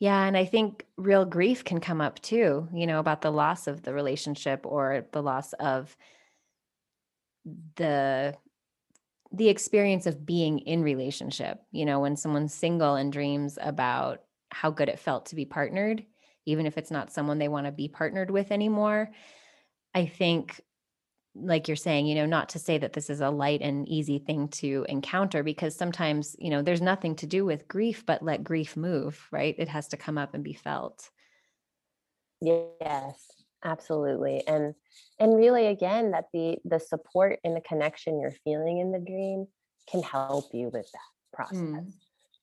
Yeah. 0.00 0.24
And 0.24 0.36
I 0.36 0.44
think 0.44 0.86
real 0.96 1.24
grief 1.24 1.64
can 1.64 1.80
come 1.80 2.00
up 2.00 2.20
too, 2.20 2.68
you 2.72 2.86
know, 2.86 3.00
about 3.00 3.22
the 3.22 3.32
loss 3.32 3.66
of 3.66 3.82
the 3.82 3.92
relationship 3.92 4.64
or 4.64 5.04
the 5.12 5.22
loss 5.22 5.52
of 5.54 5.96
the 7.76 8.34
the 9.32 9.48
experience 9.48 10.06
of 10.06 10.24
being 10.24 10.58
in 10.60 10.82
relationship 10.82 11.62
you 11.70 11.84
know 11.84 12.00
when 12.00 12.16
someone's 12.16 12.54
single 12.54 12.94
and 12.94 13.12
dreams 13.12 13.58
about 13.60 14.22
how 14.50 14.70
good 14.70 14.88
it 14.88 14.98
felt 14.98 15.26
to 15.26 15.34
be 15.34 15.44
partnered 15.44 16.04
even 16.48 16.66
if 16.66 16.78
it's 16.78 16.90
not 16.90 17.12
someone 17.12 17.38
they 17.38 17.48
want 17.48 17.66
to 17.66 17.72
be 17.72 17.88
partnered 17.88 18.30
with 18.30 18.50
anymore. 18.50 19.10
I 19.94 20.06
think 20.06 20.60
like 21.34 21.68
you're 21.68 21.76
saying 21.76 22.06
you 22.06 22.14
know 22.14 22.26
not 22.26 22.48
to 22.50 22.58
say 22.58 22.78
that 22.78 22.94
this 22.94 23.10
is 23.10 23.20
a 23.20 23.30
light 23.30 23.60
and 23.60 23.88
easy 23.88 24.18
thing 24.18 24.48
to 24.48 24.84
encounter 24.88 25.42
because 25.42 25.76
sometimes 25.76 26.34
you 26.38 26.50
know 26.50 26.62
there's 26.62 26.80
nothing 26.80 27.14
to 27.14 27.26
do 27.26 27.44
with 27.44 27.68
grief 27.68 28.04
but 28.06 28.22
let 28.22 28.42
grief 28.42 28.76
move 28.76 29.28
right? 29.30 29.54
It 29.58 29.68
has 29.68 29.88
to 29.88 29.96
come 29.96 30.18
up 30.18 30.34
and 30.34 30.42
be 30.42 30.54
felt. 30.54 31.10
Yes 32.40 33.38
absolutely 33.64 34.46
and 34.46 34.74
and 35.18 35.36
really 35.36 35.66
again 35.66 36.12
that 36.12 36.26
the 36.32 36.56
the 36.64 36.78
support 36.78 37.40
and 37.42 37.56
the 37.56 37.60
connection 37.60 38.20
you're 38.20 38.30
feeling 38.44 38.78
in 38.78 38.92
the 38.92 39.00
dream 39.00 39.46
can 39.90 40.02
help 40.02 40.50
you 40.52 40.70
with 40.72 40.88
that 40.92 41.32
process. 41.32 41.58
Mm. 41.58 41.92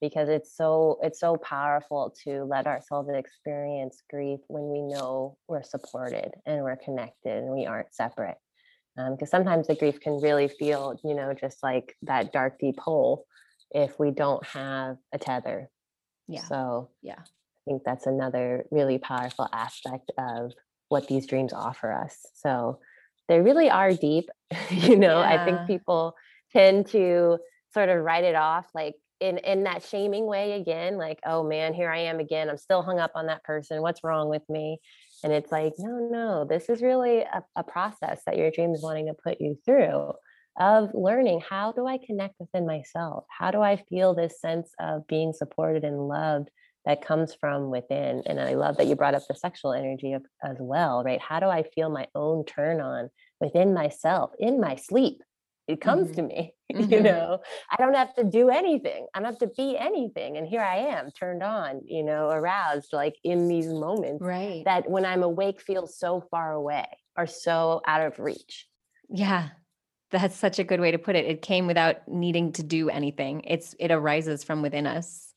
Because 0.08 0.30
it's 0.30 0.56
so 0.56 1.00
it's 1.02 1.20
so 1.20 1.36
powerful 1.38 2.14
to 2.24 2.44
let 2.44 2.68
ourselves 2.68 3.10
experience 3.14 4.02
grief 4.10 4.40
when 4.48 4.70
we 4.70 4.82
know 4.82 5.38
we're 5.48 5.64
supported 5.64 6.32
and 6.46 6.64
we're 6.64 6.78
connected 6.78 7.44
and 7.44 7.52
we 7.52 7.66
aren't 7.66 7.94
separate 7.94 8.38
um, 8.98 9.16
because 9.16 9.30
sometimes 9.30 9.68
the 9.68 9.76
grief 9.76 10.00
can 10.00 10.20
really 10.22 10.48
feel 10.48 11.00
you 11.04 11.14
know 11.14 11.34
just 11.34 11.62
like 11.64 11.96
that 12.02 12.32
dark 12.32 12.60
deep 12.60 12.80
hole 12.80 13.26
if 13.72 14.00
we 14.00 14.12
don't 14.12 14.46
have 14.46 14.98
a 15.14 15.18
tether 15.18 15.70
yeah 16.28 16.44
so 16.44 16.90
yeah 17.02 17.20
I 17.66 17.72
think 17.72 17.84
that's 17.84 18.06
another 18.06 18.66
really 18.70 19.00
powerful 19.00 19.48
aspect 19.52 20.12
of 20.18 20.52
what 20.90 21.08
these 21.08 21.26
dreams 21.26 21.52
offer 21.52 21.92
us. 21.92 22.26
So 22.36 22.80
they 23.28 23.40
really 23.40 23.70
are 23.70 23.94
deep. 23.94 24.30
you 24.70 24.98
know, 24.98 25.20
I 25.20 25.44
think 25.44 25.66
people 25.66 26.16
tend 26.52 26.88
to 26.88 27.40
sort 27.74 27.90
of 27.90 28.04
write 28.04 28.24
it 28.24 28.36
off 28.36 28.68
like 28.74 28.96
in 29.20 29.38
in 29.40 29.64
that 29.64 29.84
shaming 29.84 30.26
way 30.26 30.54
again, 30.54 30.98
like, 30.98 31.20
oh 31.26 31.44
man, 31.44 31.74
here 31.74 31.90
I 31.90 32.00
am 32.00 32.20
again. 32.20 32.50
I'm 32.50 32.58
still 32.58 32.82
hung 32.82 33.00
up 33.00 33.12
on 33.16 33.28
that 33.28 33.44
person. 33.44 33.82
What's 33.82 34.04
wrong 34.04 34.30
with 34.30 34.44
me? 34.50 34.80
And 35.24 35.32
it's 35.32 35.52
like, 35.52 35.74
no, 35.80 36.08
no, 36.12 36.46
this 36.46 36.70
is 36.70 36.82
really 36.82 37.20
a, 37.20 37.44
a 37.56 37.64
process 37.64 38.22
that 38.26 38.38
your 38.38 38.52
dream 38.52 38.74
is 38.74 38.84
wanting 38.84 39.08
to 39.08 39.14
put 39.14 39.40
you 39.40 39.58
through 39.66 40.14
of 40.58 40.90
learning 40.94 41.42
how 41.50 41.74
do 41.74 41.86
I 41.86 41.98
connect 41.98 42.36
within 42.40 42.66
myself? 42.66 43.26
How 43.30 43.52
do 43.52 43.62
I 43.62 43.78
feel 43.90 44.14
this 44.14 44.40
sense 44.40 44.70
of 44.80 45.06
being 45.08 45.34
supported 45.34 45.84
and 45.84 46.08
loved 46.08 46.50
that 46.86 47.06
comes 47.06 47.34
from 47.34 47.70
within. 47.70 48.24
And 48.26 48.40
I 48.40 48.54
love 48.54 48.78
that 48.78 48.88
you 48.88 48.96
brought 48.96 49.16
up 49.16 49.24
the 49.28 49.36
sexual 49.36 49.74
energy 49.74 50.14
of, 50.14 50.24
as 50.44 50.58
well, 50.60 51.04
right? 51.04 51.22
How 51.22 51.40
do 51.40 51.48
I 51.48 51.64
feel 51.64 51.90
my 51.90 52.08
own 52.14 52.46
turn 52.46 52.80
on 52.80 53.10
within 53.42 53.74
myself 53.74 54.32
in 54.40 54.62
my 54.62 54.76
sleep? 54.76 55.22
It 55.68 55.82
comes 55.82 56.12
Mhm. 56.12 56.16
to 56.16 56.22
me, 56.24 56.54
you 56.70 57.00
Mhm. 57.00 57.04
know. 57.04 57.40
I 57.72 57.76
don't 57.78 57.96
have 57.96 58.14
to 58.16 58.24
do 58.24 58.50
anything. 58.50 59.08
I 59.14 59.20
don't 59.20 59.26
have 59.26 59.40
to 59.40 59.48
be 59.48 59.78
anything. 59.78 60.38
And 60.38 60.48
here 60.48 60.62
I 60.62 60.78
am, 60.78 61.12
turned 61.12 61.42
on, 61.44 61.82
you 61.86 62.04
know, 62.04 62.30
aroused, 62.30 62.94
like 62.94 63.16
in 63.24 63.48
these 63.48 63.68
moments 63.74 64.22
right 64.24 64.64
that 64.66 64.90
when 64.90 65.06
I'm 65.06 65.24
awake 65.24 65.60
feels 65.62 65.98
so 65.98 66.22
far 66.32 66.54
away 66.54 66.86
or 67.18 67.26
so 67.28 67.82
out 67.88 68.02
of 68.02 68.20
reach. 68.20 68.68
Yeah. 69.10 69.50
That's 70.12 70.36
such 70.36 70.60
a 70.60 70.64
good 70.64 70.80
way 70.80 70.92
to 70.92 71.00
put 71.00 71.16
it. 71.16 71.26
It 71.26 71.42
came 71.42 71.66
without 71.68 72.08
needing 72.08 72.52
to 72.54 72.64
do 72.64 72.90
anything. 72.90 73.42
It's 73.46 73.76
it 73.80 73.92
arises 73.92 74.44
from 74.44 74.62
within 74.62 74.86
us. 74.88 75.34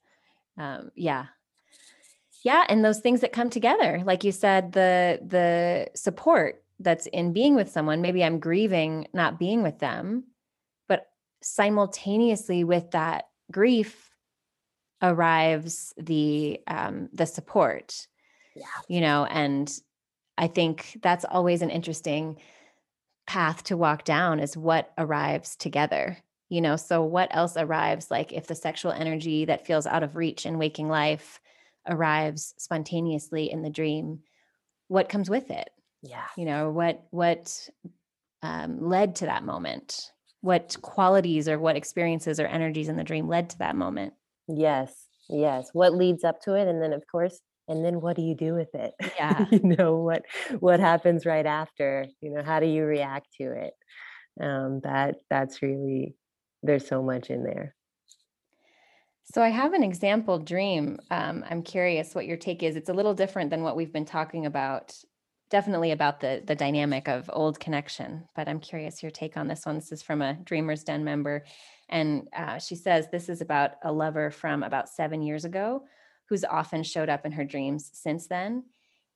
Um, 0.59 0.91
yeah. 0.95 1.27
Yeah, 2.45 2.65
and 2.69 2.85
those 2.85 3.01
things 3.01 3.21
that 3.23 3.33
come 3.33 3.51
together, 3.51 4.03
like 4.05 4.23
you 4.25 4.31
said, 4.33 4.73
the 4.73 5.21
the 5.27 5.89
support 5.95 6.63
that's 6.81 7.07
in 7.07 7.33
being 7.33 7.55
with 7.55 7.71
someone. 7.71 8.01
Maybe 8.01 8.23
I'm 8.25 8.39
grieving 8.39 9.09
not 9.13 9.39
being 9.39 9.63
with 9.63 9.79
them, 9.79 10.25
but 10.89 11.07
simultaneously 11.43 12.65
with 12.65 12.91
that 12.93 13.27
grief 13.51 14.11
arrives 15.03 15.93
the 15.97 16.61
um, 16.67 17.09
the 17.13 17.27
support. 17.27 18.07
Yeah. 18.55 18.65
You 18.89 19.01
know, 19.01 19.25
and 19.25 19.73
I 20.37 20.49
think 20.49 20.99
that's 21.03 21.25
always 21.25 21.63
an 21.63 21.71
interesting 21.71 22.39
path 23.27 23.65
to 23.65 23.77
walk 23.77 24.05
down 24.05 24.41
is 24.41 24.57
what 24.57 24.91
arrives 24.97 25.55
together 25.55 26.17
you 26.49 26.61
know 26.61 26.77
so 26.77 27.03
what 27.03 27.29
else 27.31 27.57
arrives 27.57 28.11
like 28.11 28.33
if 28.33 28.47
the 28.47 28.55
sexual 28.55 28.91
energy 28.91 29.45
that 29.45 29.67
feels 29.67 29.87
out 29.87 30.03
of 30.03 30.17
reach 30.17 30.47
in 30.47 30.59
waking 30.59 30.89
life 30.89 31.41
arrives 31.87 32.55
spontaneously 32.57 33.51
in 33.51 33.63
the 33.63 33.71
dream 33.71 34.21
what 34.89 35.09
comes 35.09 35.29
with 35.29 35.51
it 35.51 35.69
Yeah. 36.03 36.27
you 36.37 36.45
know 36.45 36.71
what 36.71 37.05
what 37.11 37.69
um, 38.43 38.81
led 38.81 39.17
to 39.17 39.27
that 39.27 39.43
moment 39.43 40.13
what 40.41 40.77
qualities 40.83 41.49
or 41.49 41.59
what 41.59 41.77
experiences 41.77 42.39
or 42.39 42.47
energies 42.47 42.89
in 42.89 42.97
the 42.97 43.05
dream 43.05 43.29
led 43.29 43.51
to 43.51 43.59
that 43.59 43.77
moment. 43.77 44.15
Yes, 44.47 44.93
yes. 45.29 45.69
What 45.73 45.95
leads 45.95 46.25
up 46.25 46.41
to 46.43 46.55
it, 46.55 46.69
and 46.69 46.83
then 46.83 46.93
of 46.93 47.03
course, 47.11 47.41
and 47.67 47.85
then 47.85 48.01
what 48.01 48.17
do 48.17 48.23
you 48.23 48.35
do 48.35 48.55
with 48.55 48.75
it? 48.75 48.93
Yeah. 49.17 49.47
you 49.51 49.61
know 49.77 49.97
what 49.97 50.23
what 50.61 50.81
happens 50.81 51.27
right 51.27 51.47
after. 51.47 52.07
You 52.21 52.31
know 52.35 52.43
how 52.43 52.61
do 52.61 52.67
you 52.67 52.85
react 52.85 53.29
to 53.41 53.53
it? 53.53 53.75
Um, 54.41 54.81
that 54.85 55.17
that's 55.29 55.61
really 55.63 56.15
there's 56.63 56.87
so 56.87 57.03
much 57.03 57.31
in 57.31 57.43
there. 57.43 57.75
So 59.25 59.43
I 59.43 59.51
have 59.51 59.75
an 59.75 59.83
example 59.83 60.39
dream. 60.39 60.99
Um, 61.11 61.45
I'm 61.51 61.63
curious 61.63 62.15
what 62.15 62.25
your 62.25 62.39
take 62.39 62.63
is. 62.63 62.77
It's 62.77 62.89
a 62.89 62.95
little 62.95 63.13
different 63.13 63.51
than 63.51 63.63
what 63.63 63.77
we've 63.77 63.93
been 63.93 64.07
talking 64.07 64.47
about. 64.47 64.95
Definitely 65.51 65.93
about 65.93 66.21
the 66.21 66.43
the 66.45 66.55
dynamic 66.55 67.09
of 67.09 67.31
old 67.33 67.59
connection, 67.59 68.29
but 68.37 68.49
I'm 68.49 68.61
curious 68.61 69.03
your 69.03 69.11
take 69.11 69.37
on 69.37 69.49
this 69.49 69.65
one. 69.65 69.77
This 69.77 69.93
is 69.93 70.03
from 70.03 70.21
a 70.21 70.35
Dreamers 70.35 70.85
Den 70.85 71.05
member, 71.05 71.45
and 71.89 72.29
uh, 72.37 72.59
she 72.59 72.75
says 72.75 73.09
this 73.11 73.29
is 73.29 73.41
about 73.41 73.73
a 73.83 73.91
lover 73.91 74.31
from 74.31 74.63
about 74.63 74.91
seven 74.91 75.23
years 75.23 75.47
ago, 75.47 75.85
who's 76.29 76.45
often 76.45 76.83
showed 76.83 77.09
up 77.09 77.25
in 77.25 77.33
her 77.33 77.45
dreams 77.45 77.91
since 77.95 78.27
then. 78.27 78.65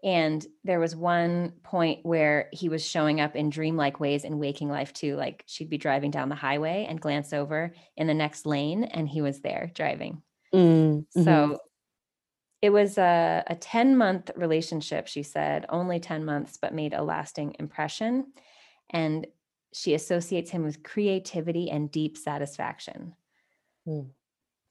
And 0.02 0.44
there 0.64 0.80
was 0.80 0.96
one 0.96 1.52
point 1.62 2.00
where 2.02 2.48
he 2.52 2.68
was 2.68 2.84
showing 2.84 3.20
up 3.20 3.36
in 3.36 3.50
dreamlike 3.50 4.00
ways 4.00 4.24
in 4.24 4.38
waking 4.38 4.68
life 4.68 4.92
too. 4.92 5.16
Like 5.16 5.44
she'd 5.46 5.70
be 5.70 5.78
driving 5.78 6.10
down 6.10 6.28
the 6.28 6.34
highway 6.34 6.86
and 6.88 7.00
glance 7.00 7.32
over 7.32 7.74
in 7.96 8.06
the 8.06 8.14
next 8.14 8.46
lane, 8.46 8.84
and 8.84 9.08
he 9.08 9.20
was 9.20 9.40
there 9.40 9.70
driving. 9.74 10.22
Mm-hmm. 10.52 11.22
So 11.22 11.60
it 12.62 12.70
was 12.70 12.96
a, 12.96 13.42
a 13.48 13.56
10 13.56 13.96
month 13.96 14.30
relationship, 14.36 15.08
she 15.08 15.24
said, 15.24 15.66
only 15.68 15.98
10 15.98 16.24
months, 16.24 16.56
but 16.56 16.72
made 16.72 16.94
a 16.94 17.02
lasting 17.02 17.56
impression. 17.58 18.32
And 18.90 19.26
she 19.74 19.94
associates 19.94 20.50
him 20.50 20.62
with 20.62 20.84
creativity 20.84 21.70
and 21.70 21.90
deep 21.90 22.16
satisfaction. 22.16 23.14
Mm. 23.86 24.10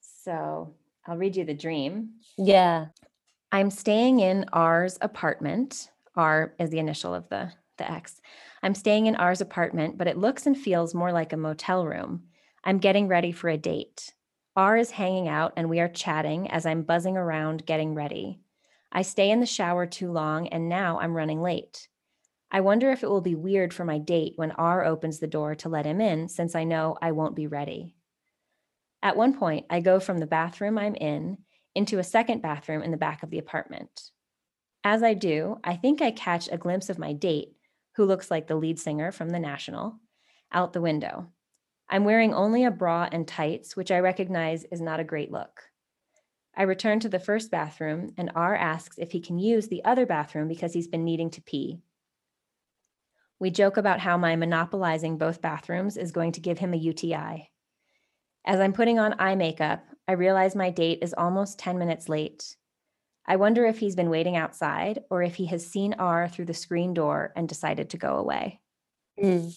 So 0.00 0.74
I'll 1.06 1.18
read 1.18 1.36
you 1.36 1.44
the 1.44 1.54
dream. 1.54 2.14
yeah. 2.38 2.86
I'm 3.54 3.70
staying 3.70 4.20
in 4.20 4.46
R's 4.50 4.96
apartment. 5.02 5.90
R 6.16 6.54
is 6.58 6.70
the 6.70 6.78
initial 6.78 7.14
of 7.14 7.28
the, 7.28 7.52
the 7.76 7.90
X. 7.90 8.18
I'm 8.62 8.74
staying 8.74 9.04
in 9.04 9.16
R's 9.16 9.42
apartment, 9.42 9.98
but 9.98 10.06
it 10.06 10.16
looks 10.16 10.46
and 10.46 10.56
feels 10.56 10.94
more 10.94 11.12
like 11.12 11.34
a 11.34 11.36
motel 11.36 11.84
room. 11.84 12.22
I'm 12.64 12.78
getting 12.78 13.08
ready 13.08 13.30
for 13.30 13.50
a 13.50 13.58
date. 13.58 14.14
R 14.54 14.76
is 14.76 14.90
hanging 14.90 15.28
out 15.28 15.54
and 15.56 15.70
we 15.70 15.80
are 15.80 15.88
chatting 15.88 16.50
as 16.50 16.66
I'm 16.66 16.82
buzzing 16.82 17.16
around 17.16 17.64
getting 17.64 17.94
ready. 17.94 18.40
I 18.90 19.02
stay 19.02 19.30
in 19.30 19.40
the 19.40 19.46
shower 19.46 19.86
too 19.86 20.12
long 20.12 20.48
and 20.48 20.68
now 20.68 20.98
I'm 21.00 21.16
running 21.16 21.40
late. 21.40 21.88
I 22.50 22.60
wonder 22.60 22.90
if 22.90 23.02
it 23.02 23.08
will 23.08 23.22
be 23.22 23.34
weird 23.34 23.72
for 23.72 23.86
my 23.86 23.98
date 23.98 24.34
when 24.36 24.50
R 24.50 24.84
opens 24.84 25.18
the 25.18 25.26
door 25.26 25.54
to 25.54 25.70
let 25.70 25.86
him 25.86 26.02
in 26.02 26.28
since 26.28 26.54
I 26.54 26.64
know 26.64 26.98
I 27.00 27.12
won't 27.12 27.34
be 27.34 27.46
ready. 27.46 27.94
At 29.02 29.16
one 29.16 29.38
point, 29.38 29.64
I 29.70 29.80
go 29.80 29.98
from 29.98 30.18
the 30.18 30.26
bathroom 30.26 30.76
I'm 30.76 30.94
in 30.94 31.38
into 31.74 31.98
a 31.98 32.04
second 32.04 32.42
bathroom 32.42 32.82
in 32.82 32.90
the 32.90 32.98
back 32.98 33.22
of 33.22 33.30
the 33.30 33.38
apartment. 33.38 34.10
As 34.84 35.02
I 35.02 35.14
do, 35.14 35.58
I 35.64 35.76
think 35.76 36.02
I 36.02 36.10
catch 36.10 36.48
a 36.48 36.58
glimpse 36.58 36.90
of 36.90 36.98
my 36.98 37.14
date, 37.14 37.56
who 37.96 38.04
looks 38.04 38.30
like 38.30 38.48
the 38.48 38.56
lead 38.56 38.78
singer 38.78 39.12
from 39.12 39.30
The 39.30 39.38
National, 39.38 39.98
out 40.52 40.72
the 40.74 40.80
window. 40.80 41.28
I'm 41.88 42.04
wearing 42.04 42.32
only 42.32 42.64
a 42.64 42.70
bra 42.70 43.08
and 43.10 43.26
tights, 43.26 43.76
which 43.76 43.90
I 43.90 44.00
recognize 44.00 44.64
is 44.64 44.80
not 44.80 45.00
a 45.00 45.04
great 45.04 45.30
look. 45.30 45.60
I 46.56 46.64
return 46.64 47.00
to 47.00 47.08
the 47.08 47.18
first 47.18 47.50
bathroom, 47.50 48.12
and 48.16 48.30
R 48.34 48.54
asks 48.54 48.98
if 48.98 49.12
he 49.12 49.20
can 49.20 49.38
use 49.38 49.68
the 49.68 49.84
other 49.84 50.06
bathroom 50.06 50.48
because 50.48 50.72
he's 50.72 50.88
been 50.88 51.04
needing 51.04 51.30
to 51.30 51.42
pee. 51.42 51.80
We 53.38 53.50
joke 53.50 53.76
about 53.76 54.00
how 54.00 54.16
my 54.18 54.36
monopolizing 54.36 55.18
both 55.18 55.42
bathrooms 55.42 55.96
is 55.96 56.12
going 56.12 56.32
to 56.32 56.40
give 56.40 56.58
him 56.58 56.74
a 56.74 56.76
UTI. 56.76 57.50
As 58.44 58.60
I'm 58.60 58.72
putting 58.72 58.98
on 58.98 59.16
eye 59.18 59.34
makeup, 59.34 59.84
I 60.06 60.12
realize 60.12 60.54
my 60.54 60.70
date 60.70 60.98
is 61.02 61.14
almost 61.14 61.58
10 61.58 61.78
minutes 61.78 62.08
late. 62.08 62.56
I 63.26 63.36
wonder 63.36 63.64
if 63.64 63.78
he's 63.78 63.96
been 63.96 64.10
waiting 64.10 64.36
outside 64.36 65.00
or 65.10 65.22
if 65.22 65.36
he 65.36 65.46
has 65.46 65.66
seen 65.66 65.94
R 65.94 66.28
through 66.28 66.46
the 66.46 66.54
screen 66.54 66.92
door 66.92 67.32
and 67.36 67.48
decided 67.48 67.90
to 67.90 67.96
go 67.96 68.16
away. 68.16 68.60
Mm. 69.20 69.56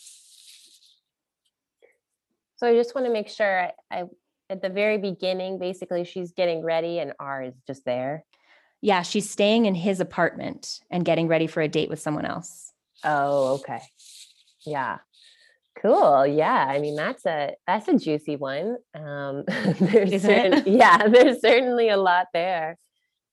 So 2.57 2.67
I 2.67 2.73
just 2.73 2.95
want 2.95 3.07
to 3.07 3.13
make 3.13 3.29
sure 3.29 3.63
I, 3.63 3.71
I 3.91 4.03
at 4.49 4.61
the 4.61 4.69
very 4.69 4.97
beginning, 4.97 5.59
basically, 5.59 6.03
she's 6.03 6.31
getting 6.31 6.63
ready 6.63 6.99
and 6.99 7.13
R 7.19 7.43
is 7.43 7.55
just 7.67 7.83
there. 7.85 8.23
Yeah, 8.81 9.01
she's 9.01 9.29
staying 9.29 9.65
in 9.65 9.75
his 9.75 9.99
apartment 9.99 10.79
and 10.91 11.03
getting 11.03 11.27
ready 11.27 11.47
for 11.47 11.61
a 11.61 11.67
date 11.67 11.89
with 11.89 11.99
someone 11.99 12.25
else. 12.25 12.71
Oh, 13.03 13.55
okay. 13.55 13.81
Yeah. 14.65 14.99
Cool. 15.81 16.25
Yeah. 16.27 16.65
I 16.69 16.79
mean, 16.79 16.95
that's 16.95 17.25
a 17.25 17.55
that's 17.67 17.87
a 17.87 17.97
juicy 17.97 18.35
one. 18.35 18.77
Um 18.93 19.43
there's 19.79 20.21
certain, 20.21 20.63
yeah, 20.65 21.07
there's 21.07 21.41
certainly 21.41 21.89
a 21.89 21.97
lot 21.97 22.27
there. 22.33 22.77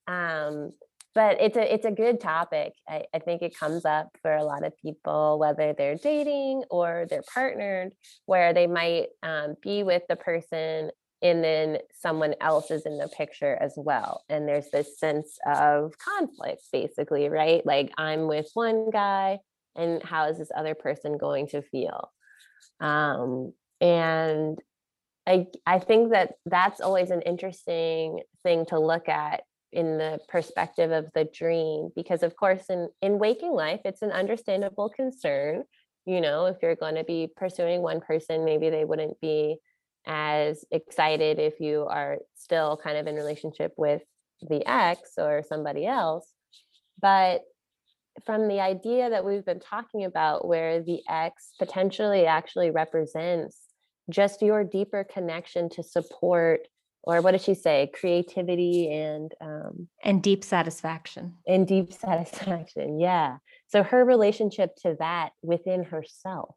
Um, 0.09 0.73
but 1.15 1.41
it's 1.41 1.57
a 1.57 1.75
it's 1.75 1.85
a 1.85 1.91
good 1.91 2.21
topic. 2.21 2.73
I, 2.89 3.05
I 3.15 3.19
think 3.19 3.43
it 3.43 3.59
comes 3.59 3.85
up 3.85 4.09
for 4.23 4.35
a 4.35 4.45
lot 4.45 4.65
of 4.65 4.77
people, 4.79 5.39
whether 5.39 5.73
they're 5.73 5.97
dating 5.97 6.65
or 6.71 7.07
they're 7.09 7.25
partnered, 7.33 7.93
where 8.27 8.55
they 8.55 8.67
might 8.67 9.09
um, 9.23 9.57
be 9.63 9.83
with 9.83 10.03
the 10.09 10.17
person 10.17 10.91
and 11.23 11.43
then 11.45 11.79
someone 12.01 12.35
else 12.41 12.71
is 12.73 12.85
in 12.85 12.99
the 12.99 13.09
picture 13.09 13.57
as 13.61 13.75
well. 13.77 14.25
And 14.29 14.49
there's 14.49 14.71
this 14.71 14.99
sense 14.99 15.39
of 15.47 15.95
conflict, 15.97 16.63
basically, 16.73 17.29
right? 17.29 17.65
Like 17.65 17.93
I'm 17.97 18.27
with 18.27 18.51
one 18.55 18.91
guy, 18.91 19.39
and 19.77 20.03
how 20.03 20.29
is 20.29 20.39
this 20.39 20.51
other 20.55 20.75
person 20.75 21.19
going 21.19 21.47
to 21.49 21.63
feel? 21.63 22.11
Um, 22.81 23.53
and 23.81 24.59
I 25.27 25.47
I 25.65 25.79
think 25.79 26.13
that 26.13 26.35
that's 26.47 26.81
always 26.81 27.11
an 27.11 27.23
interesting 27.23 28.21
thing 28.43 28.67
to 28.67 28.81
look 28.81 29.09
at 29.09 29.43
in 29.73 29.99
the 29.99 30.19
perspective 30.29 30.91
of 30.91 31.07
the 31.15 31.25
dream 31.25 31.91
because 31.97 32.23
of 32.23 32.37
course 32.37 32.65
in 32.69 32.89
in 33.01 33.19
waking 33.19 33.53
life 33.53 33.81
it's 33.85 34.03
an 34.03 34.11
understandable 34.11 34.89
concern 34.89 35.65
you 36.05 36.21
know 36.21 36.47
if 36.47 36.57
you're 36.63 36.77
going 36.77 36.95
to 36.95 37.05
be 37.05 37.29
pursuing 37.37 37.81
one 37.81 38.01
person 38.01 38.45
maybe 38.45 38.71
they 38.71 38.85
wouldn't 38.85 39.21
be 39.21 39.57
as 40.07 40.65
excited 40.71 41.39
if 41.39 41.61
you 41.61 41.87
are 41.89 42.19
still 42.35 42.79
kind 42.83 42.97
of 42.97 43.07
in 43.07 43.15
relationship 43.15 43.73
with 43.77 44.03
the 44.49 44.67
ex 44.69 45.13
or 45.19 45.43
somebody 45.49 45.87
else. 45.87 46.29
But 47.01 47.43
from 48.27 48.49
the 48.49 48.61
idea 48.61 49.11
that 49.11 49.25
we've 49.25 49.45
been 49.45 49.61
talking 49.61 50.05
about 50.05 50.47
where 50.47 50.83
the 50.83 51.01
ex 51.09 51.53
potentially 51.59 52.27
actually 52.27 52.71
represents 52.71 53.59
just 54.11 54.43
your 54.43 54.65
deeper 54.65 55.05
connection 55.05 55.71
to 55.71 55.83
support 55.83 56.67
or 57.05 57.21
what 57.21 57.33
did 57.33 57.41
she 57.41 57.55
say? 57.55 57.91
Creativity 57.93 58.93
and 58.93 59.33
um 59.41 59.89
And 60.03 60.23
deep 60.23 60.45
satisfaction. 60.45 61.35
and 61.47 61.67
deep 61.67 61.93
satisfaction 62.07 63.01
yeah. 63.01 63.39
So 63.69 63.83
her 63.83 64.05
relationship 64.05 64.77
to 64.83 64.97
that 64.99 65.31
within 65.43 65.85
herself 65.85 66.55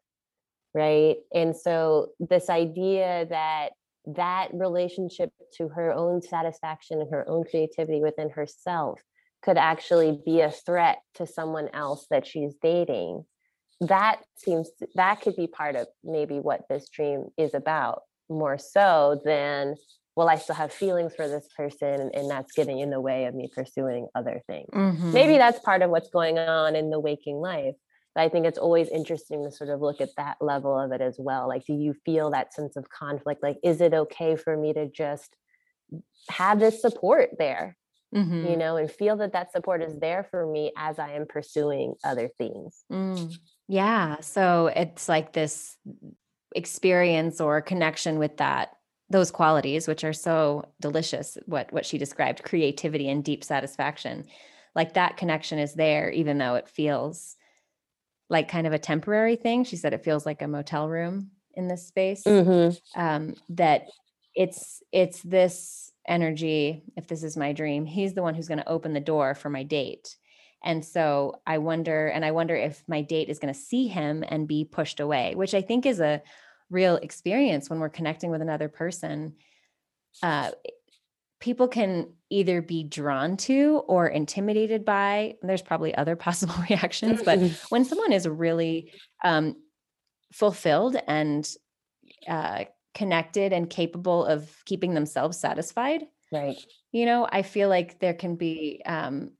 right? 0.74 1.16
And 1.32 1.56
so 1.56 2.08
this 2.20 2.50
idea 2.50 3.24
that 3.30 3.70
that 4.14 4.48
relationship 4.52 5.30
to 5.54 5.68
her 5.68 5.90
own 5.90 6.20
satisfaction 6.20 7.00
and 7.00 7.10
her 7.10 7.26
own 7.26 7.44
creativity 7.50 8.02
within 8.02 8.28
herself 8.28 9.00
could 9.42 9.56
actually 9.56 10.20
be 10.26 10.42
a 10.42 10.50
threat 10.50 10.98
to 11.14 11.26
someone 11.26 11.70
else 11.72 12.06
that 12.10 12.26
she's 12.26 12.54
dating 12.62 13.24
that 13.80 14.20
seems 14.36 14.70
that 14.94 15.20
could 15.20 15.36
be 15.36 15.46
part 15.46 15.76
of 15.76 15.86
maybe 16.02 16.40
what 16.40 16.62
this 16.68 16.88
dream 16.88 17.26
is 17.36 17.52
about 17.54 18.02
more 18.28 18.58
so 18.58 19.20
than 19.24 19.76
well 20.16 20.28
i 20.28 20.36
still 20.36 20.54
have 20.54 20.72
feelings 20.72 21.14
for 21.14 21.28
this 21.28 21.46
person 21.56 22.10
and 22.14 22.30
that's 22.30 22.52
getting 22.52 22.78
in 22.80 22.90
the 22.90 23.00
way 23.00 23.26
of 23.26 23.34
me 23.34 23.48
pursuing 23.54 24.08
other 24.14 24.42
things 24.46 24.68
Mm-hmm. 24.72 25.12
maybe 25.12 25.38
that's 25.38 25.60
part 25.60 25.82
of 25.82 25.90
what's 25.90 26.10
going 26.10 26.38
on 26.38 26.74
in 26.76 26.90
the 26.90 27.00
waking 27.00 27.36
life 27.36 27.74
but 28.14 28.22
i 28.22 28.28
think 28.28 28.46
it's 28.46 28.58
always 28.58 28.88
interesting 28.88 29.44
to 29.44 29.50
sort 29.50 29.70
of 29.70 29.80
look 29.80 30.00
at 30.00 30.10
that 30.16 30.36
level 30.40 30.78
of 30.78 30.92
it 30.92 31.00
as 31.00 31.16
well 31.18 31.48
like 31.48 31.64
do 31.66 31.74
you 31.74 31.94
feel 32.04 32.30
that 32.30 32.52
sense 32.54 32.76
of 32.76 32.88
conflict 32.90 33.42
like 33.42 33.58
is 33.62 33.80
it 33.80 33.94
okay 33.94 34.36
for 34.36 34.56
me 34.56 34.72
to 34.72 34.88
just 34.90 35.36
have 36.30 36.58
this 36.58 36.80
support 36.80 37.30
there 37.38 37.76
Mhm. 38.14 38.50
you 38.50 38.56
know 38.56 38.76
and 38.76 38.90
feel 38.90 39.16
that 39.16 39.32
that 39.32 39.52
support 39.52 39.82
is 39.82 39.98
there 39.98 40.24
for 40.24 40.46
me 40.46 40.72
as 40.76 40.98
i 40.98 41.10
am 41.12 41.26
pursuing 41.26 41.94
other 42.04 42.28
things 42.38 42.84
Mm. 42.90 43.32
Yeah. 43.68 44.20
So 44.20 44.68
it's 44.68 45.08
like 45.08 45.32
this 45.32 45.76
experience 46.54 47.40
or 47.40 47.60
connection 47.60 48.18
with 48.18 48.36
that, 48.36 48.75
those 49.08 49.30
qualities, 49.30 49.86
which 49.86 50.04
are 50.04 50.12
so 50.12 50.64
delicious, 50.80 51.38
what 51.46 51.72
what 51.72 51.86
she 51.86 51.98
described, 51.98 52.42
creativity 52.42 53.08
and 53.08 53.24
deep 53.24 53.44
satisfaction. 53.44 54.24
Like 54.74 54.94
that 54.94 55.16
connection 55.16 55.58
is 55.58 55.74
there, 55.74 56.10
even 56.10 56.38
though 56.38 56.56
it 56.56 56.68
feels 56.68 57.36
like 58.28 58.48
kind 58.48 58.66
of 58.66 58.72
a 58.72 58.78
temporary 58.78 59.36
thing. 59.36 59.64
She 59.64 59.76
said 59.76 59.94
it 59.94 60.04
feels 60.04 60.26
like 60.26 60.42
a 60.42 60.48
motel 60.48 60.88
room 60.88 61.30
in 61.54 61.68
this 61.68 61.86
space. 61.86 62.24
mm-hmm. 62.24 63.00
Um, 63.00 63.34
that 63.50 63.86
it's 64.34 64.82
it's 64.92 65.22
this 65.22 65.92
energy, 66.06 66.84
if 66.96 67.08
this 67.08 67.22
is 67.22 67.36
my 67.36 67.52
dream, 67.52 67.86
he's 67.86 68.14
the 68.14 68.22
one 68.22 68.34
who's 68.34 68.48
going 68.48 68.58
to 68.58 68.68
open 68.68 68.92
the 68.92 69.00
door 69.00 69.34
for 69.34 69.50
my 69.50 69.62
date. 69.62 70.16
And 70.64 70.84
so 70.84 71.40
I 71.46 71.58
wonder, 71.58 72.08
and 72.08 72.24
I 72.24 72.30
wonder 72.32 72.54
if 72.56 72.82
my 72.88 73.02
date 73.02 73.28
is 73.28 73.38
going 73.38 73.52
to 73.52 73.58
see 73.58 73.88
him 73.88 74.24
and 74.26 74.48
be 74.48 74.64
pushed 74.64 75.00
away, 75.00 75.34
which 75.34 75.54
I 75.54 75.62
think 75.62 75.86
is 75.86 76.00
a 76.00 76.22
real 76.70 76.96
experience 76.96 77.70
when 77.70 77.80
we're 77.80 77.88
connecting 77.88 78.30
with 78.30 78.42
another 78.42 78.68
person 78.68 79.34
uh, 80.22 80.50
people 81.40 81.68
can 81.68 82.12
either 82.30 82.62
be 82.62 82.82
drawn 82.82 83.36
to 83.36 83.82
or 83.86 84.06
intimidated 84.06 84.84
by 84.84 85.34
there's 85.42 85.62
probably 85.62 85.94
other 85.94 86.16
possible 86.26 86.54
reactions 86.68 87.22
but 87.22 87.38
when 87.68 87.84
someone 87.84 88.12
is 88.12 88.26
really 88.26 88.92
um, 89.24 89.54
fulfilled 90.32 90.96
and 91.06 91.48
uh, 92.28 92.64
connected 92.94 93.52
and 93.52 93.68
capable 93.68 94.24
of 94.24 94.50
keeping 94.64 94.94
themselves 94.94 95.38
satisfied 95.38 96.04
right. 96.32 96.56
you 96.92 97.04
know 97.04 97.28
i 97.30 97.42
feel 97.42 97.68
like 97.68 97.98
there 98.00 98.14
can 98.14 98.36
be 98.36 98.82
um, 98.86 99.30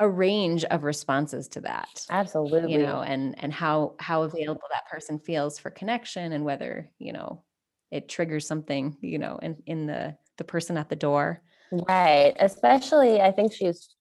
a 0.00 0.08
range 0.08 0.64
of 0.64 0.84
responses 0.84 1.48
to 1.48 1.60
that 1.60 2.04
absolutely. 2.10 2.72
you 2.72 2.78
know 2.78 3.00
and 3.00 3.34
and 3.38 3.52
how 3.52 3.94
how 3.98 4.22
available 4.22 4.62
that 4.70 4.86
person 4.88 5.18
feels 5.18 5.58
for 5.58 5.70
connection 5.70 6.32
and 6.32 6.44
whether 6.44 6.90
you 6.98 7.12
know 7.12 7.42
it 7.90 8.08
triggers 8.08 8.46
something 8.46 8.96
you 9.00 9.18
know 9.18 9.38
in 9.42 9.56
in 9.66 9.86
the 9.86 10.16
the 10.36 10.44
person 10.44 10.76
at 10.76 10.88
the 10.88 10.96
door. 10.96 11.42
Right 11.72 12.34
especially 12.38 13.20
i 13.20 13.30
think 13.30 13.52
she's 13.52 13.94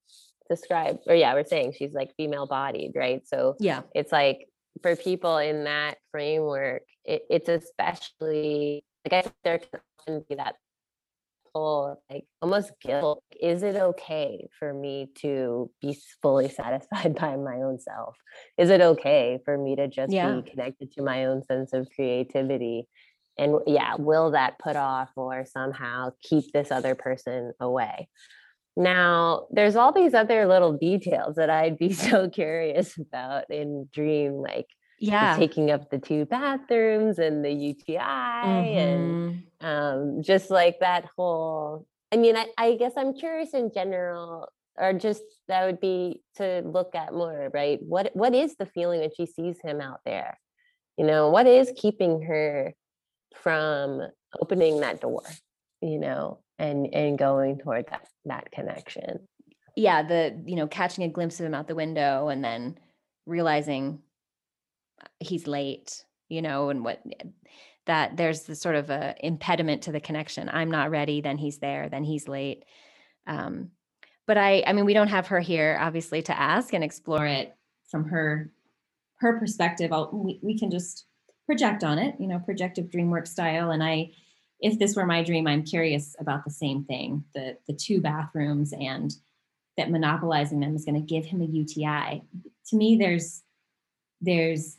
described 0.49 0.99
or 1.07 1.15
yeah 1.15 1.33
we're 1.33 1.43
saying 1.43 1.73
she's 1.77 1.93
like 1.93 2.15
female 2.15 2.47
bodied 2.47 2.91
right? 2.95 3.27
So 3.27 3.55
yeah. 3.59 3.81
it's 3.93 4.11
like 4.11 4.47
for 4.81 4.95
people 4.95 5.37
in 5.37 5.65
that 5.65 5.97
framework 6.11 6.83
it, 7.03 7.23
it's 7.29 7.49
especially 7.49 8.85
like 9.03 9.13
i 9.13 9.21
think 9.21 9.35
there 9.43 9.59
can 9.59 9.79
often 9.99 10.25
be 10.29 10.35
that 10.35 10.55
like 12.09 12.25
almost 12.41 12.71
guilt 12.81 13.23
is 13.41 13.63
it 13.63 13.75
okay 13.75 14.47
for 14.59 14.73
me 14.73 15.09
to 15.21 15.69
be 15.81 15.97
fully 16.21 16.49
satisfied 16.61 17.15
by 17.15 17.35
my 17.35 17.57
own 17.57 17.79
self? 17.79 18.15
Is 18.57 18.69
it 18.69 18.81
okay 18.81 19.39
for 19.45 19.57
me 19.57 19.75
to 19.75 19.87
just 19.87 20.13
Yeah. 20.13 20.35
be 20.35 20.49
connected 20.49 20.91
to 20.93 21.01
my 21.03 21.25
own 21.25 21.43
sense 21.43 21.73
of 21.73 21.87
creativity? 21.95 22.87
And 23.37 23.59
yeah 23.67 23.95
will 23.97 24.31
that 24.31 24.57
put 24.59 24.75
off 24.75 25.09
or 25.15 25.45
somehow 25.45 26.11
keep 26.23 26.51
this 26.53 26.71
other 26.71 26.95
person 26.95 27.53
away? 27.59 28.09
Now 28.75 29.47
there's 29.51 29.75
all 29.75 29.91
these 29.91 30.13
other 30.13 30.47
little 30.47 30.73
details 30.73 31.35
that 31.37 31.49
i'd 31.49 31.77
be 31.77 31.93
so 32.07 32.29
curious 32.29 32.97
about 32.97 33.49
in 33.49 33.89
dream 33.93 34.33
like 34.33 34.67
yeah. 34.99 35.35
taking 35.37 35.71
up 35.71 35.89
the 35.89 35.99
two 35.99 36.25
bathrooms 36.25 37.19
and 37.19 37.43
the 37.45 37.51
uti 37.51 37.97
and 37.97 39.41
Mhm. 39.61 39.65
um 39.65 40.21
just 40.23 40.49
like 40.49 40.79
that 40.79 41.05
whole 41.15 41.85
i 42.11 42.17
mean 42.17 42.35
I, 42.35 42.47
I 42.57 42.75
guess 42.75 42.93
i'm 42.97 43.13
curious 43.13 43.53
in 43.53 43.71
general 43.73 44.47
or 44.79 44.93
just 44.93 45.23
that 45.47 45.65
would 45.65 45.79
be 45.79 46.21
to 46.35 46.61
look 46.63 46.93
at 46.95 47.11
more 47.13 47.49
right? 47.53 47.79
What 47.81 48.11
what 48.15 48.35
is 48.35 48.55
the 48.57 48.67
feeling 48.67 48.99
when 48.99 49.09
she 49.17 49.25
sees 49.25 49.57
him 49.63 49.81
out 49.81 50.01
there? 50.05 50.37
You 50.97 51.05
know 51.05 51.29
what 51.31 51.47
is 51.47 51.71
keeping 51.75 52.21
her 52.23 52.73
from 53.35 54.01
opening 54.39 54.79
that 54.81 55.01
door 55.01 55.23
you 55.81 55.99
know 55.99 56.39
and 56.59 56.93
and 56.93 57.17
going 57.17 57.57
toward 57.59 57.87
that 57.89 58.07
that 58.25 58.51
connection? 58.51 59.27
Yeah 59.75 60.03
the 60.03 60.39
you 60.45 60.55
know 60.55 60.67
catching 60.67 61.03
a 61.03 61.09
glimpse 61.09 61.39
of 61.39 61.45
him 61.47 61.55
out 61.55 61.67
the 61.67 61.73
window 61.75 62.27
and 62.29 62.43
then 62.43 62.77
realizing 63.25 63.99
he's 65.19 65.47
late 65.47 66.03
you 66.29 66.41
know 66.41 66.69
and 66.69 66.83
what 66.83 67.01
that 67.85 68.17
there's 68.17 68.43
the 68.43 68.55
sort 68.55 68.75
of 68.75 68.89
a 68.89 69.15
impediment 69.21 69.83
to 69.83 69.93
the 69.93 70.01
connection. 70.01 70.49
I'm 70.51 70.71
not 70.71 70.91
ready 70.91 71.21
then 71.21 71.37
he's 71.37 71.59
there 71.59 71.89
then 71.89 72.03
he's 72.03 72.27
late. 72.27 72.63
Um 73.25 73.71
but 74.25 74.37
i 74.37 74.63
i 74.67 74.73
mean 74.73 74.85
we 74.85 74.93
don't 74.93 75.07
have 75.09 75.27
her 75.27 75.39
here 75.39 75.77
obviously 75.79 76.21
to 76.23 76.37
ask 76.37 76.73
and 76.73 76.83
explore 76.83 77.25
it 77.25 77.55
from 77.89 78.05
her 78.09 78.51
her 79.19 79.39
perspective. 79.39 79.91
I'll, 79.91 80.11
we, 80.13 80.39
we 80.43 80.59
can 80.59 80.69
just 80.69 81.05
project 81.45 81.83
on 81.83 81.97
it 81.97 82.15
you 82.19 82.27
know 82.27 82.39
projective 82.39 82.91
dream 82.91 83.09
work 83.09 83.27
style. 83.27 83.71
And 83.71 83.83
i 83.83 84.11
if 84.59 84.79
this 84.79 84.95
were 84.95 85.05
my 85.05 85.23
dream 85.23 85.47
i'm 85.47 85.63
curious 85.63 86.15
about 86.19 86.43
the 86.43 86.51
same 86.51 86.83
thing 86.83 87.23
the 87.35 87.57
the 87.67 87.73
two 87.73 88.01
bathrooms 88.01 88.73
and 88.73 89.13
that 89.77 89.91
monopolizing 89.91 90.59
them 90.59 90.75
is 90.75 90.83
going 90.83 90.95
to 90.95 91.01
give 91.01 91.25
him 91.25 91.41
a 91.41 91.45
UTI. 91.45 92.23
To 92.69 92.75
me, 92.75 92.97
there's 92.97 93.43
there's 94.19 94.77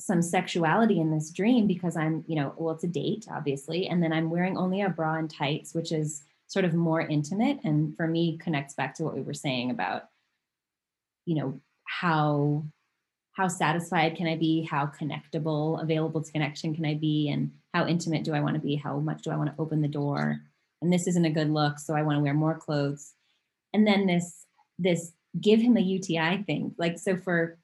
some 0.00 0.22
sexuality 0.22 0.98
in 0.98 1.10
this 1.10 1.30
dream 1.30 1.66
because 1.66 1.96
I'm, 1.96 2.24
you 2.26 2.36
know, 2.36 2.54
well, 2.56 2.74
it's 2.74 2.84
a 2.84 2.88
date, 2.88 3.26
obviously, 3.30 3.86
and 3.86 4.02
then 4.02 4.12
I'm 4.12 4.30
wearing 4.30 4.56
only 4.56 4.80
a 4.80 4.88
bra 4.88 5.16
and 5.16 5.30
tights, 5.30 5.74
which 5.74 5.92
is 5.92 6.22
sort 6.46 6.64
of 6.64 6.74
more 6.74 7.00
intimate, 7.00 7.60
and 7.64 7.96
for 7.96 8.06
me 8.06 8.38
connects 8.38 8.74
back 8.74 8.94
to 8.94 9.04
what 9.04 9.14
we 9.14 9.22
were 9.22 9.34
saying 9.34 9.70
about, 9.70 10.08
you 11.26 11.36
know, 11.36 11.60
how 11.84 12.64
how 13.32 13.46
satisfied 13.46 14.16
can 14.16 14.26
I 14.26 14.36
be, 14.36 14.62
how 14.62 14.86
connectable, 14.86 15.80
available 15.80 16.20
to 16.22 16.32
connection 16.32 16.74
can 16.74 16.84
I 16.84 16.94
be, 16.94 17.28
and 17.30 17.52
how 17.72 17.86
intimate 17.86 18.24
do 18.24 18.34
I 18.34 18.40
want 18.40 18.54
to 18.54 18.60
be, 18.60 18.74
how 18.74 18.98
much 18.98 19.22
do 19.22 19.30
I 19.30 19.36
want 19.36 19.54
to 19.54 19.62
open 19.62 19.80
the 19.80 19.88
door, 19.88 20.40
and 20.82 20.92
this 20.92 21.06
isn't 21.06 21.24
a 21.24 21.30
good 21.30 21.50
look, 21.50 21.78
so 21.78 21.94
I 21.94 22.02
want 22.02 22.16
to 22.16 22.22
wear 22.22 22.34
more 22.34 22.58
clothes. 22.58 23.12
And 23.72 23.86
then 23.86 24.06
this 24.06 24.46
this 24.78 25.12
give 25.40 25.60
him 25.60 25.76
a 25.76 25.80
UTI 25.80 26.42
thing. 26.44 26.74
Like 26.78 26.98
so 26.98 27.16
for 27.16 27.58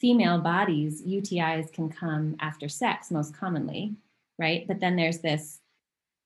female 0.00 0.38
bodies, 0.38 1.02
UTIs 1.02 1.72
can 1.72 1.88
come 1.88 2.36
after 2.40 2.68
sex 2.68 3.10
most 3.10 3.36
commonly, 3.36 3.96
right? 4.38 4.66
But 4.66 4.80
then 4.80 4.96
there's 4.96 5.18
this 5.18 5.60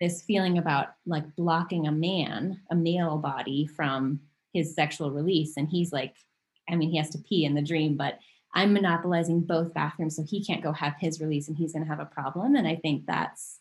this 0.01 0.23
feeling 0.23 0.59
about 0.59 0.89
like 1.07 1.37
blocking 1.37 1.87
a 1.87 1.93
man, 1.93 2.61
a 2.70 2.75
male 2.75 3.18
body 3.18 3.66
from 3.66 4.18
his 4.53 4.75
sexual 4.75 5.12
release 5.12 5.57
and 5.57 5.68
he's 5.68 5.93
like 5.93 6.14
I 6.68 6.77
mean 6.77 6.91
he 6.91 6.99
has 6.99 7.11
to 7.11 7.18
pee 7.18 7.45
in 7.45 7.55
the 7.55 7.62
dream, 7.62 7.97
but 7.97 8.18
I'm 8.55 8.73
monopolizing 8.73 9.41
both 9.41 9.73
bathrooms 9.73 10.16
so 10.16 10.25
he 10.25 10.45
can't 10.45 10.62
go 10.62 10.73
have 10.73 10.95
his 10.99 11.20
release 11.20 11.49
and 11.49 11.57
he's 11.57 11.73
to 11.73 11.85
have 11.85 12.01
a 12.01 12.05
problem 12.05 12.57
and 12.57 12.66
I 12.66 12.77
think 12.77 13.07
that's 13.07 13.61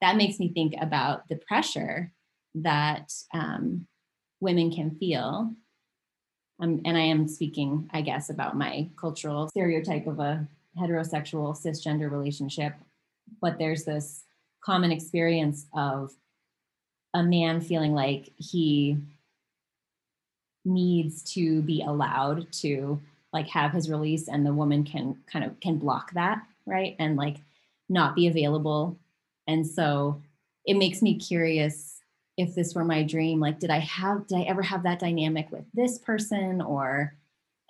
that 0.00 0.16
makes 0.16 0.38
me 0.38 0.52
think 0.52 0.74
about 0.80 1.28
the 1.28 1.36
pressure 1.36 2.12
that 2.56 3.12
um, 3.32 3.86
women 4.40 4.70
can 4.70 4.90
feel. 4.90 5.54
Um, 6.62 6.80
and 6.84 6.96
I 6.96 7.00
am 7.00 7.26
speaking, 7.26 7.90
I 7.92 8.02
guess, 8.02 8.30
about 8.30 8.56
my 8.56 8.88
cultural 8.96 9.48
stereotype 9.48 10.06
of 10.06 10.20
a 10.20 10.46
heterosexual 10.78 11.56
cisgender 11.56 12.10
relationship. 12.10 12.74
But 13.40 13.58
there's 13.58 13.84
this 13.84 14.24
common 14.64 14.92
experience 14.92 15.66
of 15.74 16.12
a 17.14 17.22
man 17.22 17.60
feeling 17.60 17.92
like 17.92 18.32
he 18.36 18.96
needs 20.64 21.22
to 21.34 21.62
be 21.62 21.82
allowed 21.82 22.50
to 22.52 23.00
like 23.32 23.48
have 23.48 23.72
his 23.72 23.90
release 23.90 24.28
and 24.28 24.46
the 24.46 24.54
woman 24.54 24.84
can 24.84 25.16
kind 25.26 25.44
of 25.44 25.58
can 25.58 25.76
block 25.76 26.12
that 26.12 26.40
right 26.66 26.94
and 27.00 27.16
like 27.16 27.38
not 27.88 28.14
be 28.14 28.28
available 28.28 28.96
and 29.48 29.66
so 29.66 30.22
it 30.64 30.74
makes 30.74 31.02
me 31.02 31.18
curious 31.18 32.01
if 32.36 32.54
this 32.54 32.74
were 32.74 32.84
my 32.84 33.02
dream 33.02 33.40
like 33.40 33.58
did 33.58 33.70
i 33.70 33.78
have 33.78 34.26
did 34.26 34.38
i 34.38 34.42
ever 34.42 34.62
have 34.62 34.82
that 34.84 34.98
dynamic 34.98 35.50
with 35.50 35.64
this 35.74 35.98
person 35.98 36.60
or 36.60 37.14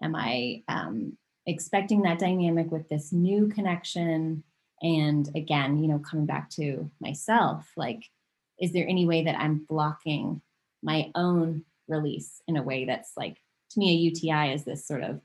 am 0.03 0.15
i 0.15 0.63
um, 0.69 1.17
expecting 1.47 2.03
that 2.03 2.19
dynamic 2.19 2.71
with 2.71 2.89
this 2.89 3.13
new 3.13 3.49
connection? 3.49 4.45
And 4.81 5.29
again 5.37 5.79
you 5.79 5.87
know 5.89 6.01
coming 6.01 6.27
back 6.27 6.51
to 6.51 6.91
myself 7.01 7.71
like 7.77 8.03
is 8.61 8.73
there 8.73 8.87
any 8.89 9.07
way 9.07 9.23
that 9.25 9.39
i'm 9.39 9.65
blocking 9.69 10.43
my 10.83 11.11
own 11.15 11.65
release 11.87 12.43
in 12.49 12.57
a 12.57 12.63
way 12.63 12.85
that's 12.85 13.13
like 13.17 13.37
to 13.71 13.79
me 13.79 13.91
a 13.91 13.95
uti 13.95 14.53
is 14.53 14.65
this 14.65 14.85
sort 14.85 15.05
of 15.05 15.21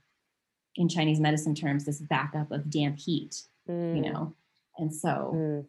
in 0.76 0.88
chinese 0.88 1.20
medicine 1.20 1.56
terms 1.56 1.86
this 1.86 2.02
backup 2.02 2.52
of 2.52 2.70
damp 2.70 3.00
heat 3.00 3.44
you 3.68 3.74
Mm, 3.74 4.14
know? 4.14 4.36
And 4.78 4.94
so 4.94 5.32
mm. 5.36 5.66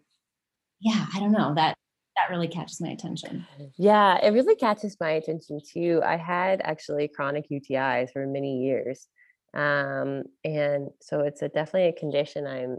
yeah 0.80 1.06
i 1.14 1.18
don't 1.18 1.32
know 1.32 1.54
that 1.54 1.74
that 2.18 2.32
really 2.34 2.48
catches 2.48 2.80
my 2.80 2.88
attention 2.88 3.46
Yeah, 3.76 4.18
it 4.22 4.30
really 4.32 4.56
catches 4.56 4.96
my 5.00 5.10
attention 5.10 5.60
too. 5.72 6.00
I 6.04 6.16
had 6.16 6.60
actually 6.62 7.08
chronic 7.08 7.46
UTIs 7.50 8.10
for 8.12 8.26
many 8.26 8.64
years. 8.64 9.06
Um, 9.54 10.24
and 10.44 10.88
so 11.00 11.20
it's 11.20 11.42
a 11.42 11.48
definitely 11.48 11.88
a 11.88 11.92
condition 11.92 12.46
I'm 12.46 12.78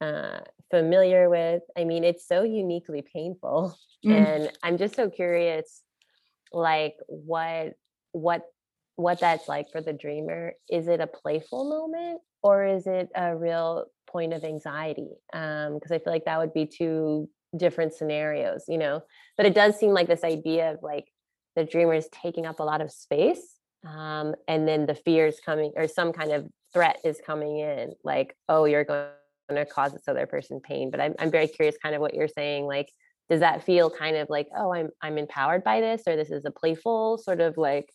uh, 0.00 0.40
familiar 0.70 1.28
with. 1.28 1.62
I 1.76 1.84
mean, 1.84 2.04
it's 2.04 2.26
so 2.26 2.42
uniquely 2.42 3.02
painful. 3.02 3.76
Mm. 4.04 4.16
And 4.16 4.52
I'm 4.64 4.78
just 4.78 4.96
so 4.96 5.08
curious, 5.08 5.80
like 6.52 6.96
what 7.06 7.74
what 8.10 8.42
what 8.96 9.20
that's 9.20 9.46
like 9.46 9.70
for 9.70 9.80
the 9.80 9.92
dreamer. 9.92 10.54
Is 10.68 10.88
it 10.88 11.00
a 11.00 11.06
playful 11.06 11.70
moment 11.70 12.20
or 12.42 12.66
is 12.66 12.88
it 12.88 13.10
a 13.14 13.36
real 13.36 13.84
point 14.08 14.32
of 14.32 14.42
anxiety? 14.42 15.10
Um, 15.32 15.74
because 15.74 15.92
I 15.92 16.00
feel 16.00 16.12
like 16.12 16.24
that 16.24 16.40
would 16.40 16.52
be 16.52 16.66
two 16.66 17.28
different 17.56 17.94
scenarios, 17.94 18.64
you 18.68 18.78
know. 18.78 19.02
But 19.36 19.46
it 19.46 19.54
does 19.54 19.78
seem 19.78 19.90
like 19.92 20.08
this 20.08 20.24
idea 20.24 20.72
of 20.72 20.82
like 20.82 21.06
the 21.56 21.64
dreamer 21.64 21.94
is 21.94 22.08
taking 22.10 22.46
up 22.46 22.60
a 22.60 22.64
lot 22.64 22.80
of 22.80 22.90
space, 22.90 23.56
um, 23.86 24.34
and 24.48 24.66
then 24.66 24.86
the 24.86 24.94
fear 24.94 25.26
is 25.26 25.40
coming, 25.44 25.72
or 25.76 25.88
some 25.88 26.12
kind 26.12 26.32
of 26.32 26.48
threat 26.72 26.98
is 27.04 27.20
coming 27.24 27.58
in, 27.58 27.92
like, 28.04 28.34
oh, 28.48 28.64
you're 28.64 28.84
going 28.84 29.08
to 29.50 29.66
cause 29.66 29.92
this 29.92 30.08
other 30.08 30.26
person 30.26 30.60
pain. 30.60 30.90
But 30.90 31.00
I'm 31.00 31.14
I'm 31.18 31.30
very 31.30 31.48
curious, 31.48 31.76
kind 31.82 31.94
of 31.94 32.00
what 32.00 32.14
you're 32.14 32.28
saying, 32.28 32.66
like. 32.66 32.88
Does 33.30 33.40
that 33.40 33.64
feel 33.64 33.88
kind 33.88 34.16
of 34.16 34.28
like, 34.28 34.48
oh, 34.54 34.74
I'm 34.74 34.90
I'm 35.00 35.16
empowered 35.16 35.64
by 35.64 35.80
this, 35.80 36.02
or 36.06 36.16
this 36.16 36.30
is 36.30 36.44
a 36.44 36.50
playful 36.50 37.16
sort 37.16 37.40
of 37.40 37.56
like 37.56 37.88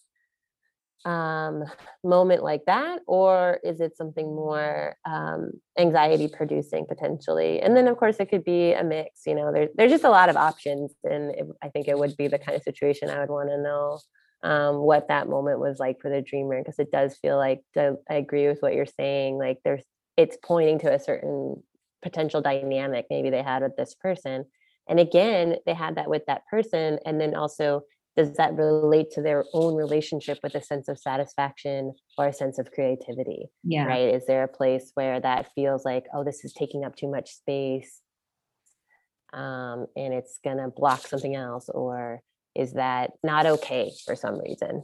um, 1.05 1.63
moment 2.03 2.43
like 2.43 2.65
that, 2.65 2.99
or 3.07 3.59
is 3.63 3.79
it 3.79 3.95
something 3.95 4.25
more 4.25 4.95
um, 5.05 5.51
anxiety 5.77 6.27
producing 6.27 6.85
potentially? 6.85 7.61
And 7.61 7.77
then, 7.77 7.87
of 7.87 7.97
course, 7.97 8.17
it 8.19 8.29
could 8.29 8.43
be 8.43 8.73
a 8.73 8.83
mix. 8.83 9.21
You 9.25 9.35
know, 9.35 9.51
there's 9.53 9.69
there's 9.75 9.91
just 9.91 10.03
a 10.03 10.09
lot 10.09 10.29
of 10.29 10.35
options, 10.35 10.93
and 11.03 11.31
it, 11.31 11.45
I 11.61 11.69
think 11.69 11.87
it 11.87 11.97
would 11.97 12.17
be 12.17 12.27
the 12.27 12.39
kind 12.39 12.55
of 12.55 12.63
situation 12.63 13.09
I 13.09 13.19
would 13.19 13.29
want 13.29 13.49
to 13.49 13.61
know 13.61 13.99
um, 14.43 14.77
what 14.77 15.07
that 15.07 15.29
moment 15.29 15.59
was 15.59 15.79
like 15.79 16.01
for 16.01 16.09
the 16.09 16.21
dreamer, 16.21 16.59
because 16.59 16.79
it 16.79 16.91
does 16.91 17.15
feel 17.17 17.37
like 17.37 17.61
I 17.77 17.95
agree 18.09 18.47
with 18.47 18.59
what 18.61 18.73
you're 18.73 18.85
saying. 18.85 19.37
Like 19.37 19.59
there's, 19.63 19.83
it's 20.17 20.37
pointing 20.43 20.79
to 20.79 20.93
a 20.93 20.99
certain 20.99 21.63
potential 22.01 22.41
dynamic 22.41 23.05
maybe 23.09 23.29
they 23.29 23.43
had 23.43 23.61
with 23.63 23.75
this 23.77 23.95
person, 23.95 24.45
and 24.89 24.99
again, 24.99 25.57
they 25.65 25.73
had 25.73 25.95
that 25.95 26.09
with 26.09 26.25
that 26.27 26.41
person, 26.49 26.99
and 27.05 27.19
then 27.21 27.35
also 27.35 27.81
does 28.17 28.33
that 28.33 28.55
relate 28.55 29.11
to 29.11 29.21
their 29.21 29.45
own 29.53 29.75
relationship 29.75 30.39
with 30.43 30.55
a 30.55 30.61
sense 30.61 30.89
of 30.89 30.99
satisfaction 30.99 31.93
or 32.17 32.27
a 32.27 32.33
sense 32.33 32.59
of 32.59 32.71
creativity 32.71 33.45
Yeah. 33.63 33.85
right 33.85 34.13
is 34.13 34.25
there 34.25 34.43
a 34.43 34.47
place 34.47 34.91
where 34.95 35.19
that 35.21 35.53
feels 35.53 35.85
like 35.85 36.05
oh 36.13 36.23
this 36.23 36.43
is 36.43 36.53
taking 36.53 36.83
up 36.83 36.95
too 36.95 37.09
much 37.09 37.29
space 37.31 38.01
um, 39.33 39.87
and 39.95 40.13
it's 40.13 40.39
going 40.43 40.57
to 40.57 40.69
block 40.69 41.05
something 41.05 41.35
else 41.35 41.69
or 41.69 42.21
is 42.55 42.73
that 42.73 43.11
not 43.23 43.45
okay 43.45 43.91
for 44.05 44.15
some 44.15 44.39
reason 44.39 44.83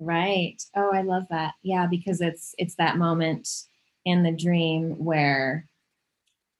Right. 0.00 0.62
Oh, 0.76 0.90
I 0.92 1.02
love 1.02 1.24
that. 1.30 1.54
Yeah, 1.62 1.86
because 1.90 2.20
it's 2.20 2.54
it's 2.56 2.76
that 2.76 2.98
moment 2.98 3.48
in 4.04 4.22
the 4.22 4.30
dream 4.30 4.90
where 5.04 5.66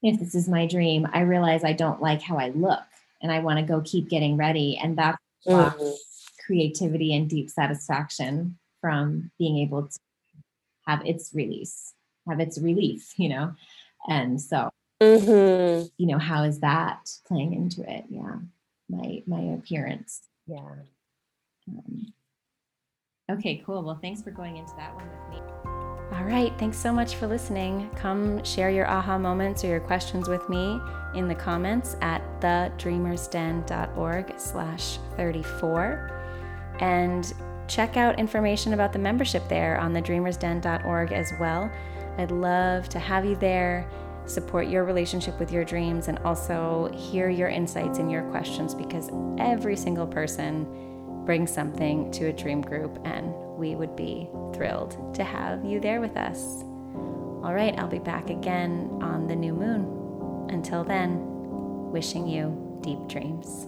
if 0.02 0.18
this 0.18 0.34
is 0.34 0.48
my 0.48 0.66
dream, 0.66 1.06
I 1.12 1.20
realize 1.20 1.64
I 1.64 1.72
don't 1.72 2.02
like 2.02 2.20
how 2.22 2.36
I 2.36 2.48
look 2.48 2.82
and 3.22 3.30
I 3.30 3.38
want 3.40 3.58
to 3.60 3.64
go 3.64 3.80
keep 3.80 4.08
getting 4.08 4.36
ready 4.36 4.76
and 4.82 4.96
that's 4.98 5.18
Mhm. 5.46 5.94
creativity 6.44 7.14
and 7.14 7.28
deep 7.28 7.50
satisfaction 7.50 8.58
from 8.80 9.30
being 9.38 9.58
able 9.58 9.88
to 9.88 9.98
have 10.86 11.04
its 11.06 11.34
release, 11.34 11.94
have 12.28 12.40
its 12.40 12.58
relief, 12.58 13.12
you 13.18 13.28
know. 13.28 13.54
And 14.08 14.40
so, 14.40 14.70
Mhm. 15.02 15.90
you 15.98 16.06
know, 16.06 16.18
how 16.18 16.44
is 16.44 16.60
that 16.60 17.08
playing 17.26 17.52
into 17.54 17.82
it? 17.90 18.04
Yeah. 18.08 18.38
My 18.88 19.22
my 19.26 19.40
appearance. 19.40 20.22
yeah 20.46 20.76
Um, 21.68 22.14
okay, 23.30 23.58
cool. 23.66 23.82
Well, 23.82 23.98
thanks 24.00 24.22
for 24.22 24.30
going 24.30 24.56
into 24.56 24.74
that 24.76 24.94
one 24.94 25.06
with 25.10 25.28
me. 25.28 25.67
All 26.12 26.24
right, 26.24 26.52
thanks 26.58 26.78
so 26.78 26.90
much 26.90 27.16
for 27.16 27.26
listening. 27.26 27.90
Come 27.94 28.42
share 28.42 28.70
your 28.70 28.88
aha 28.88 29.18
moments 29.18 29.62
or 29.62 29.66
your 29.66 29.80
questions 29.80 30.26
with 30.26 30.48
me 30.48 30.80
in 31.14 31.28
the 31.28 31.34
comments 31.34 31.96
at 32.00 32.22
thedreamersden.org 32.40 34.34
slash 34.38 34.98
34. 35.16 36.10
And 36.80 37.32
check 37.66 37.98
out 37.98 38.18
information 38.18 38.72
about 38.72 38.94
the 38.94 38.98
membership 38.98 39.46
there 39.48 39.78
on 39.78 39.92
thedreamersden.org 39.92 41.12
as 41.12 41.30
well. 41.38 41.70
I'd 42.16 42.30
love 42.30 42.88
to 42.88 42.98
have 42.98 43.26
you 43.26 43.36
there, 43.36 43.86
support 44.24 44.66
your 44.66 44.84
relationship 44.84 45.38
with 45.38 45.52
your 45.52 45.64
dreams, 45.64 46.08
and 46.08 46.18
also 46.20 46.90
hear 46.94 47.28
your 47.28 47.48
insights 47.48 47.98
and 47.98 48.10
your 48.10 48.22
questions 48.30 48.74
because 48.74 49.10
every 49.38 49.76
single 49.76 50.06
person 50.06 50.66
brings 51.26 51.52
something 51.52 52.10
to 52.12 52.28
a 52.28 52.32
dream 52.32 52.62
group, 52.62 52.98
and 53.04 53.34
we 53.58 53.74
would 53.74 53.96
be 53.96 54.28
thrilled 54.54 55.14
to 55.14 55.24
have 55.24 55.64
you 55.64 55.80
there 55.80 56.00
with 56.00 56.16
us. 56.16 56.62
All 57.42 57.52
right, 57.52 57.76
I'll 57.78 57.88
be 57.88 57.98
back 57.98 58.30
again 58.30 58.98
on 59.02 59.26
the 59.26 59.36
new 59.36 59.52
moon. 59.52 60.48
Until 60.48 60.84
then, 60.84 61.18
wishing 61.90 62.26
you 62.26 62.78
deep 62.82 63.06
dreams. 63.08 63.66